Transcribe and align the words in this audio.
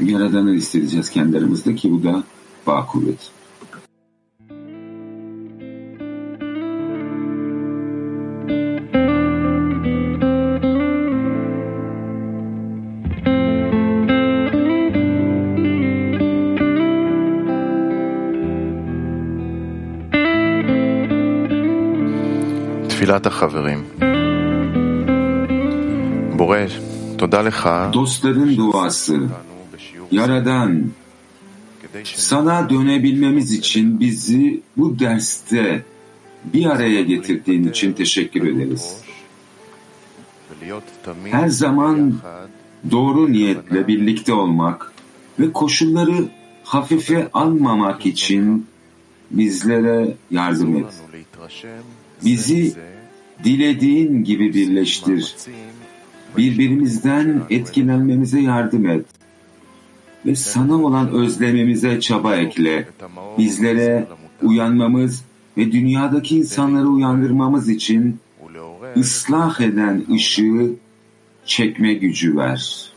Yaradan'ı 0.00 0.52
hissedeceğiz 0.52 1.10
kendi 1.10 1.38
aramızda 1.38 1.74
ki 1.74 1.92
bu 1.92 2.02
da 2.02 2.24
bağ 2.66 2.86
kuvveti. 2.86 3.24
תפילת 22.88 23.26
החברים. 23.26 23.80
בורא. 26.36 26.93
Dostların 27.92 28.56
duası. 28.56 29.20
Yaradan, 30.10 30.84
sana 32.04 32.70
dönebilmemiz 32.70 33.52
için 33.52 34.00
bizi 34.00 34.60
bu 34.76 34.98
derste 34.98 35.82
bir 36.44 36.66
araya 36.66 37.02
getirdiğin 37.02 37.68
için 37.68 37.92
teşekkür 37.92 38.42
ederiz. 38.42 38.96
Her 41.24 41.48
zaman 41.48 42.14
doğru 42.90 43.32
niyetle 43.32 43.86
birlikte 43.86 44.32
olmak 44.32 44.92
ve 45.40 45.52
koşulları 45.52 46.28
hafife 46.64 47.28
almamak 47.32 48.06
için 48.06 48.66
bizlere 49.30 50.14
yardım 50.30 50.76
et. 50.76 51.02
Bizi 52.24 52.74
dilediğin 53.44 54.24
gibi 54.24 54.54
birleştir. 54.54 55.34
Birbirimizden 56.36 57.42
etkilenmemize 57.50 58.40
yardım 58.40 58.86
et. 58.86 59.06
Ve 60.26 60.34
sana 60.34 60.82
olan 60.82 61.12
özlemimize 61.12 62.00
çaba 62.00 62.36
ekle. 62.36 62.88
Bizlere 63.38 64.06
uyanmamız 64.42 65.24
ve 65.56 65.72
dünyadaki 65.72 66.36
insanları 66.38 66.88
uyandırmamız 66.88 67.68
için 67.68 68.18
ıslah 68.96 69.60
eden 69.60 70.04
ışığı 70.12 70.70
çekme 71.46 71.94
gücü 71.94 72.36
ver. 72.36 72.93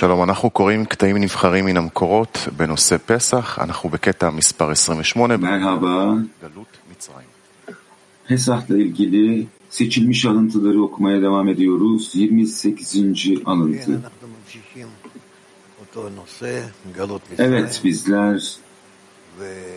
שלום, 0.00 0.22
אנחנו 0.22 0.50
קוראים 0.50 0.84
קטעים 0.84 1.16
נבחרים 1.16 1.64
מן 1.64 1.76
המקורות 1.76 2.48
בנושא 2.56 2.96
פסח, 3.06 3.58
אנחנו 3.58 3.88
בקטע 3.88 4.30
מספר 4.30 4.70
28, 4.70 5.36
Merhaba. 5.36 6.14
גלות 6.42 6.76
מצרים. 6.90 7.26
Pesah'la 8.28 8.78
ilgili 8.78 9.46
seçilmiş 9.70 10.26
alıntıları 10.26 10.82
okumaya 10.82 11.22
devam 11.22 11.48
ediyoruz. 11.48 12.10
28. 12.14 13.42
alıntı. 13.46 13.92
אנחנו 13.92 14.28
ממשיכים 14.28 14.88
אותו 15.80 16.08
נושא, 16.08 16.68
גלות 16.96 17.22
מצרים, 17.32 17.52
Evet 17.52 17.80
bizler 17.84 18.40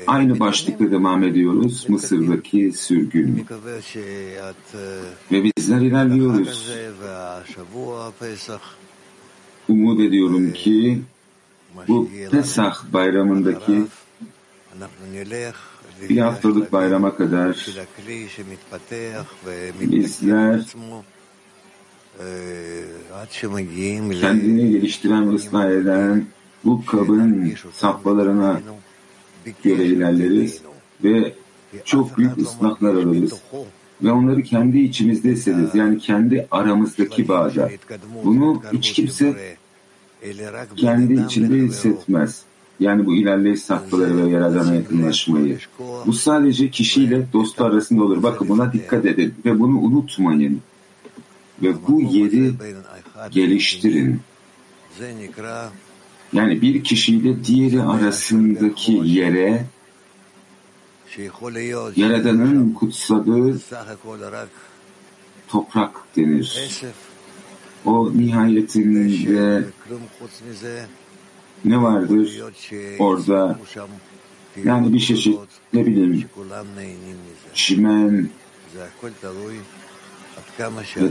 aynı 0.07 0.39
başlıkla 0.39 0.91
devam 0.91 1.23
ediyoruz. 1.23 1.89
Mısır'daki 1.89 2.71
sürgün. 2.71 3.29
מקווה 3.29 3.81
שאת 3.81 4.75
אה, 4.75 4.79
Ve 5.31 5.43
bizler 5.43 5.77
אחר 5.77 5.85
ilerliyoruz. 5.85 6.71
umut 9.68 10.00
ediyorum 10.00 10.52
ki 10.52 11.02
bu 11.88 12.08
Pesah 12.30 12.92
bayramındaki 12.92 13.82
bir 16.08 16.18
haftalık 16.18 16.72
bayrama 16.72 17.16
kadar 17.16 17.66
bizler 19.80 20.64
kendini 24.20 24.70
geliştiren 24.70 25.28
ıslah 25.28 25.70
eden 25.70 26.26
bu 26.64 26.84
kabın 26.84 27.54
sapmalarına 27.72 28.60
göre 29.64 29.84
ilerleriz 29.84 30.60
ve 31.04 31.34
çok 31.84 32.18
büyük 32.18 32.38
ıslahlar 32.38 32.94
alırız. 32.94 33.42
Ve 34.02 34.12
onları 34.12 34.42
kendi 34.42 34.78
içimizde 34.78 35.30
hissederiz. 35.30 35.74
Yani 35.74 35.98
kendi 35.98 36.46
aramızdaki 36.50 37.28
bağda. 37.28 37.70
Bunu 38.24 38.62
hiç 38.72 38.92
kimse 38.92 39.56
kendi 40.76 41.14
içinde 41.14 41.54
hissetmez. 41.54 42.42
Yani 42.80 43.06
bu 43.06 43.14
ilerleyiş 43.14 43.60
safhaları 43.60 44.16
ve 44.16 44.30
Yaradan'a 44.30 44.74
yakınlaşmayı. 44.74 45.58
Bu 46.06 46.12
sadece 46.12 46.70
kişiyle 46.70 47.26
dostu 47.32 47.64
arasında 47.64 48.04
olur. 48.04 48.22
Bakın 48.22 48.48
buna 48.48 48.72
dikkat 48.72 49.04
edin 49.04 49.34
ve 49.44 49.60
bunu 49.60 49.78
unutmayın. 49.78 50.60
Ve 51.62 51.74
bu 51.88 52.00
yeri 52.00 52.52
geliştirin. 53.30 54.20
Yani 56.32 56.62
bir 56.62 56.84
kişiyle 56.84 57.44
diğeri 57.44 57.82
arasındaki 57.82 58.92
yere 59.04 59.64
Yaradan'ın 61.96 62.72
kutsadığı 62.72 63.58
toprak 65.48 65.90
denir. 66.16 66.82
O 67.84 68.12
nihayetinde 68.16 69.64
ne 71.64 71.82
vardır? 71.82 72.42
Orada 72.98 73.58
yani 74.64 74.92
bir 74.92 75.00
çeşit 75.00 75.38
ne 75.72 75.86
bileyim 75.86 76.28
çimen 77.54 78.28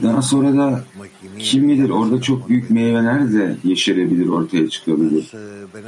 daha 0.03 0.21
sonra 0.21 0.57
da 0.57 0.83
kim 1.39 1.69
bilir 1.69 1.89
orada 1.89 2.21
çok 2.21 2.49
büyük 2.49 2.69
meyveler 2.69 3.33
de 3.33 3.57
yeşerebilir, 3.63 4.27
ortaya 4.27 4.69
çıkabilir. 4.69 5.31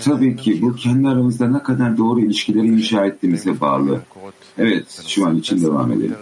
Tabii 0.03 0.35
ki 0.35 0.61
bu 0.61 0.75
kendi 0.75 1.07
aramızda 1.07 1.47
ne 1.47 1.63
kadar 1.63 1.97
doğru 1.97 2.19
ilişkileri 2.19 2.67
inşa 2.67 3.05
ettiğimize 3.05 3.61
bağlı. 3.61 4.01
Evet, 4.57 5.03
şu 5.07 5.27
an 5.27 5.37
için 5.37 5.61
devam 5.61 5.91
edelim. 5.91 6.15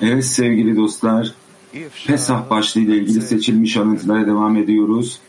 Evet 0.00 0.24
sevgili 0.24 0.76
dostlar, 0.76 1.34
Pesah 2.06 2.50
başlığıyla 2.50 2.94
ilgili 2.94 3.20
seçilmiş 3.22 3.76
alıntılara 3.76 4.26
devam 4.26 4.56
ediyoruz. 4.56 5.20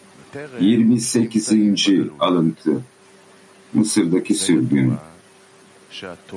28. 0.59 1.51
alıntı, 2.19 2.81
Mısır'daki 3.73 4.33
sürgün. 4.33 4.93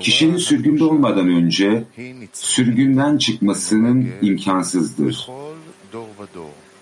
Kişinin 0.00 0.36
sürgünde 0.36 0.84
olmadan 0.84 1.28
önce 1.28 1.84
sürgünden 2.32 3.18
çıkmasının 3.18 4.08
imkansızdır. 4.22 5.28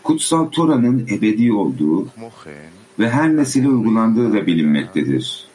Kutsal 0.02 0.44
Tora'nın 0.44 1.06
ebedi 1.10 1.52
olduğu 1.52 2.08
ve 2.98 3.10
her 3.10 3.36
nesile 3.36 3.68
uygulandığı 3.68 4.32
da 4.32 4.46
bilinmektedir. 4.46 5.46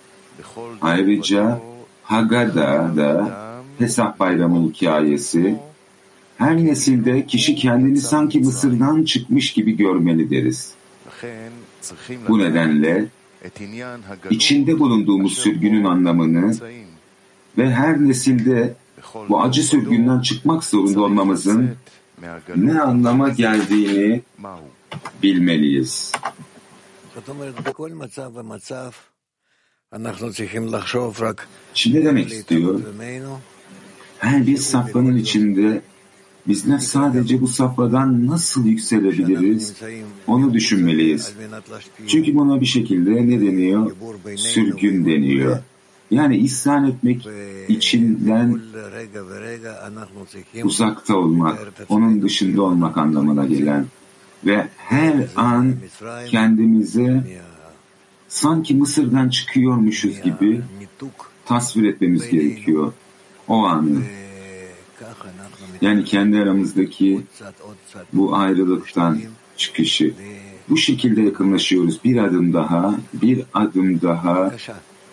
Ayrıca 0.82 1.62
Hagada'da 2.04 3.42
Pesah 3.80 4.20
Bayramı 4.20 4.70
hikayesi 4.70 5.56
her 6.38 6.58
nesilde 6.58 7.26
kişi 7.26 7.56
kendini 7.56 7.98
sanki 7.98 8.40
Mısır'dan 8.40 9.04
çıkmış 9.04 9.54
gibi 9.54 9.78
görmeli 9.78 10.30
deriz. 10.30 10.74
Bu 12.28 12.40
nedenle 12.40 13.06
içinde 14.30 14.80
bulunduğumuz 14.80 15.38
sürgünün 15.38 15.84
anlamını 15.84 16.56
ve 17.58 17.72
her 17.72 18.02
nesilde 18.02 18.74
bu 19.30 19.42
acı 19.42 19.64
sürgünden 19.64 20.20
çıkmak 20.20 20.64
zorunda 20.64 21.02
olmamızın 21.02 21.76
ne 22.56 22.82
anlama 22.82 23.30
geldiğini 23.30 24.22
bilmeliyiz. 25.24 26.12
Şimdi 31.74 32.00
ne 32.00 32.06
demek 32.06 32.32
istiyor? 32.32 32.82
Her 34.20 34.48
bir 34.48 34.58
safhanın 34.58 35.18
içinde 35.18 35.82
bizler 36.48 36.78
sadece 36.78 37.42
bu 37.42 37.48
safhadan 37.48 38.28
nasıl 38.28 38.66
yükselebiliriz 38.66 39.74
onu 40.28 40.54
düşünmeliyiz. 40.54 41.34
Çünkü 42.08 42.36
buna 42.36 42.62
bir 42.62 42.66
şekilde 42.66 43.12
ne 43.12 43.42
deniyor? 43.42 43.92
Sürgün 44.36 45.06
deniyor. 45.06 45.60
Yani 46.12 46.38
isyan 46.38 46.86
etmek 46.86 47.28
içinden 47.68 48.62
uzakta 50.64 51.18
olmak, 51.18 51.74
onun 51.90 52.22
dışında 52.22 52.62
olmak 52.62 52.98
anlamına 52.98 53.46
gelen 53.46 53.86
ve 54.46 54.68
her 54.78 55.28
an 55.36 55.76
kendimize 56.28 57.40
sanki 58.28 58.76
Mısır'dan 58.76 59.30
çıkıyormuşuz 59.30 60.22
gibi 60.22 60.62
tasvir 61.46 61.90
etmemiz 61.90 62.30
gerekiyor 62.30 62.94
o 63.48 63.66
anı. 63.66 64.02
Yani 65.82 66.06
kendi 66.06 66.38
aramızdaki 66.38 67.22
bu 68.14 68.36
ayrılıktan 68.36 69.20
çıkışı. 69.58 70.14
Bu 70.70 70.78
şekilde 70.78 71.22
yakınlaşıyoruz. 71.22 72.04
Bir 72.04 72.18
adım 72.18 72.54
daha, 72.54 72.96
bir 73.14 73.44
adım 73.54 74.02
daha, 74.02 74.52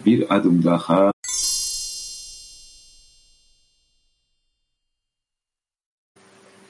bir 0.06 0.35
adım 0.37 0.65
daha. 0.65 1.12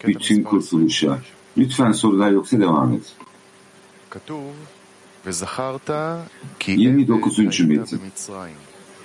Bütün 0.07 0.43
kurtuluşa. 0.43 1.19
Lütfen 1.59 1.93
sorular 1.93 2.31
yoksa 2.31 2.61
devam 2.61 2.93
et. 2.93 3.13
29. 6.67 7.39
metin. 7.61 8.01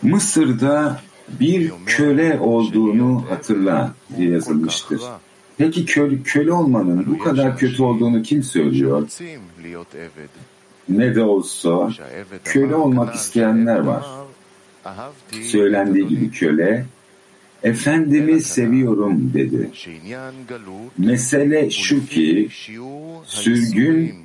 Mısır'da 0.01 1.01
bir 1.39 1.73
köle 1.85 2.39
olduğunu 2.39 3.25
hatırla 3.29 3.93
diye 4.17 4.29
yazılmıştır. 4.29 5.01
Peki 5.57 5.85
köle, 5.85 6.23
köle 6.23 6.51
olmanın 6.51 7.05
bu 7.07 7.17
kadar 7.23 7.57
kötü 7.57 7.83
olduğunu 7.83 8.21
kim 8.23 8.43
söylüyor? 8.43 9.07
Ne 10.89 11.15
de 11.15 11.23
olsa 11.23 11.89
köle 12.43 12.75
olmak 12.75 13.15
isteyenler 13.15 13.79
var. 13.79 14.05
Söylendiği 15.41 16.07
gibi 16.07 16.31
köle, 16.31 16.85
Efendimi 17.63 18.41
seviyorum 18.41 19.33
dedi. 19.33 19.69
Mesele 20.97 21.69
şu 21.69 22.05
ki, 22.05 22.49
sürgün, 23.25 24.15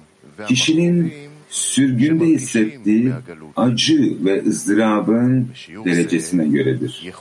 kişinin 0.48 1.12
sürgünde 1.48 2.24
hissettiği 2.26 3.12
acı 3.56 4.24
ve 4.24 4.44
ızdırabın 4.46 5.48
derecesine 5.84 6.48
göredir. 6.48 7.12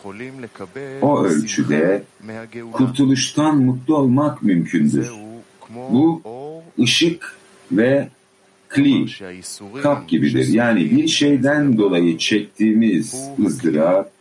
O 1.01 1.24
ölçüde 1.24 2.04
kurtuluştan 2.72 3.57
mutlu 3.57 3.98
olmak 3.98 4.44
mümkündür. 4.44 5.12
Bu 5.92 6.22
ışık 6.80 7.36
ve 7.72 8.07
kli, 8.69 9.05
kap 9.81 10.09
gibidir. 10.09 10.47
Yani 10.47 10.91
bir 10.91 11.07
şeyden 11.07 11.77
dolayı 11.77 12.17
çektiğimiz 12.17 13.15
ızdırap, 13.45 14.11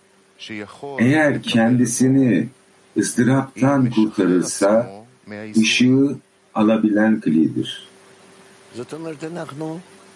eğer 0.98 1.42
kendisini 1.42 2.48
ızdıraptan 2.98 3.90
kurtarırsa, 3.90 4.90
ışığı 5.56 6.16
alabilen 6.54 7.20
klidir. 7.20 7.86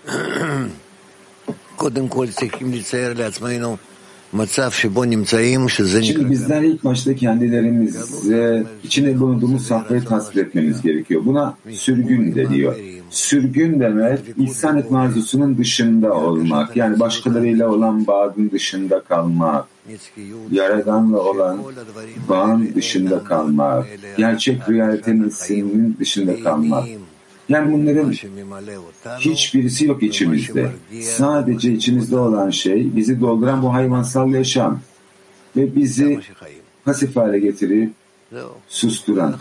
Şimdi 6.19 6.31
bizler 6.31 6.63
ilk 6.63 6.85
başta 6.85 7.15
kendilerimize 7.15 8.65
içinde 8.85 9.21
bulunduğumuz 9.21 9.67
safhayı 9.67 10.05
tasvir 10.05 10.43
etmemiz 10.43 10.83
gerekiyor. 10.83 11.23
Buna 11.25 11.55
sürgün 11.71 12.35
deniyor. 12.35 12.77
Sürgün 13.11 13.81
demek 13.81 14.19
ihsan 14.39 14.79
etme 14.79 14.99
arzusunun 14.99 15.59
dışında 15.59 16.15
olmak. 16.15 16.77
Yani 16.77 17.01
başkalarıyla 17.01 17.69
olan 17.69 18.07
bağın 18.07 18.51
dışında 18.51 19.01
kalmak. 19.01 19.65
Yaradanla 20.51 21.19
olan 21.19 21.59
bağın 22.29 22.75
dışında 22.75 23.25
kalmak. 23.25 23.87
Gerçek 24.17 24.69
realitenin 24.69 25.97
dışında 26.01 26.43
kalmak. 26.43 26.85
Yani 27.51 27.73
bunların 27.73 28.13
hiçbirisi 29.19 29.87
yok 29.87 30.03
içimizde. 30.03 30.71
Sadece 31.03 31.73
içimizde 31.73 32.17
olan 32.17 32.51
şey 32.51 32.97
bizi 32.97 33.21
dolduran 33.21 33.63
bu 33.63 33.73
hayvansal 33.75 34.31
yaşam 34.31 34.81
ve 35.57 35.77
bizi 35.77 36.21
pasif 36.85 37.17
hale 37.17 37.39
getirip 37.39 37.91
susturan. 38.69 39.37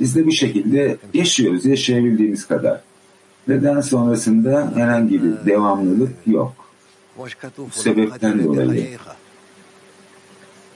Biz 0.00 0.16
de 0.16 0.26
bu 0.26 0.32
şekilde 0.32 0.96
yaşıyoruz, 1.14 1.66
yaşayabildiğimiz 1.66 2.46
kadar. 2.46 2.80
Daha 3.48 3.82
sonrasında 3.82 4.72
herhangi 4.74 5.22
bir 5.22 5.46
devamlılık 5.46 6.12
yok. 6.26 6.52
Bu 7.18 7.70
sebepten 7.70 8.44
dolayı 8.44 8.88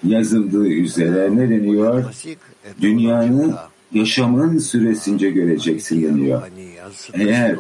yazıldığı 0.05 0.69
üzere 0.69 1.37
ne 1.37 1.51
deniyor? 1.51 2.05
Dünyanın 2.81 3.57
yaşamın 3.93 4.59
süresince 4.59 5.31
göreceksin 5.31 6.03
deniyor. 6.03 6.43
Eğer 7.13 7.57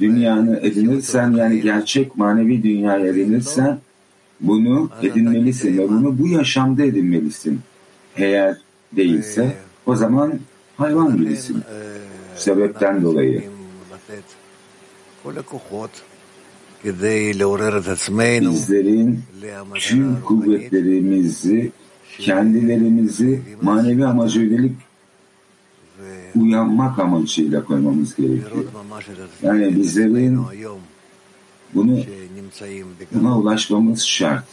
dünyanı 0.00 0.60
edinirsen 0.62 1.30
yani 1.30 1.60
gerçek 1.60 2.16
manevi 2.16 2.62
dünyayı 2.62 3.06
edinirsen 3.06 3.78
bunu 4.40 4.90
edinmelisin 5.02 5.78
ve 5.78 5.88
bunu 5.88 6.18
bu 6.18 6.28
yaşamda 6.28 6.82
edinmelisin. 6.82 7.60
Eğer 8.16 8.56
değilse 8.96 9.56
o 9.86 9.96
zaman 9.96 10.32
hayvan 10.76 11.16
gibisin. 11.16 11.62
Sebepten 12.36 13.02
dolayı. 13.02 13.42
Bizlerin 18.50 19.20
tüm 19.74 20.20
kuvvetlerimizi, 20.20 21.72
kendilerimizi 22.18 23.40
manevi 23.62 24.06
amaca 24.06 24.40
yönelik 24.40 24.72
uyanmak 26.34 26.98
amacıyla 26.98 27.64
koymamız 27.64 28.16
gerekiyor. 28.16 28.64
Yani 29.42 29.76
bizlerin 29.76 30.40
bunu 31.74 32.00
buna 33.14 33.38
ulaşmamız 33.38 34.02
şart. 34.06 34.44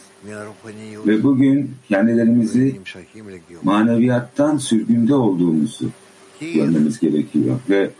Ve 1.06 1.22
bugün 1.22 1.70
kendilerimizi 1.88 2.80
maneviyattan 3.62 4.56
sürgünde 4.56 5.14
olduğumuzu 5.14 5.90
görmemiz 6.40 7.00
gerekiyor. 7.00 7.58
Ve 7.70 7.90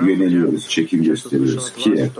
yöneliyoruz, 0.00 0.68
çekim 0.68 1.02
gösteriyoruz 1.02 1.72
ki 1.72 2.10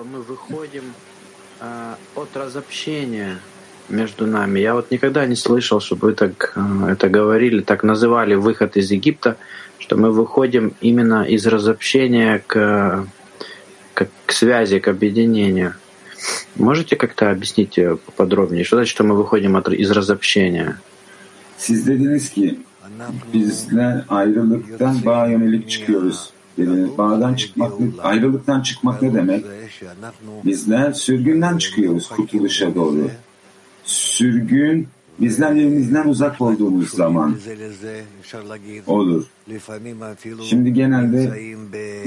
между 3.88 4.26
нами. 4.26 4.60
Я 4.60 4.74
вот 4.74 4.90
никогда 4.90 5.26
не 5.26 5.36
слышал, 5.36 5.80
чтобы 5.80 6.08
вы 6.08 6.14
так 6.14 6.56
это 6.88 7.08
говорили, 7.08 7.60
так 7.60 7.82
называли 7.82 8.34
выход 8.34 8.76
из 8.76 8.90
Египта, 8.90 9.36
что 9.78 9.96
мы 9.96 10.10
выходим 10.10 10.72
именно 10.80 11.24
из 11.24 11.46
разобщения 11.46 12.42
к, 12.46 13.06
к, 13.94 14.08
к 14.26 14.32
связи, 14.32 14.78
к 14.78 14.88
объединению. 14.88 15.74
Можете 16.56 16.96
как-то 16.96 17.30
объяснить 17.30 17.78
поподробнее, 18.06 18.64
что 18.64 18.76
значит, 18.76 18.94
что 18.94 19.04
мы 19.04 19.14
выходим 19.14 19.56
от, 19.56 19.68
из 19.68 19.90
разобщения? 19.90 20.80
Siz 21.58 21.86
dediniz 21.86 22.32
ayrılıktan 24.08 25.04
bağa 25.06 25.28
çıkıyoruz. 25.68 26.30
Dediniz, 26.58 26.98
bağdan 26.98 27.34
çıkmak, 27.34 27.72
ayrılıktan 28.02 28.60
çıkmak 28.60 29.02
ne 29.02 29.14
demek? 29.14 29.44
Bizler 30.44 30.92
sürgünden 30.92 31.58
çıkıyoruz 31.58 32.08
kurtuluşa 32.08 32.74
doğru 32.74 33.10
sürgün 33.86 34.88
bizler 35.20 35.52
yerimizden 35.52 36.08
uzak 36.08 36.40
olduğumuz 36.40 36.90
zaman 36.90 37.36
olur. 38.86 39.24
Şimdi 40.42 40.72
genelde 40.72 41.32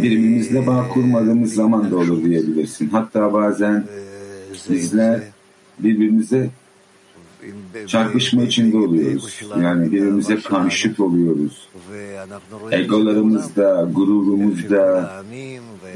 birbirimizle 0.03 0.67
bağ 0.67 0.87
kurmadığımız 0.87 1.53
zaman 1.53 1.91
da 1.91 1.97
olur 1.97 2.23
diyebilirsin. 2.23 2.89
Hatta 2.89 3.33
bazen 3.33 3.85
bizler 4.69 5.21
birbirimize 5.79 6.49
çarpışma 7.87 8.43
içinde 8.43 8.77
oluyoruz. 8.77 9.41
Yani 9.61 9.91
birbirimize 9.91 10.35
karşıt 10.39 10.99
oluyoruz. 10.99 11.69
Egolarımızda, 12.71 13.89
gururumuzda 13.95 15.13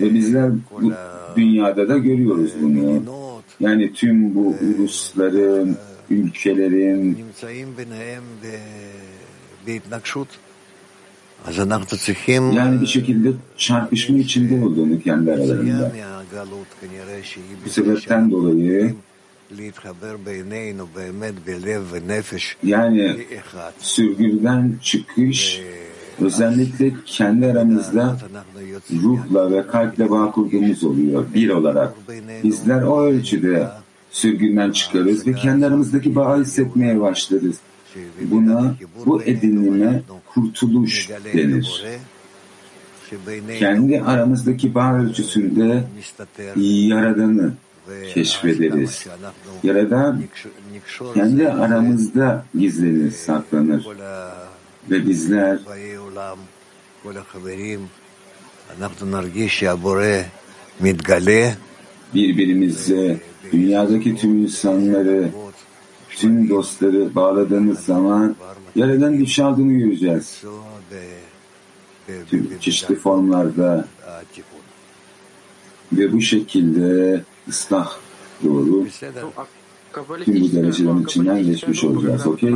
ve 0.02 0.14
bizler 0.14 0.52
bu 0.82 0.92
dünyada 1.36 1.90
da 1.90 1.98
görüyoruz 1.98 2.52
bunu. 2.62 3.23
Yani 3.64 3.94
tüm 3.94 4.36
bu 4.36 4.56
ulusların, 4.62 5.78
ülkelerin 6.10 7.18
yani 12.54 12.82
bir 12.82 12.86
şekilde 12.88 13.30
çarpışma 13.58 14.18
içinde 14.18 14.66
olduğunu 14.66 15.00
kendi 15.02 15.32
aralarında. 15.32 15.92
Bu 17.66 17.70
sebepten 17.70 18.32
dolayı 18.32 18.96
yani 22.64 23.18
sürgünden 23.80 24.76
çıkış 24.82 25.62
özellikle 26.24 26.94
kendi 27.06 27.46
aramızda 27.46 28.18
ruhla 29.04 29.52
ve 29.52 29.68
kalple 29.68 30.10
bağ 30.10 30.32
kurduğumuz 30.32 30.84
oluyor 30.84 31.26
bir 31.34 31.50
olarak. 31.50 31.94
Bizler 32.44 32.82
o 32.82 33.02
ölçüde 33.02 33.68
sürgünden 34.12 34.72
çıkarız 34.72 35.28
ve 35.28 35.34
kendi 35.34 35.66
aramızdaki 35.66 36.16
bağı 36.16 36.42
hissetmeye 36.42 37.02
başlarız. 37.02 37.60
Buna, 38.22 38.76
bu 39.06 39.24
edinime 39.24 40.02
kurtuluş 40.34 41.10
denir. 41.34 41.84
Kendi 43.60 44.02
aramızdaki 44.02 44.76
bağ 44.76 44.98
ölçüsünde 44.98 45.84
Yaradan'ı 46.56 47.54
keşfederiz. 48.14 49.08
Yaradan 49.64 50.24
kendi 51.14 51.50
aramızda 51.50 52.46
gizlenir, 52.60 53.12
saklanır. 53.12 53.86
Ve 54.90 55.08
bizler 55.08 55.60
birbirimize, 62.14 63.20
dünyadaki 63.52 64.16
tüm 64.16 64.38
insanları, 64.44 65.30
tüm 66.10 66.50
dostları 66.50 67.16
bağladığımız 67.16 67.80
zaman 67.80 68.36
Yaradan 68.76 69.18
güç 69.18 69.40
aldığını 69.40 69.74
göreceğiz. 69.74 70.44
Tüm 72.30 72.60
çeşitli 72.60 72.96
formlarda 72.96 73.88
ve 75.94 76.14
bu 76.14 76.22
şekilde 76.22 77.24
ıslah 77.50 77.98
doğru 78.44 78.86
tüm 80.26 80.42
bu 80.42 80.52
derecelerin 80.56 81.04
içinden 81.04 81.44
geçmiş 81.44 81.84
olacağız. 81.84 82.28
Okey? 82.28 82.54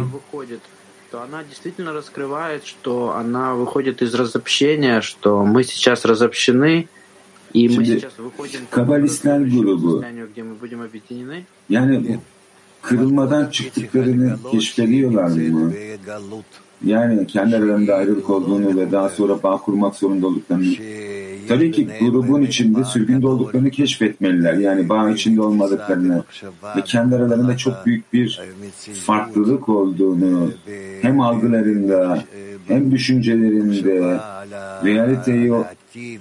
То 1.11 1.21
она 1.21 1.43
действительно 1.43 1.93
раскрывает, 1.93 2.65
что 2.65 3.13
она 3.15 3.55
выходит 3.55 4.01
из 4.01 4.13
разобщения, 4.13 5.01
что 5.01 5.45
мы 5.45 5.63
сейчас 5.63 6.05
разобщены, 6.05 6.87
и 7.53 7.69
мы 7.69 7.85
сейчас 7.85 8.13
выходим 8.17 8.61
к 8.69 9.07
состоянию, 9.07 10.27
где 10.27 10.43
мы 10.43 10.55
будем 10.55 10.81
объединены. 10.81 11.45
Yani 11.69 11.99
bu 12.07 12.21
kırılmadan 12.81 13.49
çıktıklarını 13.49 14.37
keşfediyorlar 14.51 15.27
mı? 15.27 15.73
Yani 16.83 17.27
kendi 17.27 17.55
aralarında 17.55 17.95
ayrılık 17.95 18.29
olduğunu 18.29 18.77
ve 18.77 18.91
daha 18.91 19.09
sonra 19.09 19.43
bağ 19.43 19.57
kurmak 19.57 19.95
zorunda 19.95 20.27
olduklarını. 20.27 20.65
Tabii 21.47 21.71
ki 21.71 21.87
grubun 21.99 22.41
içinde 22.41 22.83
sürgünde 22.83 23.27
olduklarını 23.27 23.69
keşfetmeliler. 23.69 24.53
Yani 24.53 24.89
bağ 24.89 25.09
içinde 25.09 25.41
olmadıklarını 25.41 26.23
ve 26.77 26.81
kendi 26.85 27.15
aralarında 27.15 27.57
çok 27.57 27.85
büyük 27.85 28.13
bir 28.13 28.41
farklılık 29.05 29.69
olduğunu 29.69 30.51
hem 31.01 31.21
algılarında 31.21 32.23
hem 32.67 32.91
düşüncelerinde 32.91 34.19
realiteyi 34.83 35.53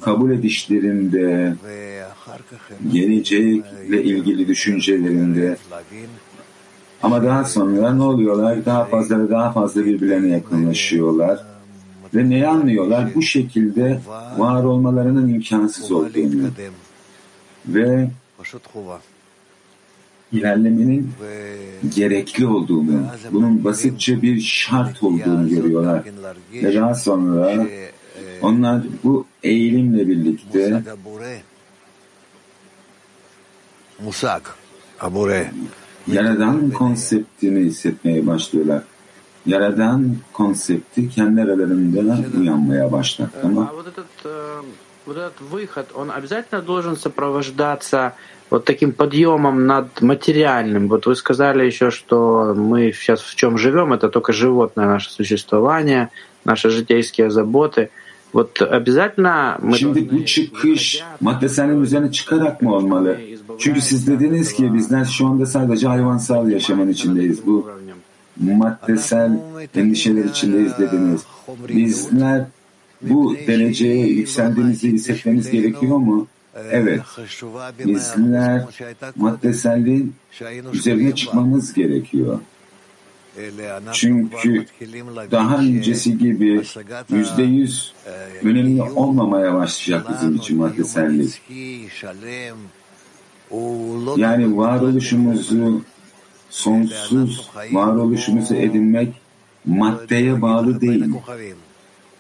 kabul 0.01 0.31
edişlerinde 0.31 1.55
gelecekle 2.93 4.05
ilgili 4.05 4.49
düşüncelerinde 4.49 5.57
ama 7.03 7.25
daha 7.25 7.45
sonra 7.45 7.95
ne 7.95 8.03
oluyorlar? 8.03 8.65
Daha 8.65 8.85
fazla 8.85 9.25
ve 9.25 9.31
daha 9.31 9.53
fazla 9.53 9.85
birbirlerine 9.85 10.29
yakınlaşıyorlar. 10.29 11.56
Ve 12.17 12.31
neyi 12.31 12.47
anlıyorlar? 12.47 13.15
Bu 13.15 13.23
şekilde 13.23 14.01
var 14.39 14.65
olmalarının 14.65 15.29
imkansız 15.29 15.93
olduğunu 15.93 16.49
ve 17.67 18.09
ilerlemenin 20.33 21.11
gerekli 21.95 22.47
olduğunu, 22.47 23.07
bunun 23.33 23.65
basitçe 23.65 24.23
bir 24.23 24.41
şart 24.41 25.03
olduğunu 25.03 25.49
görüyorlar. 25.49 26.03
Ve 26.53 26.75
daha 26.75 26.95
sonra 26.95 27.67
onlar 28.43 28.83
bu 29.05 29.27
eğilimle 29.43 30.09
birlikte 30.09 30.83
Yaradan 36.07 36.71
konseptini 36.71 37.61
hissetmeye 37.61 38.27
başlıyorlar. 38.27 38.83
Yaradan 39.47 40.17
konsepti 40.33 41.11
kendi 41.11 41.43
aralarında 41.43 42.17
uyanmaya 42.39 42.93
başlar. 42.93 43.29
Tamam. 43.43 43.69
Вот 43.77 43.87
этот, 43.87 44.07
вот 45.07 45.17
этот 45.17 45.41
выход, 45.41 45.87
он 45.95 46.11
обязательно 46.11 46.63
должен 46.63 46.97
сопровождаться 46.97 48.13
вот 48.51 48.65
таким 48.65 48.93
подъемом 48.93 49.67
над 49.67 50.03
материальным. 50.03 50.89
Вот 50.89 51.07
вы 51.07 51.15
сказали 51.15 51.65
еще, 51.65 51.91
что 51.91 52.55
мы 52.57 52.93
сейчас 52.93 53.21
в 53.21 53.35
чем 53.35 53.59
живем, 53.59 53.93
это 53.93 54.09
только 54.09 54.33
животное 54.33 54.87
наше 54.87 55.11
существование, 55.11 56.11
наши 56.45 56.71
житейские 56.71 57.31
заботы. 57.31 57.91
Вот 58.33 58.61
обязательно 58.61 59.57
мы 59.63 59.79
Şimdi 59.79 60.11
bu 60.13 60.25
çıkış 60.25 61.03
maddeselin 61.21 61.83
üzerine 61.83 62.13
çıkarak 62.13 62.63
mı 62.63 62.75
olmalı? 62.75 63.17
Çünkü 63.59 63.81
siz 63.81 64.07
dediniz 64.07 64.53
ki 64.53 64.75
bizler 64.75 65.05
şu 65.05 65.27
anda 65.27 65.47
sadece 65.47 65.89
hayvansal 65.89 66.51
yaşamın 66.51 66.89
içindeyiz. 66.89 67.47
Bu 67.47 67.71
maddesel 68.41 69.41
endişeler 69.75 70.25
içindeyiz 70.25 70.79
dediniz. 70.79 71.21
Bizler 71.69 72.45
bu 73.03 73.37
dereceye 73.47 74.07
yükseldiğimizi 74.07 74.93
hissetmemiz 74.93 75.51
gerekiyor 75.51 75.97
mu? 75.97 76.27
Evet. 76.71 77.01
Bizler 77.87 78.65
maddeselliğin 79.17 80.15
üzerine 80.73 81.15
çıkmamız 81.15 81.75
gerekiyor. 81.75 82.39
Çünkü 83.93 84.67
daha 85.31 85.59
öncesi 85.59 86.19
gibi 86.19 86.63
yüzde 87.11 87.43
yüz 87.43 87.95
önemli 88.43 88.83
olmamaya 88.83 89.55
başlayacak 89.55 90.07
bizim 90.15 90.37
için 90.37 90.59
maddesellik. 90.59 91.43
Yani 94.17 94.57
varoluşumuzu 94.57 95.83
sonsuz 96.57 97.51
varoluşumuzu 97.73 98.55
edinmek 98.55 99.15
maddeye 99.65 100.43
bağlı 100.43 100.81
değil. 100.81 101.05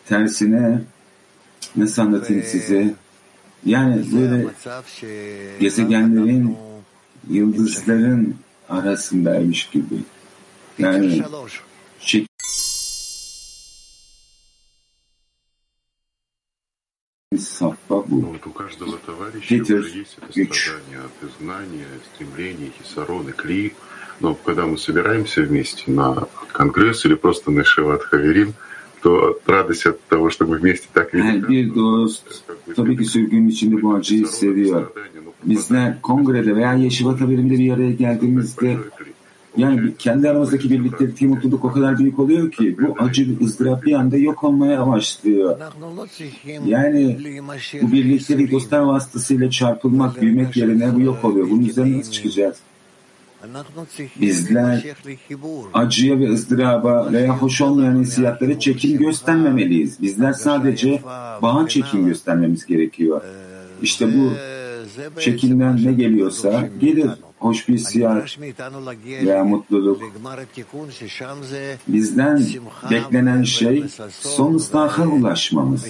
Tersine 0.06 0.82
nasıl 1.76 2.02
anlatayım 2.02 2.42
size? 2.42 2.94
Yani 3.64 4.06
böyle 4.12 4.46
gezegenlerin, 5.60 6.56
yıldızların 7.30 8.34
arasındaymış 8.68 9.68
gibi. 9.70 9.94
Yani 10.78 11.22
şekil 12.00 12.26
Safa 17.38 18.10
bu. 18.10 18.36
Peter 19.48 19.84
3 20.36 20.72
Но 24.21 24.35
когда 24.45 24.61
мы 24.67 24.77
собираемся 24.77 25.41
вместе 25.41 25.91
на 25.91 26.27
конгресс 26.53 27.05
или 27.05 27.15
просто 27.15 27.51
на 27.51 27.63
Шиват 27.63 28.01
Хаверим, 28.03 28.53
то 29.03 29.39
радость 29.47 29.87
от 29.87 29.97
того, 30.09 30.29
что 30.29 30.45
мы 30.45 30.59
вместе 30.59 30.87
так 30.93 31.13
Yani 31.13 31.47
bir 31.49 31.75
dost 31.75 32.23
tabii 32.75 32.97
ki 32.97 33.05
sürgünün 33.05 33.47
içinde 33.47 33.81
bu 33.81 33.93
acıyı 33.95 34.23
hissediyor. 34.23 34.87
Bizler 35.43 36.01
kongrede 36.01 36.55
veya 36.55 36.73
Yeşivat 36.73 37.19
birimde 37.19 37.57
bir 37.57 37.73
araya 37.73 37.91
geldiğimizde 37.91 38.77
yani 39.57 39.81
bir- 39.83 39.95
kendi 39.95 40.29
aramızdaki 40.29 40.69
birlikteki 40.69 41.27
mutluluk 41.27 41.65
o 41.65 41.71
kadar 41.71 41.97
büyük 41.97 42.19
oluyor 42.19 42.51
ki 42.51 42.77
bu 42.81 43.03
acı 43.03 43.27
ızdırap 43.41 43.83
bir 43.85 43.93
anda 43.93 44.17
yok 44.17 44.43
olmaya 44.43 44.87
başlıyor. 44.87 45.57
Yani 46.65 47.17
bu 47.81 47.91
birliktelik 47.91 48.51
dostlar 48.51 48.79
vasıtasıyla 48.79 49.49
çarpılmak, 49.49 50.21
büyümek 50.21 50.57
yerine 50.57 50.95
bu 50.95 51.01
yok 51.01 51.25
oluyor. 51.25 51.49
Bunun 51.49 51.65
üzerine 51.65 51.97
nasıl 51.99 52.11
çıkacağız? 52.11 52.55
Bizler 54.20 54.84
acıya 55.74 56.18
ve 56.18 56.30
ızdıraba 56.30 57.12
veya 57.12 57.36
hoş 57.38 57.60
olmayan 57.60 58.00
hissiyatlara 58.00 58.58
çekim 58.58 58.98
göstermemeliyiz. 58.98 60.02
Bizler 60.02 60.32
sadece 60.32 61.02
bağa 61.42 61.68
çekim 61.68 62.06
göstermemiz 62.06 62.66
gerekiyor. 62.66 63.20
İşte 63.82 64.18
bu 64.18 64.30
çekimden 65.20 65.84
ne 65.84 65.92
geliyorsa 65.92 66.68
gelir. 66.80 67.10
hoş 67.38 67.68
bir 67.68 67.74
hissiyat 67.74 68.38
veya 69.02 69.44
mutluluk. 69.44 70.02
Bizden 71.88 72.46
beklenen 72.90 73.42
şey 73.42 73.84
son 74.10 74.54
ıslaha 74.54 75.06
ulaşmamız. 75.06 75.86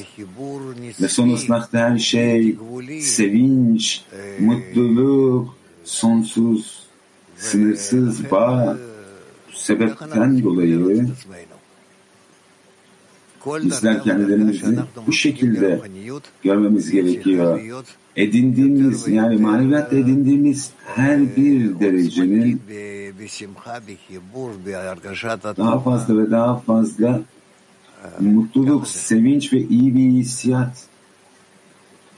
Ve 1.03 1.09
son 1.09 1.31
ıslahta 1.31 1.79
her 1.79 1.99
şey 1.99 2.57
sevinç, 3.00 4.05
mutluluk, 4.38 5.57
sonsuz, 5.85 6.86
sınırsız 7.37 8.31
bağ 8.31 8.76
sebepten 9.55 10.43
dolayı 10.43 11.07
bizler 13.47 14.02
kendilerimizi 14.02 14.78
bu 15.07 15.12
şekilde 15.12 15.81
görmemiz 16.43 16.90
gerekiyor. 16.90 17.61
Edindiğimiz 18.16 19.09
yani 19.09 19.37
maneviyatta 19.37 19.97
edindiğimiz 19.97 20.71
her 20.85 21.37
bir 21.37 21.81
derecenin 21.81 22.62
daha 25.57 25.81
fazla 25.81 26.19
ve 26.19 26.31
daha 26.31 26.59
fazla 26.59 27.23
mutluluk, 28.21 28.88
sevinç 28.88 29.52
ve 29.52 29.61
iyi 29.61 29.95
bir 29.95 30.11
hissiyat 30.11 30.85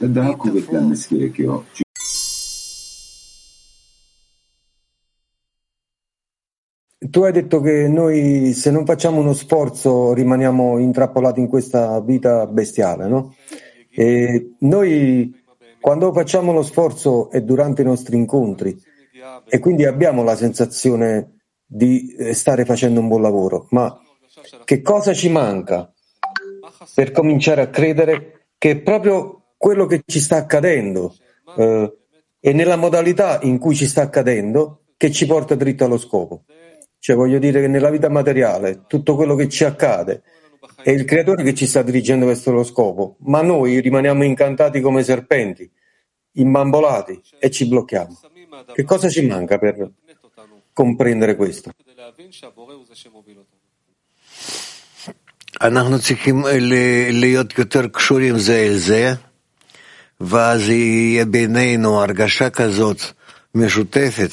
da 0.01 0.15
daha 0.15 0.39
kuvvetlenmesi 0.39 1.19
gerekiyor. 1.19 1.63
Tu 7.11 7.23
hai 7.23 7.33
detto 7.33 7.61
che 7.61 7.89
noi 7.89 8.53
se 8.53 8.71
non 8.71 8.85
facciamo 8.85 9.21
uno 9.21 9.33
sforzo 9.33 10.13
rimaniamo 10.13 10.79
intrappolati 10.79 11.41
in 11.41 11.49
questa 11.49 12.01
vita 12.01 12.47
bestiale, 12.47 13.07
no? 13.07 13.35
E 13.91 14.55
noi 14.61 15.35
quando 15.81 16.13
facciamo 16.13 16.53
lo 16.53 16.63
sforzo 16.63 17.31
è 17.31 17.41
durante 17.43 17.83
i 17.83 17.85
nostri 17.85 18.17
incontri 18.17 18.77
e 19.49 19.59
quindi 19.59 19.85
abbiamo 19.85 20.23
la 20.23 20.37
sensazione 20.37 21.41
di 21.65 22.15
eh, 22.15 22.35
stare 22.35 22.65
facendo 22.65 23.01
un 23.01 23.09
buon 23.09 23.23
lavoro, 23.23 23.67
ma 23.71 24.01
che 24.65 24.83
cosa 24.83 25.13
ci 25.13 25.29
manca 25.29 25.93
per 26.95 27.11
cominciare 27.13 27.61
a 27.61 27.69
credere 27.69 28.49
che 28.59 28.71
è 28.71 28.81
proprio 28.81 29.53
quello 29.57 29.87
che 29.87 30.03
ci 30.07 30.21
sta 30.21 30.37
accadendo 30.37 31.15
eh, 31.57 31.97
e 32.41 32.53
nella 32.53 32.77
modalità 32.77 33.41
in 33.43 33.59
cui 33.59 33.75
ci 33.75 33.87
sta 33.87 34.03
accadendo 34.03 34.83
che 34.97 35.11
ci 35.11 35.27
porta 35.27 35.55
dritto 35.55 35.85
allo 35.85 35.99
scopo? 35.99 36.45
Cioè 37.08 37.16
voglio 37.16 37.40
dire 37.40 37.62
che 37.62 37.68
nella 37.68 37.90
vita 37.90 38.10
materiale 38.10 38.84
tutto 38.88 39.16
quello 39.16 39.36
che 39.36 39.50
ci 39.50 39.64
accade 39.64 40.24
è 40.82 40.92
il 40.92 41.06
creatore 41.06 41.44
che 41.44 41.54
ci 41.54 41.68
sta 41.68 41.82
dirigendo 41.82 42.26
verso 42.26 42.52
lo 42.52 42.64
scopo, 42.64 43.18
ma 43.22 43.42
noi 43.42 43.80
rimaniamo 43.80 44.24
incantati 44.24 44.82
come 44.82 45.04
serpenti, 45.04 45.70
imbambolati 46.34 47.22
e 47.40 47.50
ci 47.52 47.68
blocchiamo. 47.68 48.20
Che 48.74 48.84
cosa 48.84 49.10
ci 49.10 49.26
manca 49.26 49.58
per 49.58 49.92
comprendere 50.74 51.36
questo? 51.36 51.72
אנחנו 55.62 56.00
צריכים 56.00 56.44
להיות 57.12 57.58
יותר 57.58 57.88
קשורים 57.88 58.38
זה 58.38 58.60
אל 58.60 58.78
זה, 58.78 59.14
ואז 60.22 60.70
יהיה 60.70 61.26
בינינו 61.26 62.02
הרגשה 62.02 62.50
כזאת 62.50 63.02
משותפת. 63.56 64.32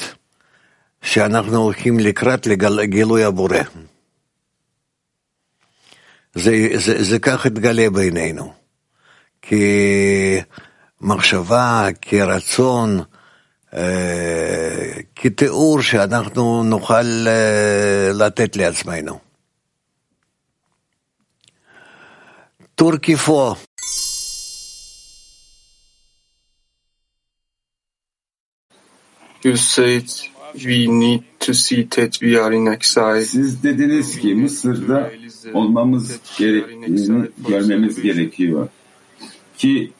שאנחנו 1.02 1.56
הולכים 1.56 1.98
לקראת 1.98 2.46
לגילוי 2.46 3.24
הבורא. 3.24 3.58
זה, 6.34 6.68
זה, 6.74 7.02
זה 7.02 7.18
כך 7.18 7.46
יתגלה 7.46 7.90
בינינו. 7.90 8.52
כמחשבה, 11.00 11.88
כרצון, 12.02 13.02
כתיאור 15.16 15.82
שאנחנו 15.82 16.62
נוכל 16.62 17.26
לתת 18.14 18.56
לעצמנו. 18.56 19.18
טור 22.74 22.96
כיפו 22.96 23.54
You 29.44 29.56
said 29.56 30.10
we 30.56 30.86
need 30.88 31.22
to 31.40 31.54
see 31.54 31.88
are 32.44 32.56
in 32.56 32.66
exile. 32.66 33.24
Siz 33.24 33.62
dediniz 33.62 34.18
ki 34.18 34.34
Mısır'da 34.34 35.10
olmamız 35.52 36.20
gerektiğini 36.38 37.28
görmemiz 37.48 38.02
gerekiyor. 38.02 38.68
Ki 39.58 39.92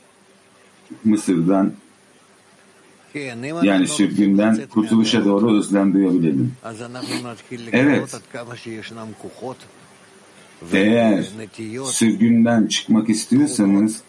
Mısır'dan 1.04 1.72
yani 3.62 3.88
sürgünden 3.88 4.60
kurtuluşa 4.70 5.24
doğru 5.24 5.58
özlem 5.58 5.92
duyabilelim. 5.92 6.52
Evet. 7.72 8.14
Eğer 10.72 11.24
sürgünden 11.84 12.66
çıkmak 12.66 13.08
istiyorsanız 13.08 14.02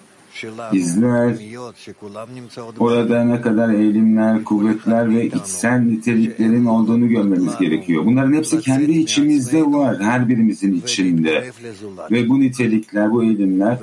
Bizler 0.73 1.35
orada 2.79 3.23
ne 3.23 3.41
kadar 3.41 3.69
eğilimler, 3.69 4.43
kuvvetler 4.43 5.09
ve 5.09 5.25
içsel 5.25 5.79
niteliklerin 5.79 6.65
olduğunu 6.65 7.09
görmemiz 7.09 7.57
gerekiyor. 7.57 8.05
Bunların 8.05 8.33
hepsi 8.33 8.59
kendi 8.59 8.91
içimizde 8.91 9.63
var, 9.63 10.01
her 10.01 10.29
birimizin 10.29 10.73
içinde. 10.73 11.51
Ve 12.11 12.29
bu 12.29 12.39
nitelikler, 12.39 13.11
bu 13.11 13.23
eğilimler 13.23 13.77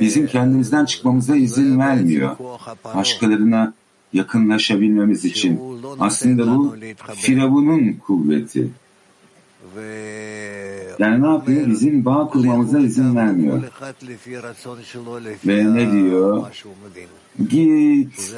bizim 0.00 0.26
kendimizden 0.26 0.84
çıkmamıza 0.84 1.36
izin 1.36 1.78
vermiyor. 1.78 2.36
Başkalarına 2.96 3.74
yakınlaşabilmemiz 4.12 5.24
için. 5.24 5.60
Aslında 6.00 6.56
bu 6.56 6.76
Firavun'un 7.14 7.92
kuvveti. 7.92 8.68
Yani 11.00 11.22
ne 11.22 11.26
yapıyor? 11.26 11.66
Bizim 11.66 12.04
bağ 12.04 12.28
kurmamıza 12.28 12.78
izin 12.78 13.16
vermiyor. 13.16 13.62
Ve 15.46 15.74
ne 15.74 15.92
diyor? 15.92 16.46
Git, 17.50 18.34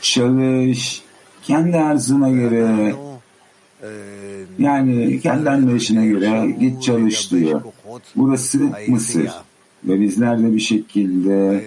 çalış, 0.00 1.02
kendi 1.42 1.76
arzuna 1.76 2.30
göre, 2.30 2.94
yani 4.58 5.20
kendi 5.20 5.50
anlayışına 5.50 6.06
göre 6.06 6.56
git 6.60 6.82
çalış 6.82 7.30
diyor. 7.32 7.62
Burası 8.16 8.58
Mısır. 8.88 9.30
Ve 9.84 10.00
bizler 10.00 10.42
de 10.42 10.52
bir 10.54 10.60
şekilde 10.60 11.64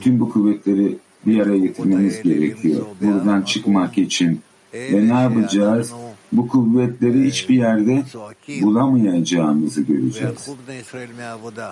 tüm 0.00 0.20
bu 0.20 0.30
kuvvetleri 0.30 0.96
bir 1.26 1.40
araya 1.40 1.58
getirmemiz 1.58 2.22
gerekiyor. 2.22 2.86
Buradan 3.00 3.42
çıkmak 3.42 3.98
için. 3.98 4.40
Ve 4.74 5.08
ne 5.08 5.20
yapacağız? 5.20 5.92
Bu 6.32 6.48
kuvvetleri 6.48 7.24
hiçbir 7.24 7.54
yerde 7.54 8.04
bulamayacağımızı 8.62 9.82
göreceğiz. 9.82 10.48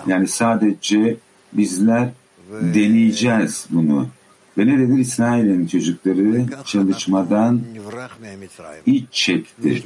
Yani 0.07 0.27
sadece 0.27 1.17
bizler 1.53 2.09
deneyeceğiz 2.51 3.65
bunu. 3.69 4.07
Ve 4.57 4.67
ne 4.67 4.79
dedi 4.79 5.01
İsrail'in 5.01 5.67
çocukları 5.67 6.45
çalışmadan 6.65 7.61
iç 8.85 9.05
çekti. 9.11 9.83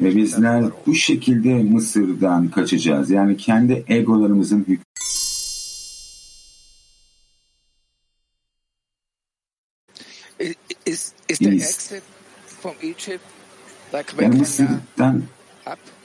Ve 0.00 0.16
bizler 0.16 0.64
bu 0.86 0.94
şekilde 0.94 1.54
Mısır'dan 1.54 2.48
kaçacağız. 2.48 3.10
Yani 3.10 3.36
kendi 3.36 3.84
egolarımızın 3.88 4.58
hükmü. 4.58 4.84
Is, 10.86 11.12
is 11.28 11.38
the 11.38 11.48
exit 11.48 12.02
from 12.62 12.74
Egypt 12.82 13.22
Mısır'dan 14.38 15.22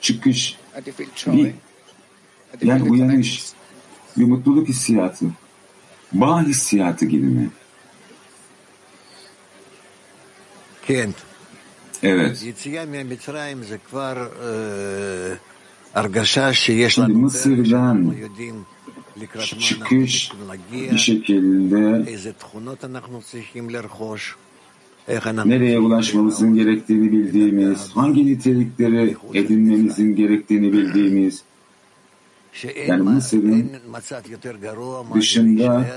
çıkış 0.02 0.58
bir 1.34 1.54
yani 2.68 2.84
uyanış, 2.90 3.44
bir 4.18 4.24
mutluluk 4.26 4.68
hissiyatı, 4.68 5.26
bağ 6.14 6.44
hissiyatı 6.44 7.06
gibi 7.06 7.26
mi? 7.26 7.50
Evet. 12.04 12.38
Şimdi 17.06 17.14
Mısır'dan 17.14 18.16
çıkış 19.42 20.32
bir 20.92 20.98
şekilde 20.98 22.12
nereye 25.46 25.80
ulaşmamızın 25.80 26.56
gerektiğini 26.56 27.12
bildiğimiz, 27.12 27.90
hangi 27.90 28.26
nitelikleri 28.26 29.18
edinmemizin 29.34 30.16
gerektiğini 30.16 30.74
bildiğimiz, 30.74 31.44
yani 32.88 33.02
Mısır'ın 33.02 33.72
dışında 35.16 35.88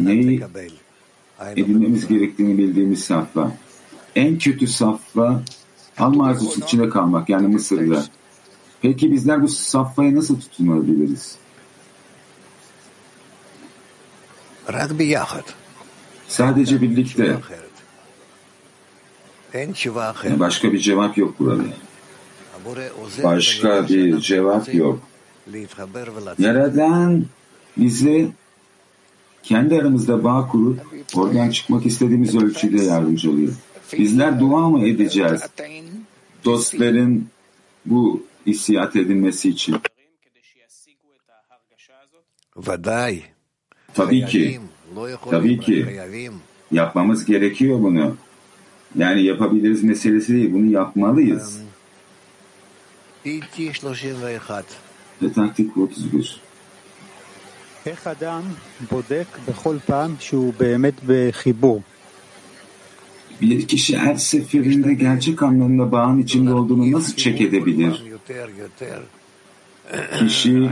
neyi 0.00 0.42
edinmemiz 1.56 2.08
gerektiğini 2.08 2.58
bildiğimiz 2.58 3.04
safla. 3.04 3.52
En 4.16 4.38
kötü 4.38 4.66
safla 4.66 5.42
alma 5.98 6.26
arzusu 6.26 6.60
içinde 6.60 6.88
kalmak 6.88 7.28
yani 7.28 7.48
Mısır'da. 7.48 8.04
Peki 8.82 9.12
bizler 9.12 9.42
bu 9.42 9.48
safhaya 9.48 10.14
nasıl 10.14 10.40
tutunabiliriz? 10.40 11.36
Sadece 16.28 16.82
birlikte. 16.82 17.36
Başka 20.40 20.72
bir 20.72 20.78
cevap 20.78 21.18
yok 21.18 21.34
burada. 21.38 21.62
Başka 23.24 23.88
bir 23.88 24.20
cevap 24.20 24.74
yok. 24.74 25.00
Yaradan 26.38 27.24
bize 27.76 28.28
kendi 29.42 29.74
aramızda 29.76 30.24
bağ 30.24 30.48
kurup 30.48 30.80
oradan 31.14 31.50
çıkmak 31.50 31.86
istediğimiz 31.86 32.36
ölçüde 32.36 32.82
yardımcı 32.84 33.30
oluyor. 33.30 33.52
Bizler 33.98 34.40
dua 34.40 34.68
mı 34.70 34.86
edeceğiz? 34.88 35.40
Dostların 36.44 37.26
bu 37.86 38.22
hissiyat 38.46 38.96
edilmesi 38.96 39.48
için. 39.48 39.76
Tabii 43.94 44.26
ki, 44.26 44.60
tabii 45.30 45.60
ki 45.60 45.86
yapmamız 46.72 47.24
gerekiyor 47.24 47.82
bunu. 47.82 48.16
Yani 48.95 49.23
yapabiliriz 49.23 49.83
meselesi 49.83 50.33
değil, 50.33 50.53
bunu 50.53 50.71
yapmalıyız. 50.71 51.61
Ve 55.21 55.33
taktik 55.33 55.77
31. 55.77 56.41
איך 57.87 58.07
אדם 58.07 58.41
בודק 58.91 59.27
בכל 59.47 59.77
פעם 59.85 60.15
שהוא 60.19 60.53
באמת 60.59 60.93
בחיבור? 61.07 61.81
Bir 63.41 63.67
kişi 63.67 63.97
her 63.97 64.15
seferinde 64.15 64.93
gerçek 64.93 65.43
anlamda 65.43 65.91
bağın 65.91 66.17
içinde 66.19 66.53
olduğunu 66.53 66.91
nasıl 66.91 67.15
çek 67.15 67.41
edebilir? 67.41 68.03
Kişi 70.19 70.69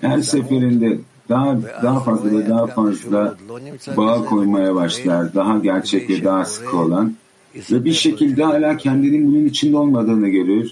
her 0.00 0.20
seferinde 0.20 0.98
daha 1.28 1.56
daha 1.82 2.00
fazla 2.00 2.30
ve 2.30 2.48
daha 2.48 2.66
fazla 2.66 3.36
bağ 3.96 4.24
koymaya 4.24 4.74
başlar. 4.74 5.34
Daha 5.34 5.58
gerçek 5.58 6.10
ve 6.10 6.24
daha 6.24 6.44
sıkı 6.44 6.76
olan 6.76 7.14
ve 7.55 7.85
bir 7.85 7.93
şekilde 7.93 8.43
hala 8.43 8.77
kendinin 8.77 9.27
bunun 9.27 9.45
içinde 9.45 9.77
olmadığını 9.77 10.29
görür 10.29 10.71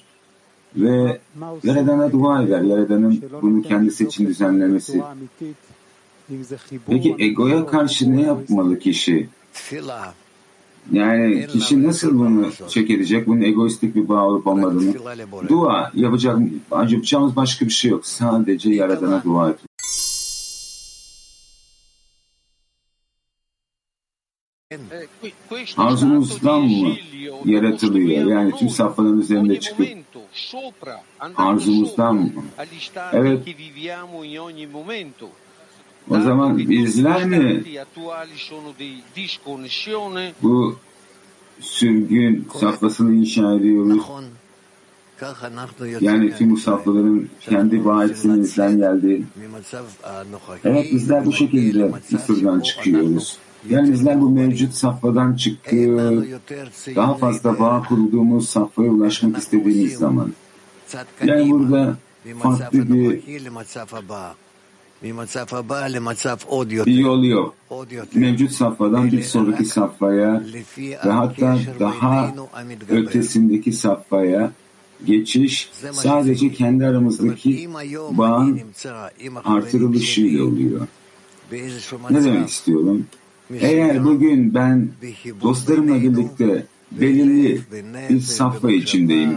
ve 0.76 1.20
Yaradan'a 1.64 2.12
dua 2.12 2.44
eder. 2.44 2.62
Yaradan'ın 2.62 3.24
bunu 3.42 3.62
kendisi 3.62 4.04
için 4.06 4.28
düzenlemesi. 4.28 5.02
Peki 6.88 7.16
egoya 7.20 7.66
karşı 7.66 8.18
ne 8.18 8.22
yapmalı 8.22 8.80
kişi? 8.80 9.30
Yani 10.92 11.48
kişi 11.48 11.84
nasıl 11.84 12.20
bunu 12.20 12.50
çek 12.68 12.90
edecek? 12.90 13.28
Bunun 13.28 13.42
egoistik 13.42 13.96
bir 13.96 14.10
bağ 14.10 14.28
olup 14.28 14.48
olmadığını. 14.48 14.94
Dua 15.50 15.92
yapacak, 15.96 16.40
yapacağımız 16.72 17.36
başka 17.36 17.66
bir 17.66 17.72
şey 17.72 17.92
yok. 17.92 18.06
Sadece 18.06 18.70
Yaradan'a 18.74 19.24
dua 19.24 19.50
et. 19.50 19.60
Arzumuzdan 25.78 26.62
mı 26.62 26.94
yaratılıyor? 27.46 28.26
Yani 28.32 28.52
tüm 28.56 28.70
safhaların 28.70 29.22
üzerinde 29.22 29.60
çıkıp 29.60 29.88
arzumuzdan 31.36 32.16
mı? 32.16 32.32
Evet. 33.14 33.46
O 36.10 36.20
zaman 36.22 36.58
bizler 36.58 37.26
mi 37.26 37.64
bu 40.44 40.76
sürgün 41.60 42.48
safhasını 42.60 43.14
inşa 43.16 43.54
ediyoruz? 43.56 44.04
Yani 46.02 46.36
tüm 46.38 46.52
bu 46.52 46.58
safhaların 46.58 47.30
kendi 47.42 47.86
vaatsinizden 47.86 48.78
geldi. 48.78 49.24
Evet 50.64 50.92
bizler 50.92 51.26
bu 51.26 51.34
şekilde 51.34 51.92
Mısır'dan 52.12 52.60
çıkıyoruz. 52.60 53.38
Yani 53.70 53.92
bizler 53.94 54.22
bu 54.22 54.30
mevcut 54.30 54.74
safhadan 54.74 55.34
çıkıp 55.36 55.74
daha 56.96 57.16
fazla 57.18 57.60
bağ 57.60 57.84
kurduğumuz 57.90 58.50
safhaya 58.50 58.90
ulaşmak 58.92 59.38
istediğimiz 59.38 59.94
zaman. 59.94 60.34
Yani 61.26 61.52
burada 61.52 61.98
farklı 62.40 62.94
bir 62.94 63.22
bir 66.86 66.94
yol 66.94 67.24
yok. 67.24 67.56
Mevcut 68.14 68.52
safhadan 68.52 69.12
bir 69.12 69.24
sonraki 69.24 69.66
safhaya 69.66 70.44
ve 71.06 71.12
hatta 71.12 71.60
daha 71.80 72.34
ötesindeki 72.90 73.72
safhaya 73.72 74.52
geçiş 75.06 75.70
sadece 75.94 76.52
kendi 76.52 76.86
aramızdaki 76.86 77.70
bağın 78.12 78.62
artırılışıyla 79.46 80.44
oluyor. 80.44 80.88
Ne 82.10 82.24
demek 82.24 82.50
istiyorum? 82.50 83.06
Eğer 83.54 84.06
bugün 84.06 84.54
ben 84.54 84.90
dostlarımla 85.42 86.02
birlikte 86.02 86.66
belirli 86.92 87.62
bir 88.10 88.20
safha 88.22 88.72
içindeyim. 88.72 89.34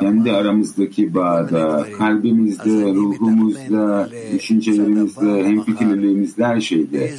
Kendi 0.00 0.32
aramızdaki 0.32 1.14
bağda, 1.14 1.86
kalbimizde, 1.98 2.94
ruhumuzda, 2.94 4.10
düşüncelerimizde, 4.32 5.44
hemfikirliğimizde, 5.44 6.44
her 6.44 6.60
şeyde. 6.60 7.14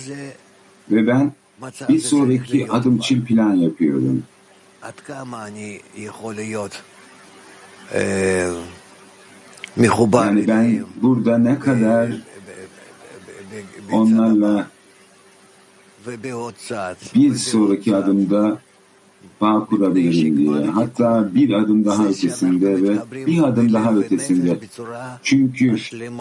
Ve 0.91 1.07
ben 1.07 1.31
bir 1.89 1.99
sonraki 1.99 2.71
adım 2.71 2.97
için 2.97 3.21
plan 3.21 3.53
yapıyorum. 3.53 4.23
Yani 10.13 10.47
ben 10.47 10.85
burada 11.01 11.37
ne 11.37 11.59
kadar 11.59 12.11
onlarla 13.91 14.67
bir 17.15 17.35
sonraki 17.35 17.95
adımda 17.95 18.59
bağ 19.41 19.65
kurabilirim 19.65 20.37
diye. 20.37 20.65
Hatta 20.65 21.35
bir 21.35 21.53
adım 21.53 21.85
daha 21.85 22.05
ötesinde 22.07 22.83
ve 22.83 22.97
bir 23.27 23.43
adım 23.43 23.73
daha 23.73 23.95
ötesinde. 23.95 24.59
Çünkü 25.23 25.75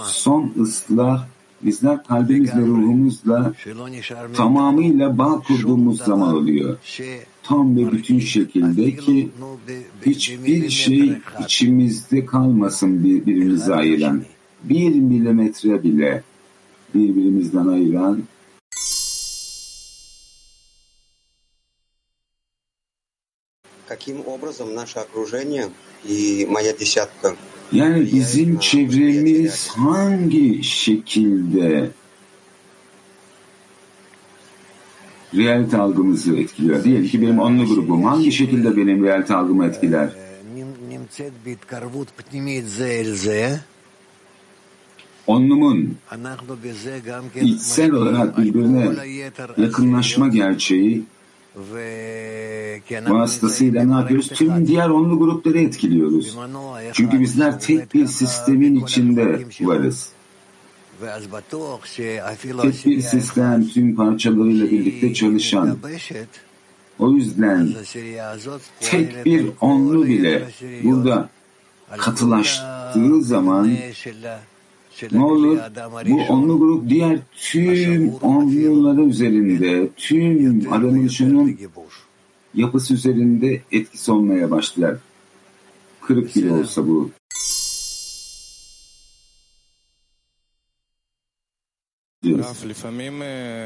son 0.05 0.53
ıslah 0.61 1.27
bizler 1.62 2.05
kalbimiz 2.05 2.57
ve 2.57 2.61
ruhumuzla 2.61 3.53
tamamıyla 4.35 5.18
bağ 5.18 5.42
kurduğumuz 5.49 5.99
zaman 5.99 6.35
oluyor. 6.35 6.77
Tam 7.42 7.77
ve 7.77 7.92
bütün 7.92 8.18
şekilde 8.18 8.96
ki 8.96 9.31
hiçbir 10.07 10.70
şey 10.70 11.12
içimizde 11.44 12.27
kalmasın 12.27 13.05
birbirimize 13.05 13.75
ayıran. 13.75 14.22
Bir 14.64 14.94
milimetre 14.94 15.83
bile 15.83 16.22
birbirimizden 16.94 17.66
ayıran 17.66 18.22
каким 23.91 24.25
образом 24.25 24.73
наше 24.73 24.99
окружение 24.99 25.69
и 26.06 26.47
моя 26.49 26.73
десятка 26.73 27.36
yani 27.71 28.12
bizim 28.13 28.60
çevremiz 28.60 29.67
hangi 29.67 30.63
şekilde 30.63 31.91
realite 35.36 35.77
algımızı 35.77 36.38
etkiliyor? 36.38 36.84
Diyelim 36.84 37.08
ki 37.08 37.21
benim 37.21 37.39
onlu 37.39 37.65
grubum 37.65 38.04
hangi 38.04 38.32
şekilde 38.32 38.77
benim 38.77 39.04
realite 39.04 39.36
algımı 39.36 39.65
etkiler? 39.65 40.10
Onlumun 45.27 45.97
içsel 47.41 47.91
olarak 47.91 48.38
birbirine 48.38 48.89
yakınlaşma 49.58 50.27
gerçeği 50.27 51.04
vasıtasıyla 53.09 53.85
ne 53.85 53.92
yapıyoruz? 53.92 54.29
Tüm 54.29 54.66
diğer 54.66 54.88
onlu 54.88 55.19
grupları 55.19 55.59
etkiliyoruz. 55.59 56.38
Çünkü 56.92 57.21
bizler 57.21 57.61
tek 57.61 57.95
bir 57.95 58.07
sistemin 58.07 58.85
içinde 58.85 59.45
varız. 59.61 60.09
Tek 62.62 62.87
bir 62.87 63.01
sistem 63.01 63.69
tüm 63.69 63.97
parçalarıyla 63.97 64.71
birlikte 64.71 65.14
çalışan. 65.14 65.79
O 66.99 67.11
yüzden 67.11 67.69
tek 68.81 69.25
bir 69.25 69.47
onlu 69.61 70.07
bile 70.07 70.49
burada 70.85 71.29
katılaştığı 71.97 73.23
zaman 73.23 73.71
ne 75.12 75.24
olur? 75.24 75.59
Bu 76.06 76.20
onlu 76.28 76.59
grup 76.59 76.88
diğer 76.88 77.18
tüm 77.37 78.14
onluları 78.14 79.02
üzerinde, 79.02 79.88
tüm 79.96 80.72
aranışının 80.72 81.59
yapısı 82.54 82.94
üzerinde 82.94 83.61
etkisi 83.72 84.12
olmaya 84.12 84.50
başlar. 84.50 84.96
Kırık 86.00 86.37
bile 86.37 86.52
olsa 86.52 86.88
bu. 86.88 87.11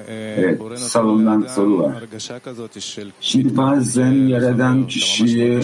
Evet, 0.09 0.61
salondan 0.79 1.47
soru 1.55 1.79
var. 1.79 2.03
Şimdi 3.21 3.57
bazen 3.57 4.13
yaradan 4.13 4.87
kişiye 4.87 5.61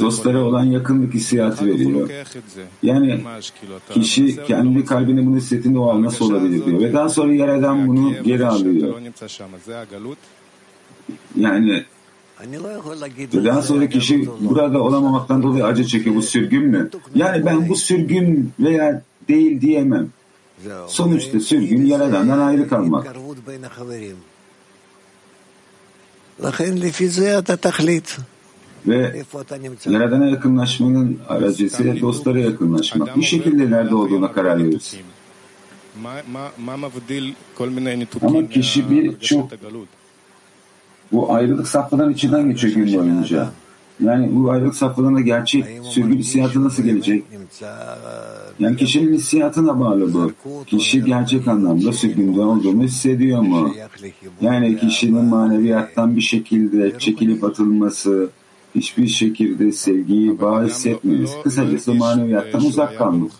dostlara 0.00 0.44
olan 0.44 0.64
yakınlık 0.64 1.14
hissiyatı 1.14 1.66
veriyor. 1.66 2.10
Yani 2.82 3.20
kişi 3.94 4.44
kendi 4.46 4.84
kalbinin 4.84 5.26
bunu 5.26 5.36
hissettiğinde 5.36 5.78
o 5.78 5.90
an 5.90 6.02
nasıl 6.02 6.30
olabilir 6.30 6.66
diyor. 6.66 6.80
Ve 6.80 6.92
daha 6.92 7.08
sonra 7.08 7.34
yaradan 7.34 7.88
bunu 7.88 8.22
geri 8.22 8.46
alıyor. 8.46 8.94
Yani 11.36 11.84
daha 13.44 13.62
sonra 13.62 13.88
kişi 13.88 14.28
burada 14.40 14.82
olamamaktan 14.82 15.42
dolayı 15.42 15.64
acı 15.64 15.84
çekiyor. 15.84 16.16
Bu 16.16 16.22
sürgün 16.22 16.62
mü? 16.66 16.90
Yani 17.14 17.46
ben 17.46 17.68
bu 17.68 17.76
sürgün 17.76 18.52
veya 18.60 19.02
değil 19.28 19.60
diyemem. 19.60 20.08
Sonuçta 20.88 21.40
sürgün 21.40 21.86
yaradandan 21.86 22.38
ayrı 22.38 22.68
kalmak. 22.68 23.06
Ve 28.86 29.22
Yaradan'a 29.86 30.26
yakınlaşmanın 30.26 31.18
aracısı 31.28 32.00
dostlara 32.00 32.38
yakınlaşmak. 32.38 33.16
Bu 33.16 33.22
şekilde 33.22 33.70
nerede 33.70 33.94
olduğuna 33.94 34.32
karar 34.32 34.58
verirsin. 34.58 35.00
Ama 38.22 38.48
kişi 38.48 38.90
bir 38.90 39.18
çok 39.20 39.50
bu 41.12 41.32
ayrılık 41.34 41.68
safhaların 41.68 42.12
içinden 42.12 42.50
geçiyor 42.50 42.74
gün 42.74 42.98
boyunca. 42.98 43.50
Yani 44.02 44.30
bu 44.34 44.50
ayrılık 44.50 44.74
safhalarında 44.74 45.20
gerçek 45.20 45.64
sürgün 45.82 46.18
hissiyatı 46.18 46.64
nasıl 46.64 46.82
gelecek? 46.82 47.24
Yani 48.58 48.76
kişinin 48.76 49.12
hissiyatına 49.12 49.80
bağlı 49.80 50.14
bu. 50.14 50.32
Kişi 50.66 51.04
gerçek 51.04 51.48
anlamda 51.48 51.92
sürgünde 51.92 52.40
olduğunu 52.40 52.82
hissediyor 52.82 53.40
mu? 53.40 53.74
Yani 54.40 54.76
kişinin 54.76 55.24
maneviyattan 55.24 56.16
bir 56.16 56.20
şekilde 56.20 56.98
çekilip 56.98 57.44
atılması, 57.44 58.30
hiçbir 58.74 59.06
şekilde 59.06 59.72
sevgiyi, 59.72 60.40
bağ 60.40 60.64
hissetmiyoruz. 60.64 61.30
Kısacası 61.42 61.94
maneviyattan 61.94 62.64
uzak 62.64 62.98
kalmak. 62.98 63.30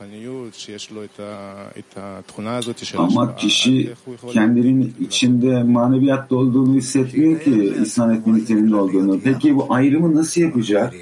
Ama 2.96 3.36
kişi 3.36 3.92
kendinin 4.32 4.94
içinde 5.00 5.62
maneviyatta 5.62 6.36
olduğunu 6.36 6.76
hissetmiyor 6.76 7.40
ki 7.40 7.74
İslam 7.82 8.10
etmenliklerinde 8.10 8.76
olduğunu. 8.76 9.20
Peki 9.24 9.56
bu 9.56 9.66
ayrımı 9.74 10.14
nasıl 10.14 10.40
yapacak? 10.40 10.94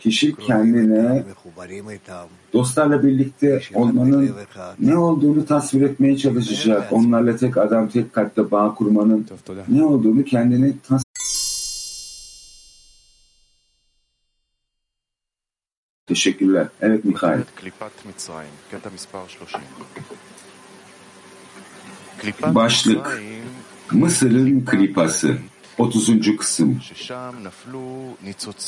Kişi 0.00 0.34
kendine 0.36 1.24
dostlarla 2.52 3.02
birlikte 3.02 3.60
olmanın 3.74 4.30
ne 4.80 4.96
olduğunu 4.98 5.46
tasvir 5.46 5.82
etmeye 5.82 6.16
çalışacak. 6.16 6.92
Onlarla 6.92 7.36
tek 7.36 7.56
adam, 7.56 7.88
tek 7.88 8.12
kalple 8.12 8.50
bağ 8.50 8.74
kurmanın 8.74 9.26
ne 9.68 9.84
olduğunu 9.84 10.24
kendine 10.24 10.72
tasvir 10.88 11.03
Teşekkürler. 16.14 16.66
Evet 16.82 17.04
Mikhail. 17.04 17.40
Başlık. 22.42 23.22
Mısır'ın 23.92 24.64
klipası. 24.64 25.38
30. 25.78 26.36
kısım. 26.36 26.80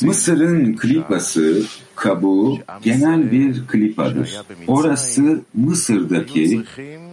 Mısır'ın 0.02 0.76
klipası, 0.76 1.62
kabuğu 1.96 2.59
genel 2.82 3.32
bir 3.32 3.66
klipadır. 3.66 4.42
Orası 4.66 5.40
Mısır'daki 5.54 6.64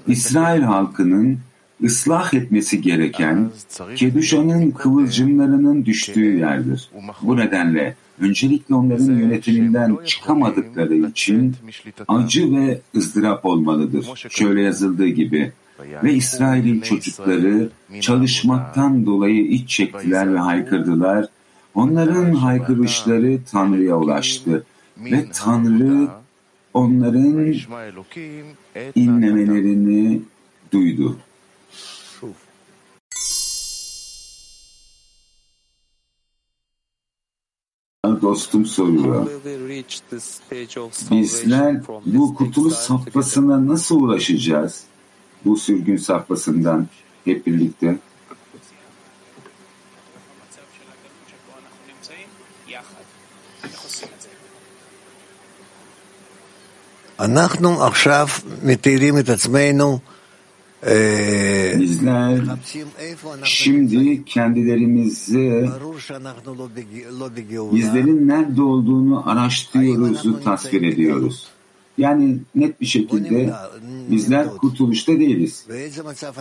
İsrail 0.07 0.61
halkının 0.61 1.39
ıslah 1.83 2.33
etmesi 2.33 2.81
gereken 2.81 3.51
Keduşa'nın 3.95 4.71
kıvılcımlarının 4.71 5.85
düştüğü 5.85 6.37
yerdir. 6.37 6.89
Bu 7.21 7.37
nedenle 7.37 7.95
öncelikle 8.19 8.75
onların 8.75 9.19
yönetiminden 9.19 9.97
çıkamadıkları 10.05 10.95
için 10.95 11.55
acı 12.07 12.55
ve 12.55 12.81
ızdırap 12.95 13.45
olmalıdır. 13.45 14.05
Şöyle 14.29 14.61
yazıldığı 14.61 15.07
gibi 15.07 15.51
ve 16.03 16.13
İsrail'in 16.13 16.81
çocukları 16.81 17.69
çalışmaktan 18.01 19.05
dolayı 19.05 19.47
iç 19.47 19.69
çektiler 19.69 20.33
ve 20.33 20.39
haykırdılar. 20.39 21.25
Onların 21.75 22.33
haykırışları 22.33 23.39
Tanrı'ya 23.51 23.97
ulaştı 23.97 24.65
ve 24.97 25.25
Tanrı 25.33 26.07
onların 26.73 27.53
inlemelerini 28.95 30.21
duydu. 30.73 31.17
dostum 38.22 38.66
soruyor. 38.66 39.26
Bizler 41.10 41.80
bu 42.06 42.34
kurtuluş 42.34 42.74
safhasına 42.74 43.66
nasıl 43.66 44.00
ulaşacağız? 44.00 44.84
Bu 45.44 45.56
sürgün 45.56 45.96
safhasından 45.96 46.86
hep 47.24 47.46
birlikte. 47.46 47.98
אנחנו 57.20 57.82
עכשיו 57.82 58.28
מתארים 58.62 59.18
את 59.18 59.28
עצמנו 59.28 60.00
Bizler 61.79 62.41
şimdi 63.43 64.25
kendilerimizi 64.25 65.69
bizlerin 67.73 68.27
nerede 68.27 68.61
olduğunu 68.61 69.29
araştırıyoruzu 69.29 70.43
tasvir 70.43 70.81
ediyoruz. 70.81 71.47
Yani 71.97 72.37
net 72.55 72.81
bir 72.81 72.85
şekilde 72.85 73.53
bizler 74.11 74.47
kurtuluşta 74.47 75.11
değiliz. 75.11 75.67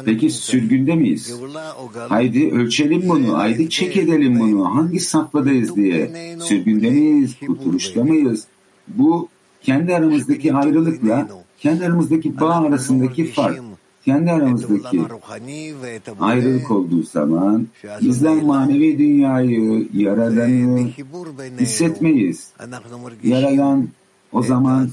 Peki 0.04 0.30
sürgünde 0.30 0.94
miyiz? 0.94 1.34
Haydi 2.08 2.50
ölçelim 2.50 3.08
bunu, 3.08 3.38
haydi 3.38 3.70
çek 3.70 3.96
edelim 3.96 4.40
bunu. 4.40 4.74
Hangi 4.74 5.00
safhadayız 5.00 5.76
diye. 5.76 6.36
Sürgünde 6.40 6.90
miyiz, 6.90 7.36
kurtuluşta 7.46 8.04
mıyız? 8.04 8.46
Bu 8.88 9.28
kendi 9.62 9.94
aramızdaki 9.94 10.54
ayrılıkla 10.54 11.28
kendi 11.58 11.86
aramızdaki 11.86 12.40
bağ 12.40 12.54
arasındaki 12.54 13.24
fark 13.24 13.71
kendi 14.04 14.30
aramızdaki 14.30 15.00
ayrılık 16.20 16.70
olduğu 16.70 17.02
zaman 17.02 17.66
bizler 18.00 18.42
manevi 18.42 18.98
dünyayı, 18.98 19.88
Yaradan'ı 19.94 20.88
hissetmeyiz. 21.60 22.48
Yaradan 23.22 23.88
o 24.32 24.42
zaman 24.42 24.88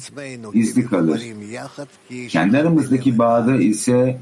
gizli 0.54 0.86
kalır. 0.86 1.22
Kendi 2.30 2.58
aramızdaki 2.58 3.18
bağda 3.18 3.56
ise 3.56 4.20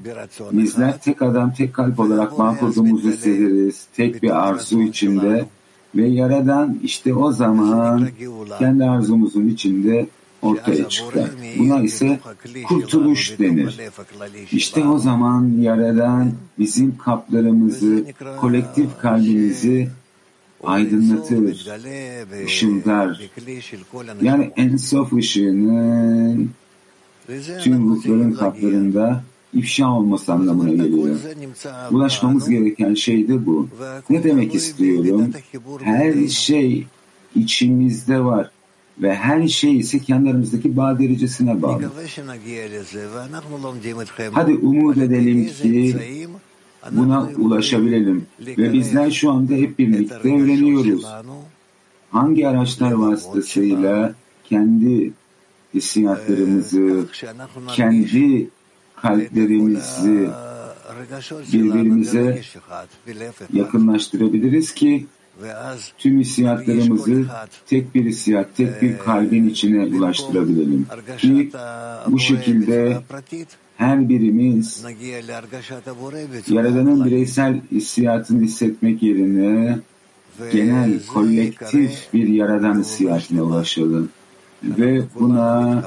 bizler 0.51 1.01
tek 1.01 1.21
adam, 1.21 1.53
tek 1.53 1.73
kalp 1.73 1.99
olarak 1.99 2.39
bağ 2.39 2.57
kurduğumuzu 2.57 3.11
hissederiz. 3.11 3.87
Tek 3.95 4.23
bir 4.23 4.47
arzu 4.47 4.81
içinde 4.81 5.45
ve 5.95 6.07
Yaradan 6.07 6.79
işte 6.83 7.13
o 7.13 7.31
zaman 7.31 8.07
kendi 8.59 8.83
arzumuzun 8.83 9.47
içinde 9.47 10.07
ortaya 10.41 10.89
çıkar. 10.89 11.29
Buna 11.57 11.81
ise 11.81 12.19
kurtuluş 12.67 13.39
denir. 13.39 13.79
İşte 14.51 14.85
o 14.85 14.97
zaman 14.97 15.51
Yaradan 15.59 16.31
bizim 16.59 16.97
kaplarımızı, 16.97 18.05
kolektif 18.39 18.97
kalbimizi 18.99 19.89
aydınlatır, 20.63 21.67
ışıldar. 22.45 23.21
Yani 24.21 24.51
en 24.55 24.77
sof 24.77 25.13
ışığının 25.13 26.49
tüm 27.63 27.89
ruhların 27.89 28.31
kaplarında 28.31 29.23
ifşa 29.53 29.91
olması 29.91 30.33
anlamına 30.33 30.69
geliyor. 30.69 31.19
Ulaşmamız 31.91 32.49
gereken 32.49 32.93
şey 32.93 33.27
de 33.27 33.45
bu. 33.45 33.67
Ne 34.09 34.23
demek 34.23 34.55
istiyorum? 34.55 35.31
Her 35.83 36.27
şey 36.27 36.87
içimizde 37.35 38.23
var 38.23 38.51
ve 39.01 39.15
her 39.15 39.47
şey 39.47 39.77
ise 39.77 39.99
kendi 39.99 40.29
aramızdaki 40.29 40.77
bağ 40.77 40.99
derecesine 40.99 41.61
bağlı. 41.61 41.91
Hadi 44.31 44.53
umut 44.53 44.97
edelim 44.97 45.49
ki 45.61 45.95
buna 46.91 47.29
ulaşabilelim 47.37 48.25
ve 48.39 48.73
bizler 48.73 49.11
şu 49.11 49.31
anda 49.31 49.53
hep 49.53 49.79
birlikte 49.79 50.15
öğreniyoruz. 50.15 51.05
Hangi 52.11 52.47
araçlar 52.47 52.91
vasıtasıyla 52.91 54.15
kendi 54.43 55.11
hissiyatlarımızı, 55.73 57.05
kendi 57.67 58.49
kalplerimizi 58.95 60.29
birbirimize 61.53 62.41
yakınlaştırabiliriz 63.53 64.73
ki 64.73 65.05
tüm 65.97 66.19
hissiyatlarımızı 66.19 67.25
tek 67.65 67.95
bir 67.95 68.05
hissiyat, 68.05 68.55
tek 68.57 68.81
bir 68.81 68.97
kalbin 68.97 69.49
içine 69.49 69.85
ulaştırabilelim. 69.85 70.87
Ki 71.17 71.51
bu 72.07 72.19
şekilde 72.19 72.97
her 73.77 74.09
birimiz 74.09 74.85
Yaradan'ın 76.49 77.05
bireysel 77.05 77.61
hissiyatını 77.71 78.41
hissetmek 78.41 79.03
yerine 79.03 79.79
genel, 80.51 81.05
kolektif 81.13 82.13
bir 82.13 82.27
Yaradan 82.27 82.79
hissiyatına 82.79 83.43
ulaşalım. 83.43 84.09
Ve 84.63 85.03
buna 85.19 85.83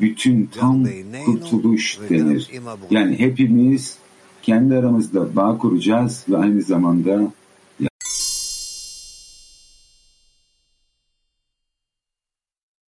bütün 0.00 0.46
tam 0.46 0.86
kurtuluş 1.24 1.98
denir. 2.10 2.50
Yani 2.90 3.18
hepimiz 3.18 3.98
kendi 4.42 4.74
aramızda 4.74 5.36
bağ 5.36 5.58
kuracağız 5.58 6.24
ve 6.28 6.36
aynı 6.36 6.62
zamanda 6.62 7.32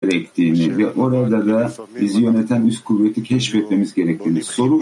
gerektiğini 0.04 0.78
ve 0.78 0.92
orada 0.92 1.46
da 1.46 1.72
bizi 2.00 2.22
yöneten 2.22 2.66
üst 2.66 2.84
kuvveti 2.84 3.22
keşfetmemiz 3.22 3.94
gerektiğini 3.94 4.42
soru 4.42 4.80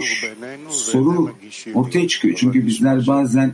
soru 0.69 1.31
ortaya 1.73 2.07
çıkıyor. 2.07 2.35
Çünkü 2.37 2.67
bizler 2.67 3.07
bazen 3.07 3.53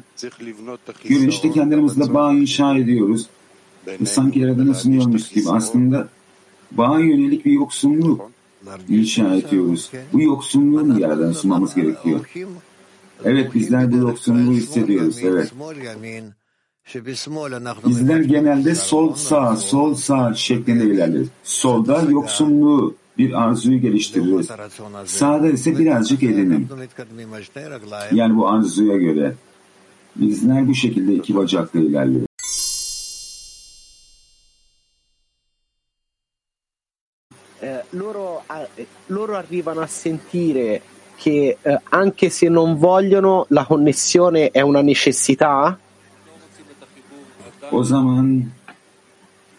görünüşte 1.09 1.51
kendi 1.51 1.75
aramızda 1.75 2.13
bağ 2.13 2.33
inşa 2.33 2.75
ediyoruz. 2.77 3.29
Sanki 4.05 4.39
Yaradan'a 4.39 4.73
sunuyormuş 4.73 5.29
gibi 5.29 5.49
aslında 5.49 6.09
bağa 6.71 6.99
yönelik 6.99 7.45
bir 7.45 7.51
yoksunluk 7.51 8.31
inşa 8.89 9.35
ediyoruz. 9.35 9.91
Bu 10.13 10.21
yoksunluğu 10.21 10.85
mu 10.85 10.99
Yaradan'a 10.99 11.33
sunmamız 11.33 11.75
gerekiyor? 11.75 12.31
Evet 13.23 13.55
bizler 13.55 13.91
bu 13.91 13.97
yoksunluğu 13.97 14.51
hissediyoruz. 14.51 15.17
Evet. 15.23 15.53
Bizler 17.85 18.19
genelde 18.19 18.75
sol 18.75 19.13
sağ, 19.13 19.55
sol 19.55 19.93
sağ 19.93 20.33
şeklinde 20.33 20.83
ilerleriz. 20.83 21.27
Solda 21.43 22.01
yoksunluğu, 22.01 22.95
bir 23.17 23.41
arzuyu 23.43 23.81
geliştiririz. 23.81 24.49
Sağda 25.05 25.47
ise 25.47 25.77
birazcık 25.77 26.23
edinim. 26.23 26.69
Yani 28.11 28.37
bu 28.37 28.47
arzuya 28.47 28.97
göre. 28.97 29.33
Bizler 30.15 30.67
bu 30.67 30.75
şekilde 30.75 31.13
iki 31.13 31.35
bacakla 31.35 31.79
ilerliyoruz. 31.79 32.29
Eh, 37.61 37.83
loro, 37.93 38.41
eh, 38.77 38.85
loro 39.09 39.35
arrivano 39.35 39.81
a 39.81 39.87
sentire 39.87 40.81
che 41.17 41.57
eh, 41.65 41.77
anche 41.91 42.29
se 42.29 42.47
non 42.47 42.77
vogliono 42.77 43.45
la 43.49 43.65
connessione 43.65 44.49
è 44.51 44.61
una 44.61 44.81
necessità? 44.81 45.77
O 47.71 47.83
zaman 47.83 48.43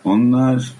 onlar 0.05 0.73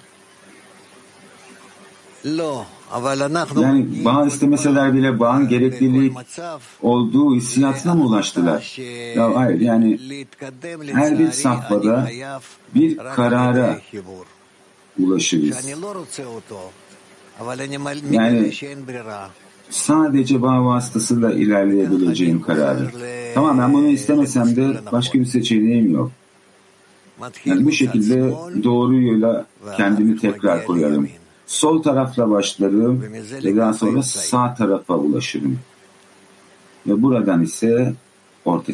yani 3.63 4.05
bağ 4.05 4.27
istemeseler 4.27 4.95
bile 4.95 5.21
bağın 5.21 5.49
gereklilik 5.49 6.17
olduğu 6.83 7.35
hissiyatına 7.35 7.95
mı 7.95 8.05
ulaştılar? 8.05 8.77
Ya 9.17 9.37
hayır 9.37 9.61
yani 9.61 10.01
her 10.93 11.19
bir 11.19 11.31
safhada 11.31 12.09
bir 12.75 12.97
karara 12.97 13.79
ulaşırız. 14.99 15.69
Yani 18.11 18.53
sadece 19.71 20.43
bağ 20.43 20.65
vasıtasıyla 20.65 21.33
ilerleyebileceğim 21.33 22.43
kararı. 22.43 22.91
Tamam 23.35 23.59
ben 23.59 23.73
bunu 23.75 23.89
istemesem 23.89 24.57
de 24.57 24.81
başka 24.93 25.19
bir 25.19 25.25
seçeneğim 25.25 25.95
yok. 25.95 26.11
Yani 27.45 27.65
bu 27.65 27.73
şekilde 27.73 28.35
doğru 28.65 29.03
yola 29.03 29.47
kendimi 29.77 30.19
tekrar 30.19 30.65
koyarım. 30.67 31.09
Sol 31.47 31.83
tarafla 31.83 32.31
başlarım 32.31 33.03
ve 33.45 33.57
daha 33.57 33.73
sonra 33.73 34.03
sağ 34.03 34.55
tarafa 34.55 34.95
ulaşırım. 34.95 35.59
Ve 36.87 37.03
buradan 37.03 37.43
ise 37.43 37.95
orta. 38.45 38.73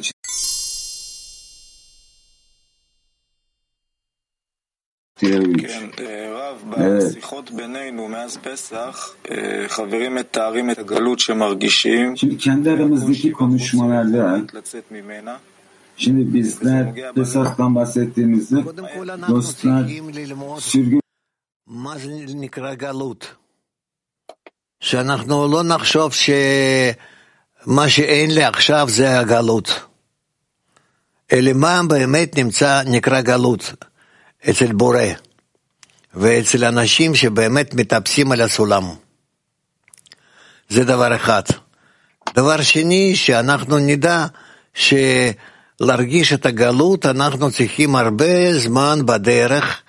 Evet. 6.77 7.19
Şimdi 12.17 12.39
kendi 12.39 12.71
aramızdaki 12.71 13.33
konuşmalarda 13.33 14.41
Şimdi 15.97 16.35
bizler 16.35 17.15
Pesach'tan 17.15 17.75
bahsettiğimizde 17.75 18.57
dostlar 19.29 19.89
sürgün 20.61 21.01
שאנחנו 24.81 25.49
לא 25.49 25.63
נחשוב 25.63 26.13
שמה 26.13 27.89
שאין 27.89 28.31
לי 28.31 28.45
עכשיו 28.45 28.89
זה 28.91 29.19
הגלות, 29.19 29.81
אלא 31.33 31.53
מה 31.53 31.81
באמת 31.89 32.39
נמצא, 32.39 32.83
נקרא 32.87 33.21
גלות 33.21 33.75
אצל 34.51 34.73
בורא 34.73 35.07
ואצל 36.15 36.65
אנשים 36.65 37.15
שבאמת 37.15 37.75
מטפסים 37.75 38.33
על 38.33 38.41
הסולם. 38.41 38.85
זה 40.69 40.85
דבר 40.85 41.17
אחד. 41.17 41.43
דבר 42.35 42.63
שני, 42.63 43.17
שאנחנו 43.17 43.79
נדע 43.79 44.27
ש... 44.75 44.95
להרגיש 45.81 46.33
את 46.33 46.47
הגלות 46.47 47.07
אנחנו 47.07 47.51
צריכים 47.51 47.97
הרבה 47.97 48.59
זמן 48.59 48.99
בדרך, 49.07 49.83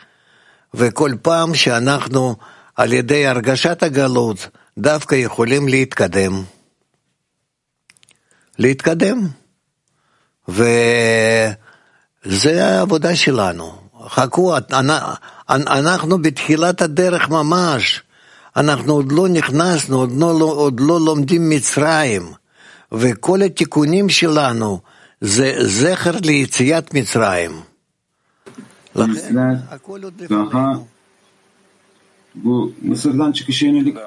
וכל 0.73 1.11
פעם 1.21 1.55
שאנחנו 1.55 2.35
על 2.75 2.93
ידי 2.93 3.27
הרגשת 3.27 3.83
הגלות 3.83 4.47
דווקא 4.77 5.15
יכולים 5.15 5.67
להתקדם. 5.67 6.43
להתקדם. 8.59 9.27
וזה 10.47 10.75
העבודה 12.65 13.15
שלנו. 13.15 13.75
חכו, 14.07 14.55
אנחנו 15.49 16.21
בתחילת 16.21 16.81
הדרך 16.81 17.29
ממש. 17.29 18.01
אנחנו 18.55 18.93
עוד 18.93 19.11
לא 19.11 19.27
נכנסנו, 19.27 19.97
עוד 19.97 20.11
לא, 20.17 20.43
עוד 20.43 20.79
לא 20.79 20.99
לומדים 20.99 21.49
מצרים, 21.49 22.31
וכל 22.91 23.41
התיקונים 23.41 24.09
שלנו, 24.09 24.79
Bizler 28.95 29.59
daha 30.29 30.79
bu 32.35 32.73
Mısır'dan 32.81 33.31
çıkış 33.31 33.61
yönelik 33.61 33.97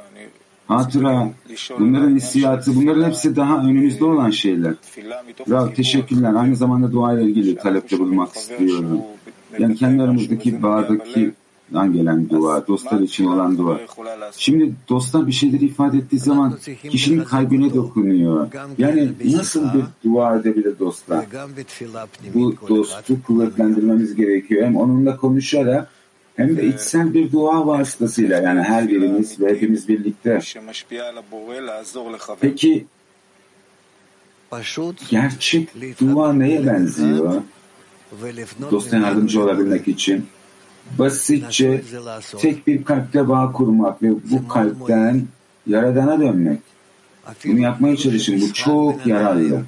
hatıra, 0.69 1.33
bunların 1.79 2.17
hissiyatı, 2.17 2.77
bunların 2.77 3.05
hepsi 3.05 3.37
daha 3.37 3.59
önümüzde 3.59 4.05
olan 4.05 4.31
şeyler. 4.31 4.75
Rav 5.51 5.75
teşekkürler. 5.75 6.35
Aynı 6.35 6.57
zamanda 6.57 6.93
dua 6.93 7.13
ile 7.13 7.23
ilgili 7.23 7.57
talepte 7.57 7.99
bulunmak 7.99 8.37
istiyorum. 8.37 9.01
Yani 9.59 9.77
kendi 9.77 10.03
aramızdaki 10.03 10.63
bağdaki 10.63 11.33
dan 11.75 11.93
gelen 11.93 12.31
dua, 12.31 12.67
dostlar 12.67 13.01
için 13.01 13.25
olan 13.27 13.59
dua. 13.59 13.81
Şimdi 14.37 14.73
dostlar 14.89 15.27
bir 15.27 15.33
şeyleri 15.33 15.65
ifade 15.65 15.99
ettiği 15.99 16.19
zaman 16.19 16.59
kişinin 16.91 17.25
kalbine 17.25 17.75
dokunuyor. 17.75 18.49
Yani 18.79 19.13
nasıl 19.25 19.65
bir 19.75 19.85
dua 20.05 20.37
edebilir 20.37 20.79
dostlar? 20.79 21.27
Bu 22.35 22.55
dostu 22.69 23.23
kuvvetlendirmemiz 23.27 24.15
gerekiyor. 24.15 24.67
Hem 24.67 24.77
onunla 24.77 25.17
konuşarak 25.17 25.91
hem 26.37 26.57
de 26.57 26.67
içsel 26.67 27.15
bir 27.15 27.33
dua 27.33 27.67
vasıtasıyla 27.67 28.41
yani 28.41 28.63
her 28.63 28.89
birimiz 28.89 29.41
ve 29.41 29.49
hepimiz 29.49 29.89
birlikte. 29.89 30.41
Peki 32.41 32.87
gerçek 35.11 35.69
dua 36.01 36.33
neye 36.33 36.67
benziyor? 36.67 37.43
Dosta 38.71 38.97
yardımcı 38.97 39.43
olabilmek 39.43 39.89
için 39.89 40.27
basitçe 40.99 41.83
tek 42.39 42.67
bir 42.67 42.85
kalpte 42.85 43.29
bağ 43.29 43.53
kurmak 43.53 44.03
ve 44.03 44.11
bu 44.31 44.49
kalpten 44.49 45.23
Yaradan'a 45.67 46.21
dönmek. 46.21 46.61
Bunu 47.47 47.59
yapmaya 47.59 47.97
çalışın. 47.97 48.41
Bu 48.41 48.53
çok 48.53 49.07
yararlı. 49.07 49.63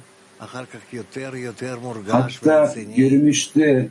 Hatta 2.07 2.75
görünüşte 2.97 3.89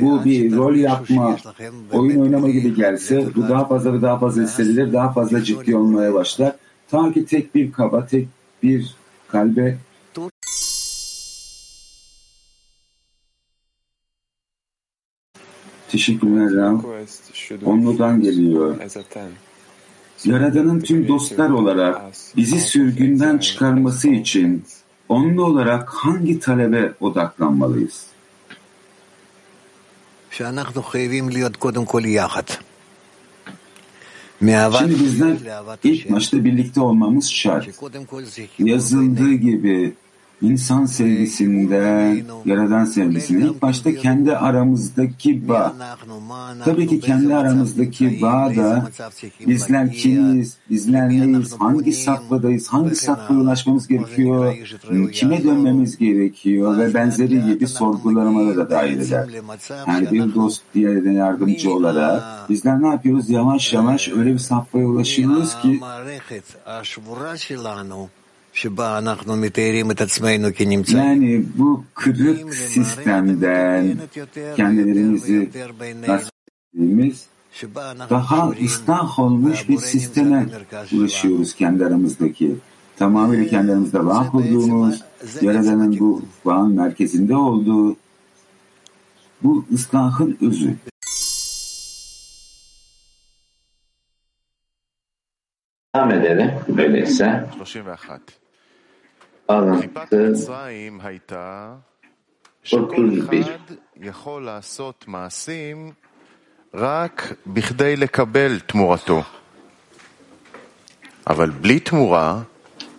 bu 0.00 0.24
bir 0.24 0.56
rol 0.56 0.74
yapma, 0.74 1.36
oyun 1.92 2.20
oynama 2.20 2.48
gibi 2.48 2.74
gelse 2.74 3.26
bu 3.36 3.48
daha 3.48 3.64
fazla 3.64 3.92
ve 3.92 4.02
daha 4.02 4.18
fazla 4.18 4.42
hissedilir, 4.42 4.92
daha 4.92 5.12
fazla 5.12 5.44
ciddi 5.44 5.76
olmaya 5.76 6.14
başlar. 6.14 6.52
Ta 6.90 7.12
ki 7.12 7.26
tek 7.26 7.54
bir 7.54 7.72
kaba, 7.72 8.06
tek 8.06 8.28
bir 8.62 8.94
kalbe 9.28 9.76
Teşekkürler 15.90 16.56
Rav. 16.56 16.78
Onlu'dan 17.64 18.20
geliyor. 18.20 18.76
Yaradan'ın 20.24 20.80
tüm 20.80 21.08
dostlar 21.08 21.50
olarak 21.50 22.02
bizi 22.36 22.60
sürgünden 22.60 23.38
çıkarması 23.38 24.08
için 24.08 24.64
onlu 25.08 25.44
olarak 25.44 25.88
hangi 25.88 26.40
talebe 26.40 26.92
odaklanmalıyız? 27.00 28.06
Şimdi 34.78 35.00
bizler 35.04 35.36
ilk 35.84 36.12
başta 36.12 36.44
birlikte 36.44 36.80
olmamız 36.80 37.30
şart. 37.30 37.68
Yazıldığı 38.58 39.32
gibi 39.32 39.94
insan 40.42 40.86
sevgisinden, 40.86 42.22
yaradan 42.44 42.84
sevgisinden 42.84 43.46
ilk 43.46 43.62
başta 43.62 43.94
kendi 43.94 44.36
aramızdaki 44.36 45.48
bağ. 45.48 45.74
Tabii 46.64 46.86
ki 46.86 47.00
kendi 47.00 47.34
aramızdaki 47.34 48.22
bağ 48.22 48.56
da 48.56 48.88
bizler 49.46 49.92
kimiz, 49.92 50.56
bizler 50.70 51.08
neyiz, 51.08 51.54
hangi 51.58 51.92
safhadayız, 51.92 52.68
hangi 52.68 52.96
safhaya 52.96 53.40
ulaşmamız 53.40 53.88
gerekiyor, 53.88 54.54
kime 55.12 55.44
dönmemiz 55.44 55.96
gerekiyor 55.96 56.78
ve 56.78 56.94
benzeri 56.94 57.44
gibi 57.44 57.66
sorgulamalara 57.66 58.56
da 58.56 58.70
dahil 58.70 58.98
eder. 58.98 59.28
Yani 59.86 60.10
bir 60.10 60.34
dost 60.34 60.62
diğerine 60.74 61.14
yardımcı 61.14 61.74
olarak 61.74 62.48
bizler 62.48 62.82
ne 62.82 62.88
yapıyoruz? 62.88 63.30
Yavaş 63.30 63.72
yavaş 63.72 64.08
öyle 64.08 64.32
bir 64.32 64.38
safhaya 64.38 64.86
ulaşıyoruz 64.86 65.58
ki 65.62 65.80
yani 70.98 71.44
bu 71.54 71.84
kırık 71.94 72.54
sistemden 72.54 73.96
kendilerimizi 74.56 75.50
bahsettiğimiz 76.08 77.26
daha 78.10 78.50
ıslah 78.50 79.18
olmuş 79.18 79.68
bir 79.68 79.78
sisteme 79.78 80.46
ulaşıyoruz 80.92 81.54
kendi 81.54 81.86
aramızdaki. 81.86 82.56
Tamamıyla 82.96 83.46
kendi 83.46 83.72
aramızda 83.72 84.06
bağ 84.06 84.30
kurduğumuz, 84.30 85.02
Yaradan'ın 85.40 85.98
bu 85.98 86.22
bağın 86.44 86.72
merkezinde 86.72 87.36
olduğu 87.36 87.96
bu 89.42 89.64
ıslahın 89.74 90.38
özü. 90.40 90.76
Devam 95.94 96.10
edelim. 96.10 96.50
Öyleyse 96.78 97.46
alıntı 99.49 99.89
31 102.73 103.45
יכול 104.01 104.45
לעשות 104.45 105.07
מעשים 105.07 105.91
רק 106.73 107.33
בכדי 107.47 107.95
לקבל 107.95 108.59
תמורתו. 108.59 109.23
אבל 111.27 111.49
בלי 111.49 111.79
תמורה, 111.79 112.43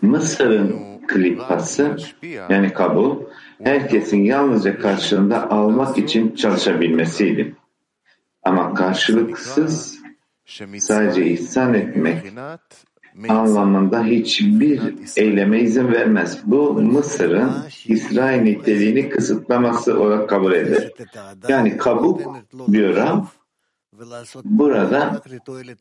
Mısır'ın 0.03 1.01
klipası 1.09 1.97
yani 2.51 2.73
kabul 2.73 3.25
herkesin 3.65 4.25
yalnızca 4.25 4.79
karşılığında 4.79 5.51
almak 5.51 5.99
için 5.99 6.35
çalışabilmesiydi. 6.35 7.55
Ama 8.43 8.75
karşılıksız 8.75 9.99
sadece 10.79 11.27
ihsan 11.27 11.75
etmek 11.75 12.33
anlamında 13.30 14.06
hiçbir 14.06 14.82
eyleme 15.18 15.60
izin 15.60 15.92
vermez. 15.92 16.40
Bu 16.46 16.74
Mısır'ın 16.74 17.52
İsrail 17.86 18.42
niteliğini 18.42 19.10
kısıtlaması 19.10 20.00
olarak 20.00 20.30
kabul 20.30 20.54
edilir. 20.54 20.92
Yani 21.48 21.78
kabuk 21.78 22.36
diyorum 22.72 23.28
burada 24.46 25.22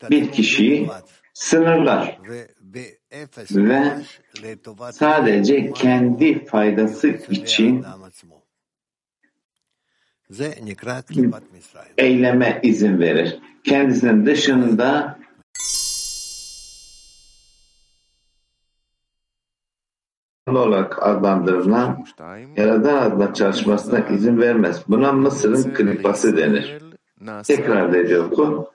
bir 0.09 0.31
kişiyi 0.31 0.89
sınırlar 1.33 2.19
ve 2.61 2.97
sadece 4.91 5.71
kendi 5.71 6.45
faydası 6.45 7.07
için 7.29 7.85
eyleme 11.97 12.59
izin 12.63 12.99
verir. 12.99 13.39
Kendisinin 13.63 14.25
dışında 14.25 15.19
olarak 20.55 21.07
adlandırılan 21.07 22.05
Yaradan 22.57 22.97
adına 22.97 23.33
çalışmasına 23.33 23.99
izin 23.99 24.41
vermez. 24.41 24.83
Buna 24.87 25.11
Mısır'ın 25.11 25.73
klipası 25.73 26.37
denir. 26.37 26.77
Tekrar 27.43 27.93
ediyor 27.93 28.31
bu. 28.31 28.71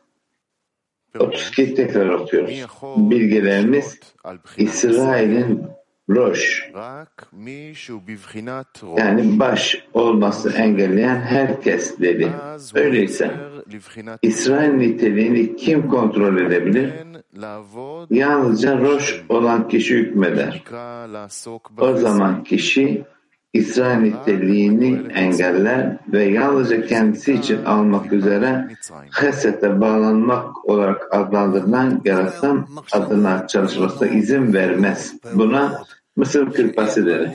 32 1.19 1.75
tekrar 1.75 2.09
okuyoruz. 2.09 2.67
Bilgilerimiz 2.97 4.01
İsrail'in 4.57 5.63
Roş 6.11 6.71
yani 8.97 9.39
baş 9.39 9.85
olması 9.95 10.51
engelleyen 10.53 11.17
herkes 11.21 11.99
dedi. 12.01 12.33
Öyleyse 12.75 13.31
İsrail 14.23 14.71
niteliğini 14.71 15.57
kim 15.57 15.89
kontrol 15.89 16.37
edebilir? 16.37 16.93
Yalnızca 18.11 18.79
Roş 18.79 19.25
olan 19.29 19.69
kişi 19.69 19.97
hükmeder. 19.97 20.63
O 21.81 21.97
zaman 21.97 22.45
kişi 22.45 23.05
İsrail 23.53 23.97
niteliğini 23.99 25.13
engeller 25.15 25.99
ve 26.13 26.25
yalnızca 26.25 26.87
kendisi 26.87 27.33
için 27.33 27.65
almak 27.65 28.13
üzere 28.13 28.69
hesete 29.13 29.81
bağlanmak 29.81 30.69
olarak 30.69 31.15
adlandırılan 31.15 32.03
yaratan 32.05 32.67
adına 32.93 33.47
çalışmasına 33.47 34.09
izin 34.09 34.53
vermez. 34.53 35.15
Buna 35.35 35.85
Mısır 36.17 36.53
kırpası 36.53 37.07
denir. 37.07 37.31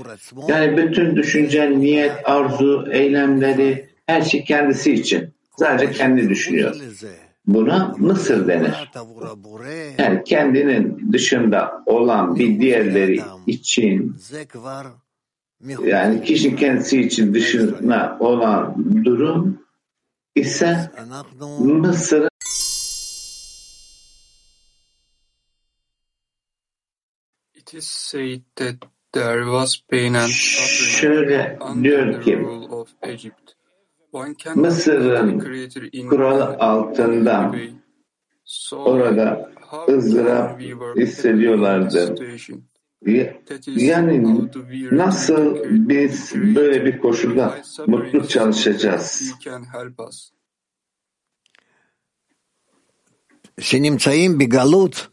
Yani 0.48 0.78
bütün 0.78 1.16
düşünce, 1.16 1.72
niyet, 1.80 2.12
arzu, 2.26 2.88
eylemleri, 2.92 3.90
her 4.06 4.22
şey 4.22 4.44
kendisi 4.44 4.94
için. 4.94 5.34
Sadece 5.60 5.92
kendi 5.92 6.30
düşünüyor. 6.30 6.76
Buna 7.48 7.96
Mısır 7.98 8.48
denir. 8.48 8.92
Yani 9.98 10.24
kendinin 10.24 11.12
dışında 11.14 11.84
olan 11.86 12.36
bir 12.36 12.60
diğerleri 12.60 13.22
için 13.48 14.16
yani 15.84 16.24
kişi 16.24 16.56
kendisi 16.56 17.02
için 17.02 17.34
dışına 17.34 18.18
olan 18.20 18.76
durum 19.06 19.62
ise 20.36 20.92
Mısır'ın 21.60 22.32
It 27.56 27.74
is 27.74 27.88
said 27.88 28.42
that 28.56 28.76
there 29.12 29.44
was 29.46 29.82
pain 29.90 30.14
and 30.14 30.30
suffering 30.30 30.92
şöyle 30.92 31.60
diyor 31.84 32.24
ki 32.24 32.40
Mısır'ın 34.55 35.39
the 35.39 35.47
Creator 35.47 35.83
in 35.93 36.09
kuralı 36.09 36.45
any 36.47 36.57
altında 36.61 37.51
way. 37.53 37.71
So 38.45 38.77
orada 38.77 39.51
how 39.61 39.95
ızdırap 39.97 40.51
can 40.51 40.59
we 40.59 40.71
work 40.71 40.95
with 40.97 41.09
hissediyorlardı. 41.09 41.91
the 41.91 42.07
situation? 42.07 42.63
Ya- 43.07 43.45
That 43.47 43.69
is 43.69 43.83
Yani 43.83 44.25
how 44.25 44.53
do 44.53 44.61
we 44.71 44.97
nasıl 44.97 45.55
replicate 45.55 45.89
biz 45.89 46.29
the 46.31 46.35
Creator 46.39 46.55
böyle 46.55 46.85
bir 46.85 46.99
koşulda 46.99 47.55
by 47.59 47.63
suffering 47.63 48.05
mutlu 48.05 48.21
so 48.23 48.29
çalışacağız? 48.29 49.23
He 49.23 49.45
can 49.45 49.65
help 49.65 50.01
us. 50.09 50.31
שנמצאים 53.61 54.39
בגלות, 54.39 55.09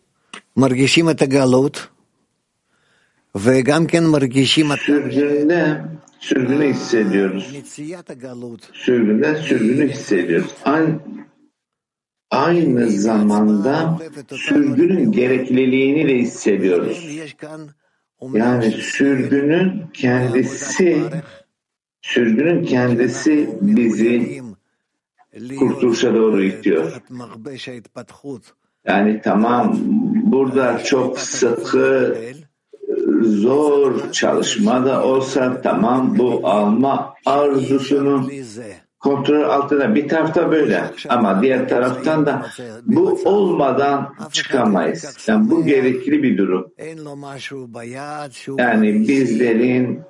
מרגישים 0.55 1.09
את 1.09 1.21
הגלות, 1.21 1.87
וגם 3.35 3.87
כן 3.87 4.03
מרגישים 4.05 4.71
את 4.71 4.77
Sürgünde 4.79 5.81
sürgünü 6.18 6.66
hissediyoruz. 6.66 7.54
Sürgünden 8.72 9.34
sürgünü 9.34 9.88
hissediyoruz. 9.88 10.54
Aynı, 10.64 11.00
aynı 12.30 12.90
zamanda 12.90 13.98
sürgünün 14.30 15.12
gerekliliğini 15.12 16.08
de 16.08 16.14
hissediyoruz. 16.18 17.04
Yani 18.32 18.70
sürgünün 18.70 19.86
kendisi 19.94 21.02
sürgünün 22.02 22.64
kendisi 22.64 23.58
bizi 23.60 24.42
kurtuluşa 25.58 26.14
doğru 26.14 26.42
itiyor. 26.42 27.02
Yani 28.86 29.20
tamam 29.24 29.78
burada 30.22 30.84
çok 30.84 31.18
sıkı 31.18 32.18
zor 33.22 34.12
çalışma 34.12 34.84
da 34.84 35.04
olsa 35.04 35.60
tamam 35.62 36.18
bu 36.18 36.40
alma 36.44 37.14
arzusunun 37.26 38.32
kontrol 39.00 39.42
altında 39.42 39.94
bir 39.94 40.08
tarafta 40.08 40.50
böyle 40.50 40.84
ama 41.08 41.42
diğer 41.42 41.68
taraftan 41.68 42.26
da 42.26 42.46
bu 42.86 43.20
olmadan 43.24 44.14
çıkamayız. 44.32 45.18
Yani 45.28 45.50
bu 45.50 45.66
gerekli 45.66 46.22
bir 46.22 46.38
durum. 46.38 46.72
Yani 48.58 49.08
bizlerin 49.08 50.00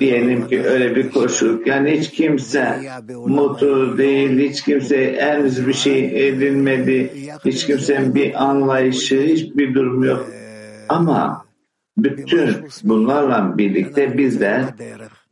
diyelim 0.00 0.48
ki 0.48 0.62
öyle 0.62 0.96
bir 0.96 1.10
koşul 1.10 1.66
yani 1.66 2.00
hiç 2.00 2.10
kimse 2.10 2.80
mutlu 3.26 3.98
değil 3.98 4.50
hiç 4.50 4.62
kimse 4.62 5.16
henüz 5.20 5.66
bir 5.66 5.72
şey 5.72 6.28
edinmedi 6.28 7.12
hiç 7.44 7.66
kimsenin 7.66 8.14
bir 8.14 8.44
anlayışı 8.44 9.20
hiçbir 9.22 9.74
durum 9.74 10.04
yok 10.04 10.26
ama 10.88 11.45
bütün 11.96 12.50
bunlarla 12.84 13.58
birlikte 13.58 14.18
bizler 14.18 14.64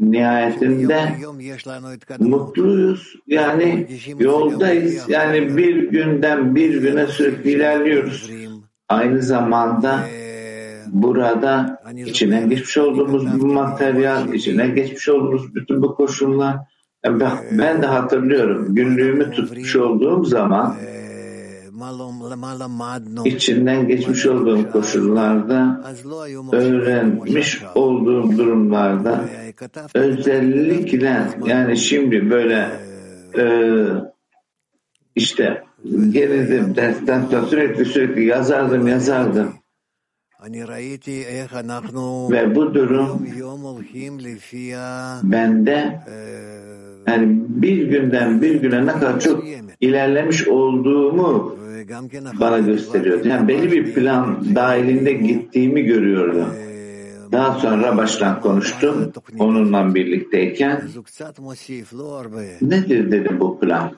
nihayetinde 0.00 1.12
mutluyuz. 2.18 3.16
Yani 3.26 3.86
yoldayız. 4.18 5.08
Yani 5.08 5.56
bir 5.56 5.90
günden 5.90 6.54
bir 6.54 6.82
güne 6.82 7.06
sürekli 7.06 7.50
ilerliyoruz. 7.50 8.30
Aynı 8.88 9.22
zamanda 9.22 10.00
burada 10.88 11.82
içinden 12.06 12.48
geçmiş 12.48 12.78
olduğumuz 12.78 13.40
bu 13.40 13.46
materyal, 13.46 14.34
içinden 14.34 14.74
geçmiş 14.74 15.08
olduğumuz 15.08 15.54
bütün 15.54 15.82
bu 15.82 15.94
koşullar 15.94 16.56
ben 17.50 17.82
de 17.82 17.86
hatırlıyorum 17.86 18.74
günlüğümü 18.74 19.30
tutmuş 19.30 19.76
olduğum 19.76 20.24
zaman 20.24 20.76
içinden 23.24 23.88
geçmiş 23.88 24.26
olduğum 24.26 24.70
koşullarda 24.70 25.84
öğrenmiş 26.52 27.62
olduğum 27.74 28.38
durumlarda 28.38 29.24
özellikle 29.94 31.28
yani 31.46 31.76
şimdi 31.76 32.30
böyle 32.30 32.70
e, 33.38 33.44
işte 35.14 35.64
geridim 36.10 36.76
dersten 36.76 37.26
sürekli 37.48 37.84
sürekli 37.84 38.24
yazardım 38.24 38.88
yazardım. 38.88 39.54
Ve 42.32 42.54
bu 42.54 42.74
durum 42.74 43.26
bende 45.22 46.00
yani 47.06 47.42
bir 47.48 47.86
günden 47.86 48.42
bir 48.42 48.54
güne 48.54 48.86
ne 48.86 48.92
kadar 48.92 49.20
çok 49.20 49.44
ilerlemiş 49.80 50.48
olduğumu 50.48 51.56
bana 52.40 52.58
gösteriyordu. 52.58 53.28
Yani 53.28 53.48
belli 53.48 53.72
bir 53.72 53.94
plan 53.94 54.54
dahilinde 54.54 55.12
gittiğimi 55.12 55.82
görüyordum. 55.82 56.46
Daha 57.32 57.58
sonra 57.58 57.96
baştan 57.96 58.40
konuştum 58.40 59.12
onunla 59.38 59.94
birlikteyken. 59.94 60.82
Nedir 62.62 63.12
dedi 63.12 63.40
bu 63.40 63.60
plan? 63.60 63.92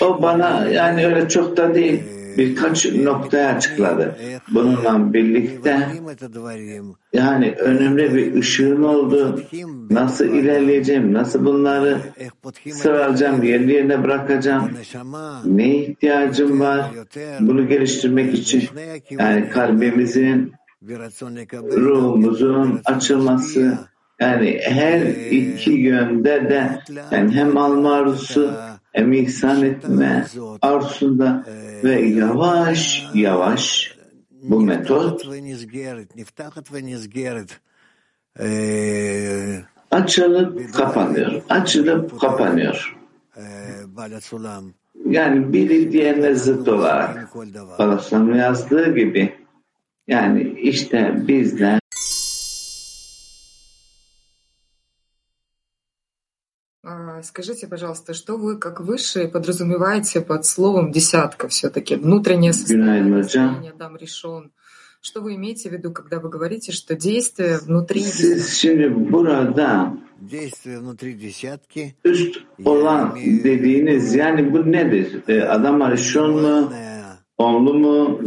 O 0.00 0.22
bana 0.22 0.68
yani 0.68 1.06
öyle 1.06 1.28
çok 1.28 1.56
da 1.56 1.74
değil 1.74 2.02
birkaç 2.38 2.92
noktaya 2.92 3.56
açıkladı. 3.56 4.16
Bununla 4.50 5.12
birlikte 5.12 5.88
yani 7.12 7.54
önemli 7.58 8.14
bir 8.14 8.34
ışığın 8.34 8.82
oldu. 8.82 9.40
Nasıl 9.90 10.24
ilerleyeceğim, 10.24 11.12
nasıl 11.12 11.44
bunları 11.44 11.98
sıralacağım, 12.70 13.42
yerli 13.42 13.72
yerine 13.72 14.04
bırakacağım, 14.04 14.70
ne 15.44 15.76
ihtiyacım 15.76 16.60
var 16.60 16.84
bunu 17.40 17.68
geliştirmek 17.68 18.34
için. 18.34 18.62
Yani 19.10 19.48
kalbimizin, 19.48 20.52
ruhumuzun 21.54 22.80
açılması, 22.84 23.78
yani 24.20 24.60
her 24.62 25.00
iki 25.30 25.70
yönde 25.70 26.50
de 26.50 26.78
yani 27.10 27.32
hem 27.32 27.56
alma 27.56 27.94
arzusu 27.94 28.52
ihsan 28.94 29.62
etme 29.62 30.26
arzusunda 30.62 31.44
ve 31.84 32.00
yavaş 32.00 33.06
yavaş 33.14 33.94
bu 34.42 34.60
metot 34.60 35.26
açılıp 39.90 40.74
kapanıyor. 40.74 41.42
Açılıp 41.48 42.20
kapanıyor. 42.20 42.96
Yani 45.10 45.52
biri 45.52 45.92
diğerine 45.92 46.34
zıt 46.34 46.68
olarak 46.68 47.36
Balaslam 47.78 48.34
yazdığı 48.34 48.94
gibi 48.94 49.34
yani 50.08 50.56
işte 50.60 51.14
bizler 51.28 51.79
Скажите, 57.22 57.66
пожалуйста, 57.66 58.14
что 58.14 58.36
вы, 58.36 58.58
как 58.58 58.80
высшие, 58.80 59.28
подразумеваете 59.28 60.20
под 60.20 60.44
словом 60.44 60.92
«десятка» 60.92 61.48
все-таки? 61.48 61.96
Внутреннее 61.96 62.52
состояние, 62.52 63.22
состояние 63.22 63.72
Адам 63.72 63.96
решен. 63.96 64.50
Что 65.02 65.22
вы 65.22 65.36
имеете 65.36 65.70
в 65.70 65.72
виду, 65.72 65.92
когда 65.92 66.20
вы 66.20 66.28
говорите, 66.28 66.72
что 66.72 66.94
действие 66.94 67.58
внутри 67.58 68.00
Siz 68.00 68.58
şimdi 68.60 69.12
burada 69.12 69.94
üst 72.04 72.38
olan 72.64 73.16
dediğiniz 73.44 74.14
yani 74.14 74.52
bu 74.52 74.72
nedir? 74.72 75.22
Adam 75.48 75.82
arışon 75.82 76.30
mu? 76.30 76.72
Onlu 77.38 77.74
mu? 77.74 78.20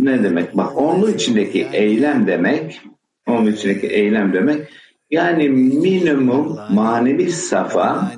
Ne 0.00 0.24
demek? 0.24 0.56
Bak 0.56 0.76
onlu 0.76 1.10
içindeki 1.10 1.68
eylem 1.72 2.26
demek 2.26 2.80
onlu 3.26 3.50
içindeki 3.50 3.86
eylem 3.86 4.32
demek 4.32 4.68
yani 5.10 5.48
minimum 5.48 6.58
manevi 6.70 7.30
safa 7.30 8.12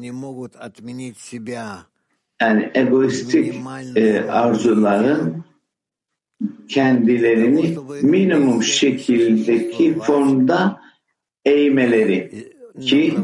yani 2.40 2.70
egoistik 2.74 3.54
e, 3.96 4.20
arzuların 4.30 5.44
kendilerini 6.68 7.76
minimum 8.02 8.62
şekildeki 8.62 9.98
formda 9.98 10.80
eğmeleri 11.44 12.52
ki 12.80 13.14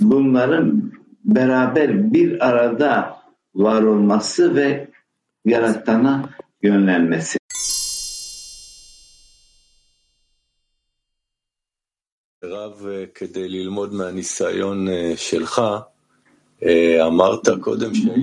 bunların 0.00 0.92
beraber 1.24 2.12
bir 2.12 2.48
arada 2.48 3.18
var 3.54 3.82
olması 3.82 4.56
ve 4.56 4.88
yaratana 5.44 6.30
yönlenmesi. 6.62 7.37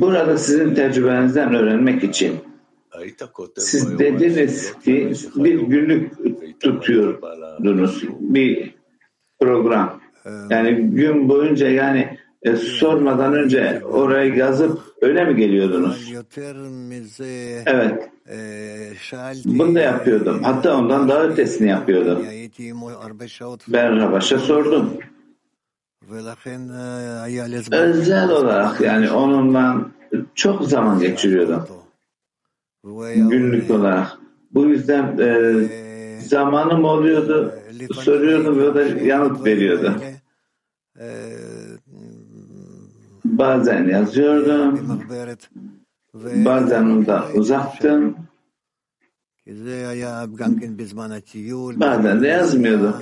Burada 0.01 0.37
sizin 0.37 0.75
tecrübenizden 0.75 1.55
öğrenmek 1.55 2.03
için. 2.03 2.37
siz 3.61 3.99
dediniz 3.99 4.73
ki 4.85 5.13
bir 5.35 5.59
günlük 5.59 6.11
tutuyordunuz 6.59 8.03
bir 8.19 8.75
program. 9.39 10.01
Yani 10.49 10.75
gün 10.75 11.29
boyunca 11.29 11.69
yani 11.69 12.17
e, 12.43 12.55
sormadan 12.55 13.33
önce 13.33 13.81
oraya 13.85 14.35
yazıp 14.35 14.79
öyle 15.05 15.25
mi 15.25 15.35
geliyordunuz? 15.35 16.09
Evet. 17.65 18.09
Bunu 19.45 19.75
da 19.75 19.79
yapıyordum. 19.79 20.43
Hatta 20.43 20.77
ondan 20.77 21.09
daha 21.09 21.23
ötesini 21.23 21.69
yapıyordum. 21.69 22.25
Ben 23.67 23.97
Rabaş'a 24.01 24.39
sordum. 24.39 24.97
Özel 27.77 28.29
olarak 28.29 28.81
yani 28.81 29.11
onunla 29.11 29.85
çok 30.35 30.63
zaman 30.63 30.99
geçiriyordum. 30.99 31.67
Günlük 33.29 33.71
olarak. 33.71 34.17
Bu 34.51 34.65
yüzden 34.65 35.17
e, 35.17 36.19
zamanım 36.19 36.85
oluyordu. 36.85 37.53
Soruyordum 37.93 38.59
ve 38.59 38.69
o 38.69 38.75
da 38.75 38.83
yanıt 38.83 39.45
veriyordu. 39.45 39.95
Bazen 43.37 43.87
yazıyordum, 43.87 45.01
bazen 46.23 46.83
ondan 46.83 47.37
uzaktım. 47.37 48.17
Bazen 51.79 52.21
de 52.21 52.27
yazmıyordum. 52.27 52.95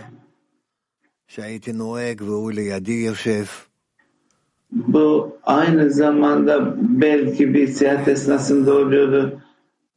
Bu 4.71 5.37
aynı 5.43 5.91
zamanda 5.91 6.75
belki 6.77 7.53
bir 7.53 7.67
seyahat 7.67 8.07
esnasında 8.07 8.73
oluyordu. 8.73 9.41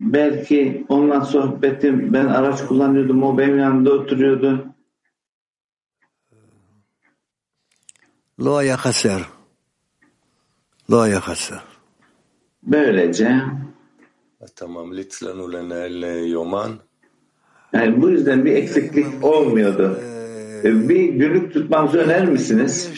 Belki 0.00 0.86
onunla 0.88 1.20
sohbetim, 1.20 2.12
ben 2.12 2.26
araç 2.26 2.66
kullanıyordum, 2.66 3.22
o 3.22 3.38
benim 3.38 3.58
yanımda 3.58 3.92
oturuyordu. 3.92 4.66
Lo 8.40 8.60
ya 8.60 8.76
haser. 8.76 9.35
Böylece 12.62 13.42
yani 17.72 18.02
bu 18.02 18.10
yüzden 18.10 18.44
bir 18.44 18.52
eksiklik 18.52 19.24
olmuyordu. 19.24 20.00
E, 20.64 20.88
bir 20.88 21.08
günlük 21.08 21.52
tutmamızı 21.52 21.98
öner 21.98 22.26
misiniz? 22.26 22.90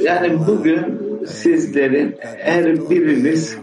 Yani 0.00 0.46
bugün 0.46 1.00
sizlerin 1.26 2.16
her 2.20 2.90
biriniz 2.90 3.56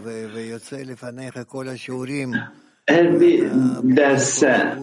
her 2.86 3.20
bir 3.20 3.42
derse 3.96 4.78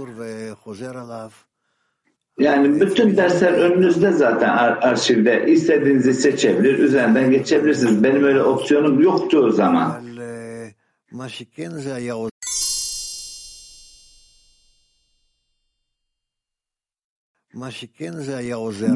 yani 2.40 2.82
bütün 2.82 3.18
dersler 3.18 3.54
önünüzde 3.54 4.12
zaten 4.12 4.50
ar- 4.50 4.78
arşivde. 4.82 5.46
İstediğinizi 5.48 6.14
seçebilir, 6.14 6.80
üzerinden 6.80 7.32
geçebilirsiniz. 7.32 8.04
Benim 8.04 8.24
öyle 8.24 8.44
opsiyonum 8.44 9.02
yoktu 9.02 9.38
o 9.40 9.52
zaman. 9.52 10.02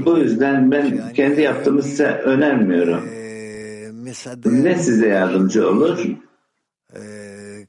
Bu 0.05 0.17
yüzden 0.17 0.71
ben 0.71 1.13
kendi 1.13 1.41
yaptığımı 1.41 1.83
size 1.83 2.07
önermiyorum. 2.07 3.09
Ne 4.63 4.75
size 4.75 5.07
yardımcı 5.07 5.69
olur? 5.69 6.05
Ee, 6.95 7.67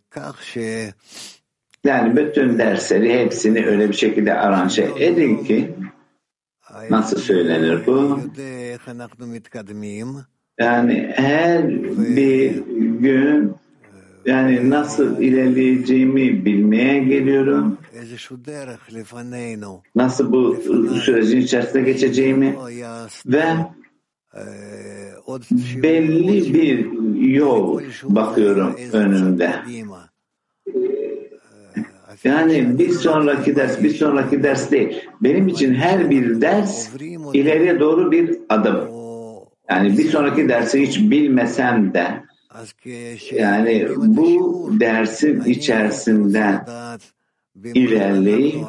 yani 1.87 2.17
bütün 2.17 2.59
dersleri 2.59 3.19
hepsini 3.19 3.67
öyle 3.67 3.89
bir 3.89 3.95
şekilde 3.95 4.35
aranje 4.35 4.91
edin 4.99 5.45
ki 5.45 5.75
nasıl 6.91 7.19
söylenir 7.19 7.87
bu? 7.87 8.21
Yani 10.61 11.13
her 11.17 11.69
bir 12.17 12.63
gün 13.01 13.55
yani 14.27 14.71
nasıl 14.71 15.21
ilerleyeceğimi 15.21 16.45
bilmeye 16.45 16.99
geliyorum. 16.99 17.79
Nasıl 19.95 20.33
bu 20.33 20.57
sürecin 21.01 21.41
içerisinde 21.41 21.83
geçeceğimi 21.83 22.57
ve 23.27 23.45
belli 25.83 26.55
bir 26.55 26.91
yol 27.31 27.81
bakıyorum 28.03 28.77
önümde. 28.93 29.55
Yani 32.25 32.79
bir 32.79 32.91
sonraki 32.91 33.57
ders, 33.57 33.83
bir 33.83 33.91
sonraki 33.91 34.43
ders 34.43 34.71
değil. 34.71 35.01
Benim 35.21 35.49
için 35.49 35.75
her 35.75 36.11
bir 36.11 36.41
ders 36.41 36.89
ileriye 37.33 37.81
doğru 37.81 38.13
bir 38.13 38.39
adım. 38.49 38.89
Yani 39.71 39.99
bir 39.99 40.09
sonraki 40.09 40.49
dersi 40.49 40.83
hiç 40.83 41.01
bilmesem 41.01 41.95
de 41.95 42.07
yani 43.33 43.89
bu 43.97 44.71
dersin 44.81 45.45
içerisinden 45.45 46.67
ilerleyip 47.65 48.65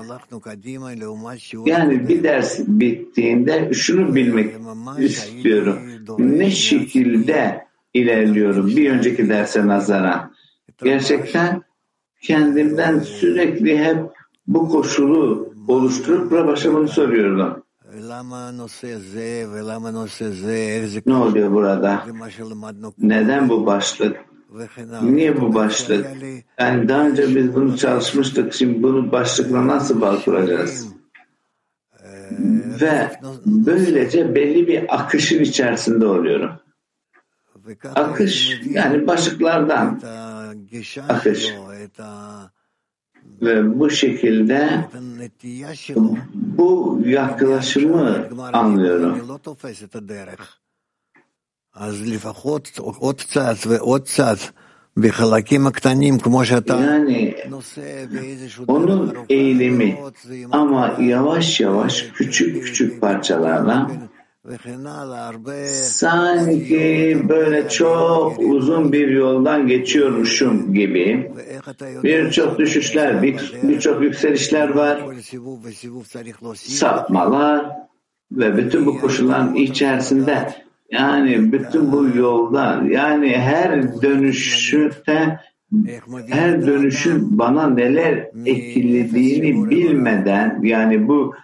yani 1.66 2.08
bir 2.08 2.24
ders 2.24 2.60
bittiğinde 2.68 3.74
şunu 3.74 4.16
bilmek 4.16 4.56
istiyorum. 5.00 5.80
Ne 6.20 6.52
şekilde 6.52 7.68
ilerliyorum 7.94 8.68
bir 8.68 8.92
önceki 8.92 9.30
derse 9.30 9.68
nazaran? 9.68 10.34
Gerçekten 10.84 11.62
kendimden 12.28 13.00
sürekli 13.00 13.80
hep 13.80 13.98
bu 14.48 14.70
koşulu 14.70 15.54
oluşturup 15.68 16.32
Rabaş'a 16.32 16.74
bunu 16.74 16.88
soruyordum. 16.88 17.64
Ne 21.06 21.16
oluyor 21.16 21.52
burada? 21.52 22.04
Neden 22.98 23.50
bu 23.50 23.66
başlık? 23.66 24.18
Niye 25.02 25.42
bu 25.42 25.54
başlık? 25.54 26.08
Yani 26.60 26.90
daha 26.90 27.08
önce 27.08 27.36
biz 27.36 27.56
bunu 27.56 27.78
çalışmıştık. 27.78 28.54
Şimdi 28.54 28.84
bunu 28.84 29.12
başlıkla 29.12 29.68
nasıl 29.68 30.02
bağ 30.02 30.24
kuracağız? 30.26 30.88
Ve 32.82 33.12
böylece 33.46 34.36
belli 34.36 34.68
bir 34.68 34.96
akışın 34.96 35.40
içerisinde 35.40 36.06
oluyorum. 36.06 36.52
Akış 37.96 38.62
yani 38.70 39.08
başlıklardan 39.08 40.00
ateş. 41.10 41.54
Ve 43.42 43.80
bu 43.80 43.90
şekilde 43.90 44.86
bu 46.34 47.02
yaklaşımı 47.06 48.28
anlıyorum. 48.54 49.16
Yani 56.84 57.36
onun 58.68 59.18
eğilimi 59.30 59.98
ama 60.52 60.96
yavaş 61.00 61.60
yavaş 61.60 62.06
küçük 62.14 62.64
küçük 62.64 63.02
parçalarla 63.02 63.92
sanki 65.74 67.18
böyle 67.30 67.70
çok 67.70 68.40
uzun 68.40 68.92
bir 68.92 69.08
yoldan 69.08 69.68
geçiyormuşum 69.68 70.74
gibi. 70.74 71.32
Birçok 72.04 72.60
düşüşler, 72.60 73.24
birçok 73.64 74.04
yükselişler 74.04 74.70
var, 74.70 75.02
sapmalar 76.56 77.66
ve 78.32 78.58
bütün 78.58 78.86
bu 78.86 79.00
koşulların 79.00 79.56
içerisinde 79.56 80.54
yani 80.92 81.52
bütün 81.52 81.92
bu 81.92 82.18
yolda 82.18 82.84
yani 82.90 83.38
her 83.38 84.02
dönüşte 84.02 85.40
her 86.30 86.68
dönüşün 86.68 87.40
bana 87.40 87.70
neler 87.70 88.30
etkilediğini 88.46 89.70
bilmeden 89.70 90.60
yani 90.64 91.08
bu 91.08 91.36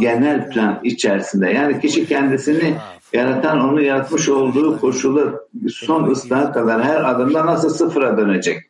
genel 0.00 0.50
plan 0.50 0.80
içerisinde 0.82 1.50
yani 1.50 1.80
kişi 1.80 2.06
kendisini 2.06 2.74
yaratan 3.12 3.60
onu 3.60 3.82
yaratmış 3.82 4.28
olduğu 4.28 4.80
koşulu 4.80 5.40
son 5.68 6.10
ıslaha 6.10 6.52
kadar 6.52 6.84
her 6.84 7.10
adımda 7.10 7.46
nasıl 7.46 7.70
sıfıra 7.70 8.16
dönecek? 8.16 8.62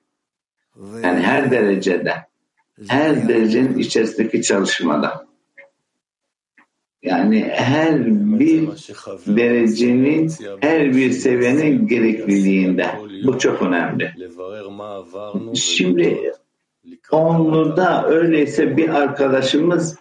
Yani 1.03 1.21
her 1.21 1.51
derecede 1.51 2.15
her 2.89 3.29
derecenin 3.29 3.79
içerisindeki 3.79 4.43
çalışmada. 4.43 5.27
Yani 7.03 7.51
her 7.53 8.07
bir 8.41 8.69
derecenin, 9.27 10.33
her 10.61 10.97
bir 10.97 11.13
seviyenin 11.13 11.87
gerekliliğinde. 11.87 12.87
Bu 13.25 13.39
çok 13.39 13.63
önemli. 13.63 14.13
Şimdi 15.55 16.33
Onlu'da 17.11 18.07
öyleyse 18.09 18.77
bir 18.77 18.89
arkadaşımız 18.89 19.97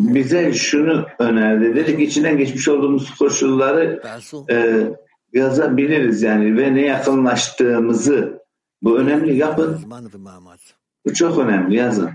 bize 0.00 0.52
şunu 0.52 1.06
önerdi. 1.18 1.76
Dedik 1.76 2.00
içinden 2.00 2.38
geçmiş 2.38 2.68
olduğumuz 2.68 3.14
koşulları 3.14 4.02
e, 4.50 4.86
yazabiliriz 5.32 6.22
yani 6.22 6.56
ve 6.56 6.74
ne 6.74 6.86
yakınlaştığımızı. 6.86 8.40
Bu 8.82 8.98
önemli 8.98 9.36
yapın. 9.36 9.80
Bu 11.06 11.14
çok 11.14 11.38
önemli 11.38 11.76
yazın. 11.76 12.10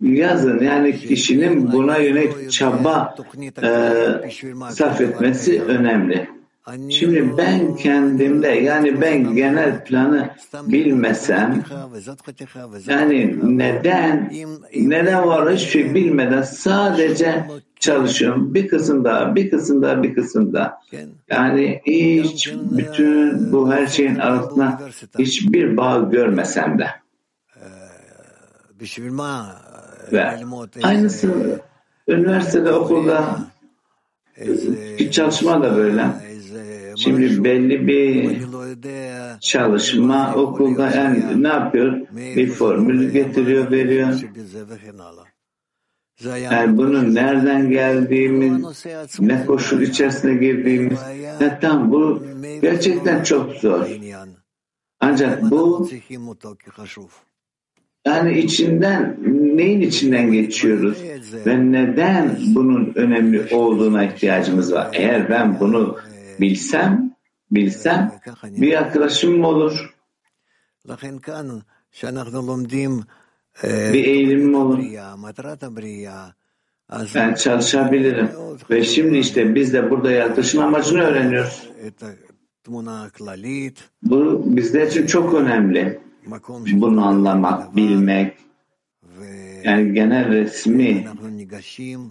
Yazın 0.00 0.58
yani 0.60 0.98
kişinin 0.98 1.72
buna 1.72 1.96
yönelik 1.96 2.52
çaba 2.52 3.14
e, 3.62 4.70
sarf 4.70 5.00
etmesi 5.00 5.62
önemli. 5.62 6.28
Şimdi 6.90 7.36
ben 7.38 7.76
kendimde 7.76 8.48
yani 8.48 9.00
ben 9.00 9.34
genel 9.34 9.84
planı 9.84 10.30
bilmesem 10.66 11.64
yani 12.86 13.38
neden 13.42 14.32
neden 14.74 15.26
var 15.26 15.54
hiçbir 15.54 15.70
şey 15.70 15.94
bilmeden 15.94 16.42
sadece 16.42 17.44
çalışıyorum. 17.80 18.54
Bir 18.54 18.68
kısım 18.68 19.04
daha, 19.04 19.34
bir 19.34 19.50
kısım 19.50 19.82
daha, 19.82 20.02
bir 20.02 20.14
kısım 20.14 20.52
daha. 20.52 20.78
Yani 21.30 21.80
hiç 21.86 22.52
bütün 22.54 23.52
bu 23.52 23.72
her 23.72 23.86
şeyin 23.86 24.16
arasında 24.16 24.80
hiçbir 25.18 25.76
bağ 25.76 25.98
görmesem 25.98 26.78
de. 26.78 26.88
Ve 30.12 30.24
aynısı 30.82 31.60
üniversitede, 32.08 32.72
okulda 32.72 33.38
çalışma 35.10 35.62
da 35.62 35.76
böyle. 35.76 36.06
Şimdi 36.96 37.44
belli 37.44 37.86
bir 37.86 38.38
çalışma 39.40 40.34
okulda 40.34 40.90
yani 40.90 41.42
ne 41.42 41.48
yapıyor? 41.48 41.96
Bir 42.10 42.50
formül 42.50 43.10
getiriyor, 43.10 43.70
veriyor. 43.70 44.14
Yani 46.24 46.76
bunun 46.76 47.14
nereden 47.14 47.70
geldiğimiz, 47.70 48.86
ne 49.20 49.46
koşul 49.46 49.80
içerisine 49.80 50.34
girdiğimiz, 50.34 50.98
ne 51.40 51.60
tam 51.60 51.92
bu 51.92 52.22
gerçekten 52.62 53.22
çok 53.22 53.52
zor. 53.52 53.86
Ancak 55.00 55.50
bu 55.50 55.88
yani 58.06 58.38
içinden 58.38 59.16
neyin 59.56 59.80
içinden 59.80 60.32
geçiyoruz 60.32 61.02
ve 61.46 61.72
neden 61.72 62.38
bunun 62.46 62.92
önemli 62.94 63.54
olduğuna 63.54 64.04
ihtiyacımız 64.04 64.72
var. 64.72 64.88
Eğer 64.92 65.28
ben 65.28 65.60
bunu 65.60 65.98
bilsem, 66.40 67.16
bilsem 67.50 68.12
bir 68.44 68.68
yaklaşımım 68.68 69.44
olur 69.44 69.94
bir 73.62 74.04
eğilimim 74.04 74.54
olur. 74.54 74.78
Ben 77.14 77.34
çalışabilirim. 77.34 78.28
Ve 78.70 78.84
şimdi 78.84 79.18
işte 79.18 79.54
biz 79.54 79.72
de 79.72 79.90
burada 79.90 80.10
yaratılışın 80.10 80.60
amacını 80.60 81.02
öğreniyoruz. 81.02 81.68
Bu 84.02 84.42
bizler 84.56 84.86
için 84.86 85.06
çok 85.06 85.34
önemli. 85.34 86.00
Bunu 86.72 87.06
anlamak, 87.06 87.76
bilmek. 87.76 88.36
Yani 89.64 89.92
genel 89.94 90.28
resmi 90.28 91.06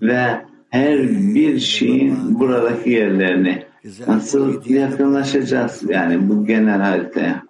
ve 0.02 0.46
her 0.70 1.10
bir 1.10 1.60
şeyin 1.60 2.40
buradaki 2.40 2.90
yerlerini 2.90 3.64
nasıl 4.08 4.70
yakınlaşacağız 4.70 5.84
yani 5.90 6.30
bu 6.30 6.46
genel 6.46 6.82
haritaya. 6.82 7.44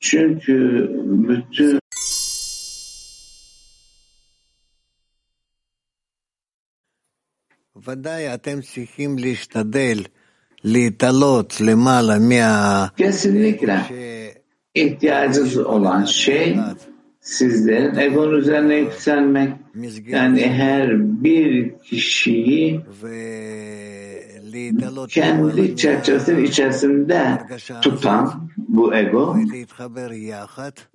Çünkü 0.00 0.90
bütün 1.04 1.78
Kesinlikle 12.96 13.80
ihtiyacınız 14.74 15.56
olan 15.56 16.04
şey 16.04 16.56
sizlerin 17.20 17.96
egonun 17.96 18.38
üzerine 18.38 18.74
yükselmek. 18.76 19.52
Yani 20.06 20.46
her 20.46 20.98
bir 21.24 21.74
kişiyi 21.78 22.80
kendi 25.08 25.76
çerçevesinin 25.76 26.44
içerisinde 26.44 27.38
tutan 27.82 28.50
bu 28.58 28.94
ego 28.94 29.36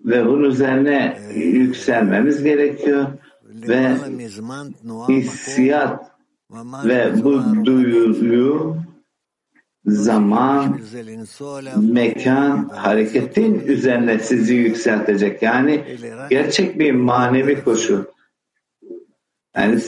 ve 0.05 0.25
bunun 0.25 0.43
üzerine 0.43 1.17
yükselmemiz 1.35 2.43
gerekiyor 2.43 3.07
ve 3.67 3.95
hissiyat 5.09 6.11
ve 6.85 7.23
bu 7.23 7.65
duyuyu 7.65 8.75
zaman, 9.85 10.79
mekan, 11.75 12.69
hareketin 12.69 13.59
üzerine 13.59 14.19
sizi 14.19 14.55
yükseltecek. 14.55 15.41
Yani 15.41 15.97
gerçek 16.29 16.79
bir 16.79 16.91
manevi 16.91 17.63
koşu. 17.63 18.05
Yani 19.55 19.79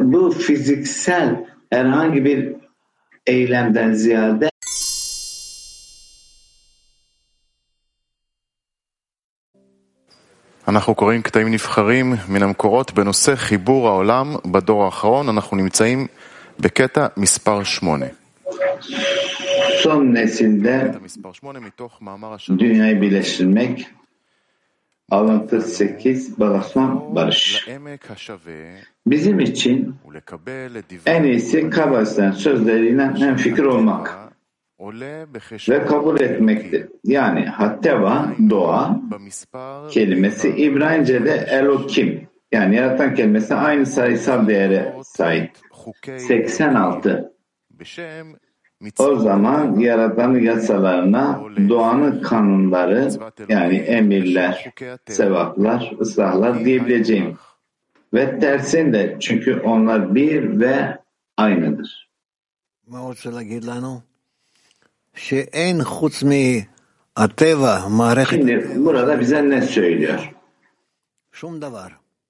bu 0.00 0.30
fiziksel 0.30 1.46
herhangi 1.70 2.24
bir 2.24 2.54
eylemden 3.26 3.92
ziyade 3.92 4.50
אנחנו 10.68 10.94
קוראים 10.94 11.22
קטעים 11.22 11.50
נבחרים 11.50 12.14
מן 12.28 12.42
המקורות 12.42 12.92
בנושא 12.92 13.36
חיבור 13.36 13.88
העולם 13.88 14.36
בדור 14.46 14.84
האחרון. 14.84 15.28
אנחנו 15.28 15.56
נמצאים 15.56 16.06
בקטע 16.60 17.06
מספר 17.16 17.62
8. 17.62 18.06
son 19.82 20.14
nesilde 20.14 20.94
dünyayı 22.58 23.00
birleştirmek 23.00 23.86
alıntı 25.10 25.60
8 25.60 26.40
Balason 26.40 27.14
Barış. 27.14 27.68
Bizim 29.06 29.40
için 29.40 29.94
en 31.06 31.24
iyisi 31.24 31.70
Kabbalis'ten 31.70 32.30
sözleriyle 32.30 33.12
hem 33.18 33.36
fikir 33.36 33.64
olmak 33.64 34.27
ve 35.68 35.86
kabul 35.86 36.20
etmektir. 36.20 36.88
Yani 37.04 37.44
Hatteva, 37.46 38.32
doğa 38.50 39.00
kelimesi 39.90 40.48
İbranice'de 40.48 41.46
Elokim 41.50 42.28
yani 42.52 42.76
yaratan 42.76 43.14
kelimesi 43.14 43.54
aynı 43.54 43.86
sayısal 43.86 44.48
değere 44.48 44.96
sahip. 45.04 45.50
86. 46.18 47.32
O 48.98 49.16
zaman 49.16 49.78
yaratanın 49.78 50.40
yasalarına 50.40 51.40
doğanın 51.68 52.22
kanunları 52.22 53.10
yani 53.48 53.76
emirler, 53.76 54.72
sevaplar, 55.08 55.92
ıslahlar 56.00 56.64
diyebileceğim. 56.64 57.36
Ve 58.14 58.38
tersinde 58.38 59.16
çünkü 59.20 59.60
onlar 59.60 60.14
bir 60.14 60.60
ve 60.60 60.98
aynıdır. 61.36 62.08
Şimdi 68.30 68.70
burada 68.76 69.20
bize 69.20 69.48
ne 69.50 69.62
söylüyor? 69.62 70.32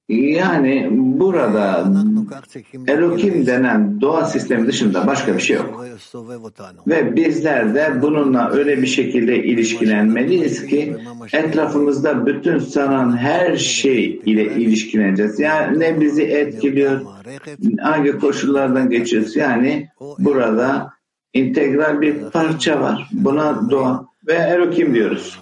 Yani 0.09 0.89
burada 0.93 1.93
Elokim 2.87 3.47
denen 3.47 4.01
doğa 4.01 4.25
sistemi 4.25 4.67
dışında 4.67 5.07
başka 5.07 5.35
bir 5.35 5.41
şey 5.41 5.57
yok. 5.57 5.85
Ve 6.87 7.17
bizler 7.17 7.75
de 7.75 8.03
bununla 8.03 8.51
öyle 8.51 8.83
bir 8.83 8.87
şekilde 8.87 9.45
ilişkilenmeliyiz 9.45 10.67
ki 10.67 10.97
etrafımızda 11.33 12.27
bütün 12.27 12.59
sanan 12.59 13.17
her 13.17 13.57
şey 13.57 14.21
ile 14.27 14.45
ilişkileneceğiz. 14.55 15.41
Yani 15.41 15.79
ne 15.79 16.01
bizi 16.01 16.23
etkiliyor, 16.23 17.01
hangi 17.81 18.19
koşullardan 18.19 18.91
geçiyoruz. 18.91 19.37
Yani 19.37 19.89
burada 20.19 20.98
integral 21.39 22.01
bir 22.01 22.21
parça 22.21 22.81
var. 22.81 23.09
Buna 23.13 23.71
doğa 23.71 24.07
ve 24.27 24.35
Elokim 24.35 24.95
diyoruz. 24.95 25.41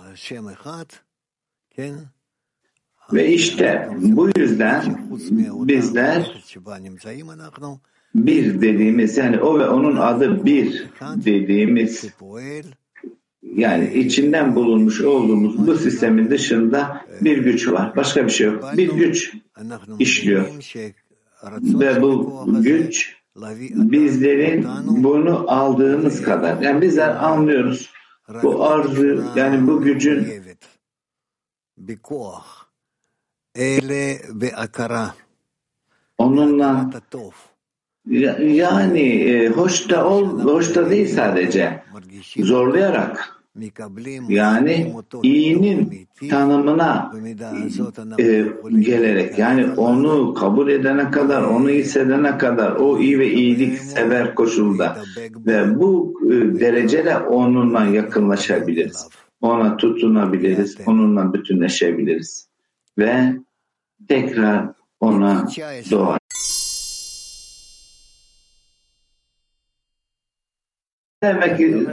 Ve 3.12 3.28
işte 3.32 3.88
bu 4.00 4.30
yüzden 4.36 5.08
bizler 5.40 6.42
bir 8.14 8.60
dediğimiz 8.60 9.16
yani 9.16 9.40
o 9.40 9.58
ve 9.58 9.68
onun 9.68 9.96
adı 9.96 10.44
bir 10.44 10.86
dediğimiz 11.00 12.04
yani 13.42 13.94
içinden 13.94 14.54
bulunmuş 14.54 15.00
olduğumuz 15.00 15.66
bu 15.66 15.76
sistemin 15.76 16.30
dışında 16.30 17.06
bir 17.20 17.38
güç 17.38 17.68
var. 17.68 17.96
Başka 17.96 18.24
bir 18.24 18.30
şey 18.30 18.46
yok. 18.46 18.64
Bir 18.76 18.92
güç 18.92 19.34
işliyor. 19.98 20.46
Ve 21.60 22.02
bu 22.02 22.44
güç 22.62 23.15
bizlerin 23.74 24.66
bunu 24.86 25.44
aldığımız 25.50 26.22
kadar. 26.22 26.60
Yani 26.60 26.82
bizler 26.82 27.24
anlıyoruz. 27.24 27.90
Bu 28.42 28.64
arzu 28.64 29.24
yani 29.36 29.66
bu 29.66 29.82
gücün 29.82 30.42
onunla 36.18 36.90
yani 38.40 39.00
e, 39.00 39.48
hoş 39.48 39.90
da 39.90 40.08
ol, 40.08 40.40
hoş 40.40 40.74
da 40.74 40.90
değil 40.90 41.14
sadece. 41.14 41.82
Zorlayarak 42.36 43.35
yani 44.28 44.94
iyinin 45.22 46.08
tanımına 46.30 47.12
e, 48.18 48.46
gelerek 48.80 49.38
yani 49.38 49.70
onu 49.70 50.34
kabul 50.34 50.68
edene 50.68 51.10
kadar 51.10 51.42
onu 51.42 51.68
hissedene 51.68 52.38
kadar 52.38 52.72
o 52.72 52.98
iyi 52.98 53.18
ve 53.18 53.32
iyilik 53.32 53.78
sever 53.78 54.34
koşulda 54.34 54.98
ve 55.46 55.80
bu 55.80 56.20
e, 56.26 56.60
dereceyle 56.60 57.16
onunla 57.16 57.84
yakınlaşabiliriz. 57.84 59.08
Ona 59.40 59.76
tutunabiliriz. 59.76 60.76
Onunla 60.86 61.32
bütünleşebiliriz. 61.32 62.48
Ve 62.98 63.32
tekrar 64.08 64.68
ona 65.00 65.48
doğar. 65.90 66.18
Demek 71.22 71.56
ki 71.56 71.86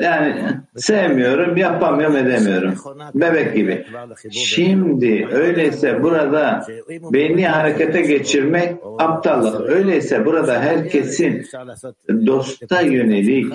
yani 0.00 0.42
sevmiyorum, 0.76 1.56
yapamıyorum, 1.56 2.16
edemiyorum. 2.16 2.74
Bebek 3.14 3.54
gibi. 3.54 3.86
Şimdi 4.30 5.28
öyleyse 5.32 6.02
burada 6.02 6.66
beyni 7.12 7.48
harekete 7.48 8.00
geçirmek 8.00 8.76
aptallık. 8.98 9.60
Öyleyse 9.60 10.26
burada 10.26 10.60
herkesin 10.60 11.46
dosta 12.26 12.80
yönelik 12.80 13.52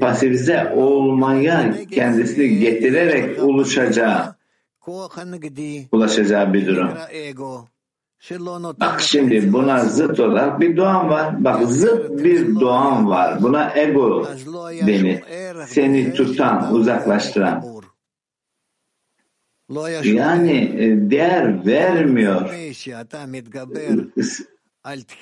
pasifize 0.00 0.72
olmaya 0.76 1.74
kendisini 1.90 2.58
getirerek 2.58 3.42
ulaşacağı 3.42 4.34
ulaşacağı 5.92 6.54
bir 6.54 6.66
durum. 6.66 6.90
Bak 8.80 9.00
şimdi 9.00 9.52
buna 9.52 9.84
zıt 9.84 10.20
olarak 10.20 10.60
bir 10.60 10.76
doğan 10.76 11.08
var. 11.08 11.44
Bak 11.44 11.68
zıt 11.68 12.24
bir 12.24 12.60
doğan 12.60 13.08
var. 13.08 13.42
Buna 13.42 13.72
ego 13.76 14.26
denir. 14.86 15.22
Seni 15.66 16.12
tutan, 16.14 16.74
uzaklaştıran. 16.74 17.64
Yani 20.04 20.70
değer 21.10 21.66
vermiyor. 21.66 22.50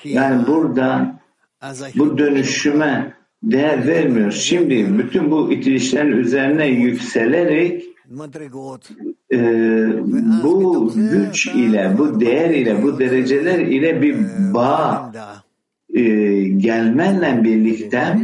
Yani 0.03 0.47
burada 0.47 1.19
bu 1.95 2.17
dönüşüme 2.17 3.13
değer 3.43 3.87
vermiyor. 3.87 4.31
Şimdi 4.31 4.97
bütün 4.97 5.31
bu 5.31 5.51
itilişlerin 5.51 6.11
üzerine 6.11 6.67
yükselerek 6.67 7.83
e, 9.31 9.37
bu 10.43 10.91
güç 10.95 11.47
ile, 11.47 11.95
bu 11.97 12.19
değer 12.19 12.49
ile, 12.49 12.83
bu 12.83 12.99
dereceler 12.99 13.59
ile 13.59 14.01
bir 14.01 14.15
bağ 14.53 15.11
e, 15.93 16.03
gelmenle 16.47 17.43
birlikte 17.43 18.15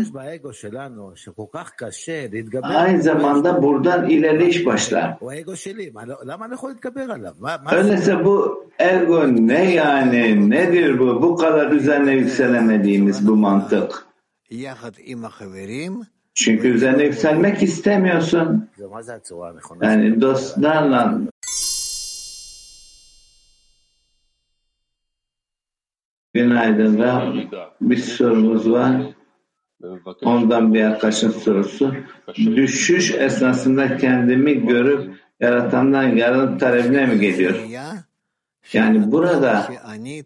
aynı 2.76 3.02
zamanda 3.02 3.64
buradan 3.64 4.10
ilerleyiş 4.10 4.66
başlar. 4.66 5.18
Öyleyse 7.76 8.26
bu 8.26 8.66
ego 8.80 9.28
ne 9.28 9.74
yani 9.74 10.50
nedir 10.50 11.00
bu? 11.00 11.22
Bu 11.22 11.36
kadar 11.36 11.72
üzerine 11.72 12.16
yükselemediğimiz 12.16 13.28
bu 13.28 13.36
mantık. 13.36 14.08
Çünkü 16.34 16.68
üzerine 16.68 17.04
yükselmek 17.04 17.64
istemiyorsun. 17.64 18.70
Yani 19.82 20.22
dostlarla 20.22 21.20
Günaydın 26.34 27.00
Rab. 27.00 27.36
Bir 27.82 27.98
sorumuz 27.98 28.72
var. 28.72 29.02
Ondan 30.24 30.74
bir 30.74 30.84
arkadaşın 30.84 31.32
sorusu. 31.32 31.94
Düşüş 32.36 33.12
esnasında 33.12 33.98
kendimi 33.98 34.66
görüp 34.66 35.14
yaratandan 35.40 36.04
yardım 36.04 36.58
talebine 36.58 37.06
mi 37.06 37.20
geliyor? 37.20 37.56
Yani 38.74 39.12
burada 39.12 39.68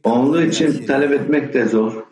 onlu 0.03 0.41
için 0.41 0.85
talep 0.85 1.11
etmek 1.11 1.53
de 1.53 1.65
zor. 1.65 2.03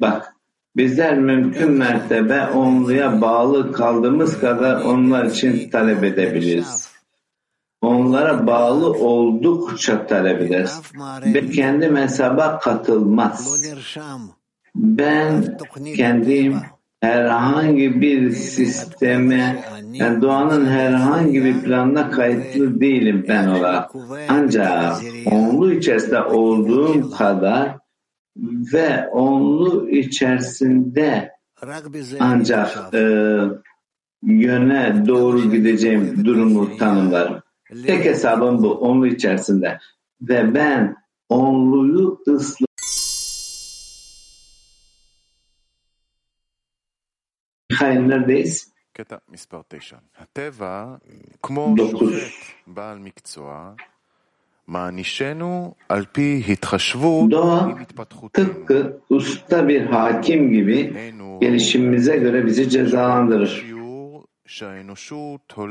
Bak 0.00 0.33
bizler 0.76 1.18
mümkün 1.18 1.70
mertebe 1.70 2.46
onluya 2.46 3.20
bağlı 3.20 3.72
kaldığımız 3.72 4.40
kadar 4.40 4.82
onlar 4.82 5.24
için 5.24 5.70
talep 5.70 6.04
edebiliriz. 6.04 6.94
Onlara 7.82 8.46
bağlı 8.46 8.92
oldukça 8.92 10.06
talep 10.06 10.40
ederiz. 10.40 10.82
Ben 11.34 11.50
kendim 11.50 11.96
hesaba 11.96 12.58
katılmaz. 12.58 13.64
Ben 14.74 15.58
kendim 15.96 16.56
herhangi 17.00 18.00
bir 18.00 18.30
sisteme, 18.30 19.64
yani 19.92 20.22
doğanın 20.22 20.66
herhangi 20.66 21.44
bir 21.44 21.60
planına 21.62 22.10
kayıtlı 22.10 22.80
değilim 22.80 23.24
ben 23.28 23.48
olarak. 23.48 23.90
Ancak 24.28 24.96
onlu 25.26 25.72
içerisinde 25.72 26.22
olduğum 26.22 27.10
kadar 27.10 27.83
ve 28.36 29.08
onlu 29.08 29.90
içerisinde 29.90 31.32
ancak 32.20 32.94
e, 32.94 33.00
yöne 34.22 35.06
doğru 35.06 35.50
gideceğim 35.50 36.24
durumu 36.24 36.76
tanımlarım. 36.76 37.42
Tek 37.86 38.04
hesabım 38.04 38.62
bu 38.62 38.72
onlu 38.74 39.06
içerisinde 39.06 39.78
ve 40.20 40.54
ben 40.54 40.96
onluyu 41.28 42.20
ıslah 42.28 42.66
Hayır 47.72 48.00
neredeyiz? 48.00 48.72
Dokuz. 51.78 52.44
Doğa 57.30 57.78
tıpkı 58.32 59.00
usta 59.10 59.68
bir 59.68 59.80
hakim 59.86 60.52
gibi 60.52 60.94
gelişimimize 61.40 62.16
göre 62.16 62.46
bizi 62.46 62.70
cezalandırır. 62.70 63.64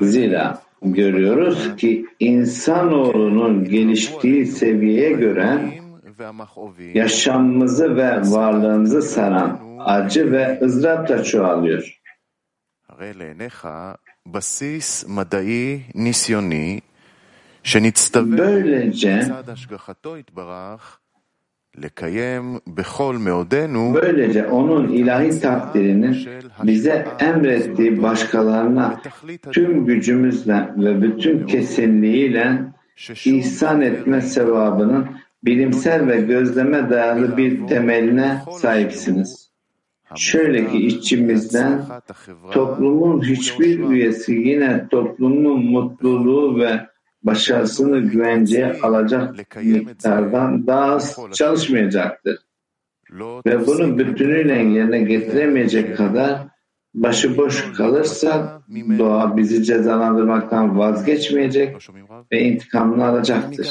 Zira 0.06 0.62
görüyoruz 0.82 1.76
ki 1.76 2.06
insanoğlunun 2.20 3.64
geliştiği 3.64 4.46
seviyeye 4.46 5.12
göre 5.12 5.60
yaşamımızı 6.94 7.96
ve 7.96 8.22
varlığımızı 8.22 9.02
saran 9.02 9.60
acı 9.86 10.32
ve 10.32 10.60
ızdırap 10.62 11.10
da 11.10 11.24
çoğalıyor. 11.24 12.00
Böylece 18.38 19.26
Böylece 23.94 24.48
onun 24.48 24.88
ilahi 24.88 25.40
takdirinin 25.42 26.18
bize 26.64 27.08
emrettiği 27.20 28.04
başkalarına 28.04 29.02
tüm 29.52 29.86
gücümüzle 29.86 30.70
ve 30.78 31.02
bütün 31.02 31.46
kesinliğiyle 31.46 32.62
ihsan 33.26 33.82
etme 33.82 34.22
sevabının 34.22 35.08
bilimsel 35.44 36.08
ve 36.08 36.22
gözleme 36.22 36.90
dayalı 36.90 37.38
bir 37.38 37.68
temeline 37.68 38.42
sahipsiniz. 38.62 39.54
Şöyle 40.16 40.68
ki 40.68 40.88
içimizden 40.88 41.82
toplumun 42.52 43.22
hiçbir 43.22 43.90
üyesi 43.90 44.34
yine 44.34 44.88
toplumun 44.88 45.66
mutluluğu 45.66 46.60
ve 46.60 46.93
başarısını 47.24 48.00
güvenceye 48.00 48.80
alacak 48.82 49.56
miktardan 49.56 50.68
daha 50.68 50.84
az 50.84 51.20
çalışmayacaktır. 51.34 52.40
Ve 53.46 53.68
bunu 53.68 53.98
bütünüyle 53.98 54.54
yerine 54.54 55.00
getiremeyecek 55.00 55.98
kadar 55.98 56.48
başıboş 56.94 57.74
kalırsa 57.74 58.62
doğa 58.70 59.38
bizi 59.38 59.64
cezalandırmaktan 59.64 60.78
vazgeçmeyecek 60.78 61.90
ve 62.32 62.42
intikamını 62.42 63.06
alacaktır. 63.06 63.66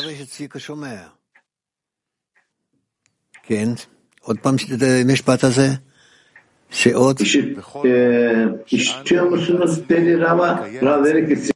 İşit, 7.20 7.59
e, 7.84 8.48
işitiyor 8.70 9.26
musunuz 9.26 9.88
dedi 9.88 10.20
Rama. 10.20 10.68
Rav 10.82 11.05
dedi 11.05 11.28
ki 11.34 11.53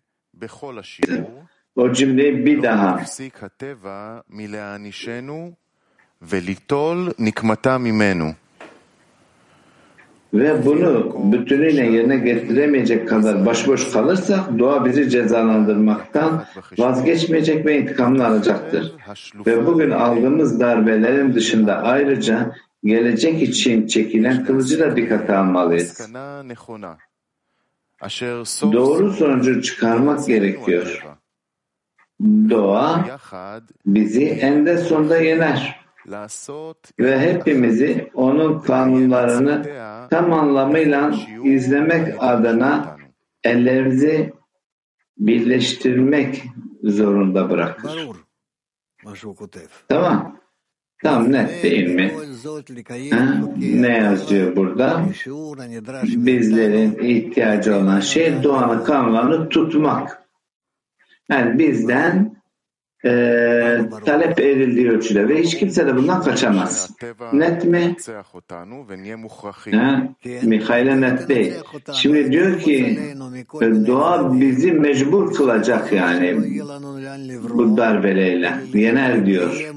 o 1.76 1.92
cümleyi 1.92 2.46
bir 2.46 2.62
daha. 2.62 3.04
ve 10.34 10.66
bunu 10.66 11.16
bütünüyle 11.32 11.86
yerine 11.86 12.16
getiremeyecek 12.16 13.08
kadar 13.08 13.46
başboş 13.46 13.92
kalırsak 13.92 14.58
doğa 14.58 14.84
bizi 14.84 15.10
cezalandırmaktan 15.10 16.44
vazgeçmeyecek 16.78 17.66
ve 17.66 17.78
intikamını 17.80 18.26
alacaktır. 18.26 18.92
Ve 19.46 19.66
bugün 19.66 19.90
aldığımız 19.90 20.60
darbelerin 20.60 21.34
dışında 21.34 21.82
ayrıca 21.82 22.52
gelecek 22.84 23.42
için 23.42 23.86
çekilen 23.86 24.44
kılıcı 24.44 24.80
da 24.80 24.96
dikkate 24.96 25.36
almalıyız. 25.36 26.00
Doğru 28.72 29.12
sonucu 29.12 29.62
çıkarmak 29.62 30.26
gerekiyor 30.26 31.06
doğa 32.20 33.18
bizi 33.86 34.24
en 34.24 34.52
eninde 34.52 34.78
sonunda 34.78 35.18
yener 35.18 35.80
ve 36.98 37.18
hepimizi 37.20 38.10
onun 38.14 38.60
kanunlarını 38.60 39.62
tam 40.10 40.32
anlamıyla 40.32 41.14
izlemek 41.44 42.14
adına 42.18 42.96
ellerimizi 43.44 44.32
birleştirmek 45.18 46.44
zorunda 46.82 47.50
bırakır. 47.50 48.08
Tamam. 49.88 50.40
Tam 51.02 51.32
net 51.32 51.62
değil 51.62 51.88
mi? 51.94 52.14
Ha? 53.10 53.34
Ne 53.58 53.96
yazıyor 53.96 54.56
burada? 54.56 55.02
Bizlerin 56.02 56.98
ihtiyacı 56.98 57.76
olan 57.76 58.00
şey 58.00 58.42
doğanın 58.42 58.84
kanunlarını 58.84 59.48
tutmak. 59.48 60.25
Yani 61.30 61.58
bizden 61.58 62.36
e, 63.04 63.10
talep 64.04 64.40
edildiği 64.40 64.90
ölçüde 64.90 65.28
ve 65.28 65.42
hiç 65.42 65.58
kimse 65.58 65.86
de 65.86 65.96
bundan 65.96 66.22
kaçamaz. 66.22 66.90
Net 67.32 67.64
mi? 67.64 67.96
Ha? 69.74 70.08
Mihail'e 70.42 71.00
net 71.00 71.28
değil. 71.28 71.54
Şimdi 71.92 72.32
diyor 72.32 72.60
ki 72.60 72.98
doğa 73.86 74.40
bizi 74.40 74.72
mecbur 74.72 75.34
kılacak 75.34 75.92
yani 75.92 76.36
bu 77.54 77.76
darbeleyle. 77.76 78.54
Yener 78.74 79.26
diyor 79.26 79.70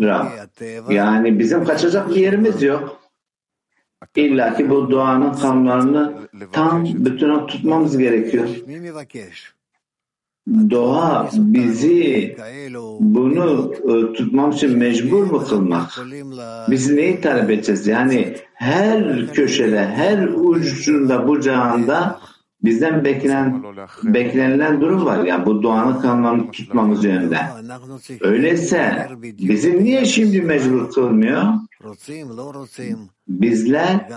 Rab. 0.00 0.26
Yani 0.90 1.38
bizim 1.38 1.64
kaçacak 1.64 2.10
bir 2.10 2.16
yerimiz 2.16 2.62
yok. 2.62 3.00
İlla 4.16 4.56
ki 4.56 4.70
bu 4.70 4.90
doğanın 4.90 5.32
kanunlarını 5.32 6.14
tam 6.52 6.84
bütüne 6.84 7.46
tutmamız 7.46 7.98
gerekiyor. 7.98 8.48
Doğa 10.70 11.30
bizi 11.34 12.36
bunu 13.00 13.74
e, 13.74 14.12
tutmam 14.12 14.50
için 14.50 14.78
mecbur 14.78 15.22
mu 15.22 15.44
kılmak? 15.44 15.90
Biz 16.70 16.90
neyi 16.90 17.20
talep 17.20 17.50
edeceğiz? 17.50 17.86
Yani 17.86 18.36
her 18.54 19.26
köşede, 19.26 19.86
her 19.86 20.28
ucunda, 20.28 21.28
bucağında 21.28 22.20
Bizden 22.64 23.04
beklenen, 23.04 23.62
beklenilen 24.04 24.80
durum 24.80 25.04
var. 25.04 25.24
Yani 25.24 25.46
bu 25.46 25.62
doğanı 25.62 26.00
kanunlarını 26.02 26.50
tutmamız 26.50 27.04
yönünde. 27.04 27.38
Öyleyse 28.20 29.08
bizim 29.22 29.84
niye 29.84 30.04
şimdi 30.04 30.42
mecbur 30.42 30.92
kılmıyor? 30.92 31.42
Bizler 33.28 34.08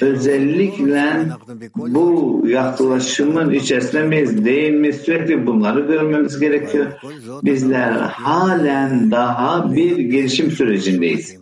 özellikle 0.00 1.28
bu 1.76 2.42
yaklaşımın 2.46 3.50
içerisinde 3.50 4.02
miyiz 4.02 4.44
değil 4.44 4.72
mi 4.72 4.92
sürekli 4.92 5.46
bunları 5.46 5.80
görmemiz 5.80 6.40
gerekiyor. 6.40 6.92
Bizler 7.42 7.92
halen 7.92 9.10
daha 9.10 9.72
bir 9.74 9.96
gelişim 9.96 10.50
sürecindeyiz. 10.50 11.36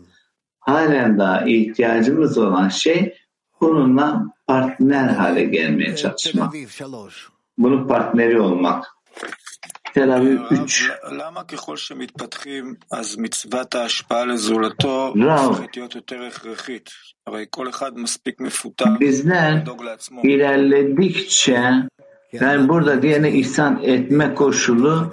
Halen 0.60 1.18
daha 1.18 1.40
ihtiyacımız 1.44 2.38
olan 2.38 2.68
şey 2.68 3.14
bununla 3.60 4.26
partner 4.46 5.08
hale 5.08 5.44
gelmeye 5.44 5.96
çalışmak. 5.96 6.54
Bunun 7.58 7.88
partneri 7.88 8.40
olmak. 8.40 8.95
תל 9.96 10.12
אביב 10.12 10.40
איץ'. 10.50 10.82
למה 11.12 11.44
ככל 11.44 11.76
שמתפתחים, 11.76 12.74
אז 12.92 13.16
מצוות 13.18 13.74
ההשפעה 13.74 14.24
לזולתו 14.24 15.14
הופכת 15.46 15.76
להיות 15.76 15.94
יותר 15.94 16.22
הכרחית? 16.22 16.90
הרי 17.26 17.44
כל 17.50 17.68
אחד 17.68 17.98
מספיק 17.98 18.40
מפותח 18.40 18.86
לדאוג 19.56 19.82
לעצמו. 19.82 20.22
Yani 22.40 22.68
burada 22.68 23.02
diğerine 23.02 23.32
ihsan 23.32 23.80
etme 23.82 24.34
koşulu 24.34 25.12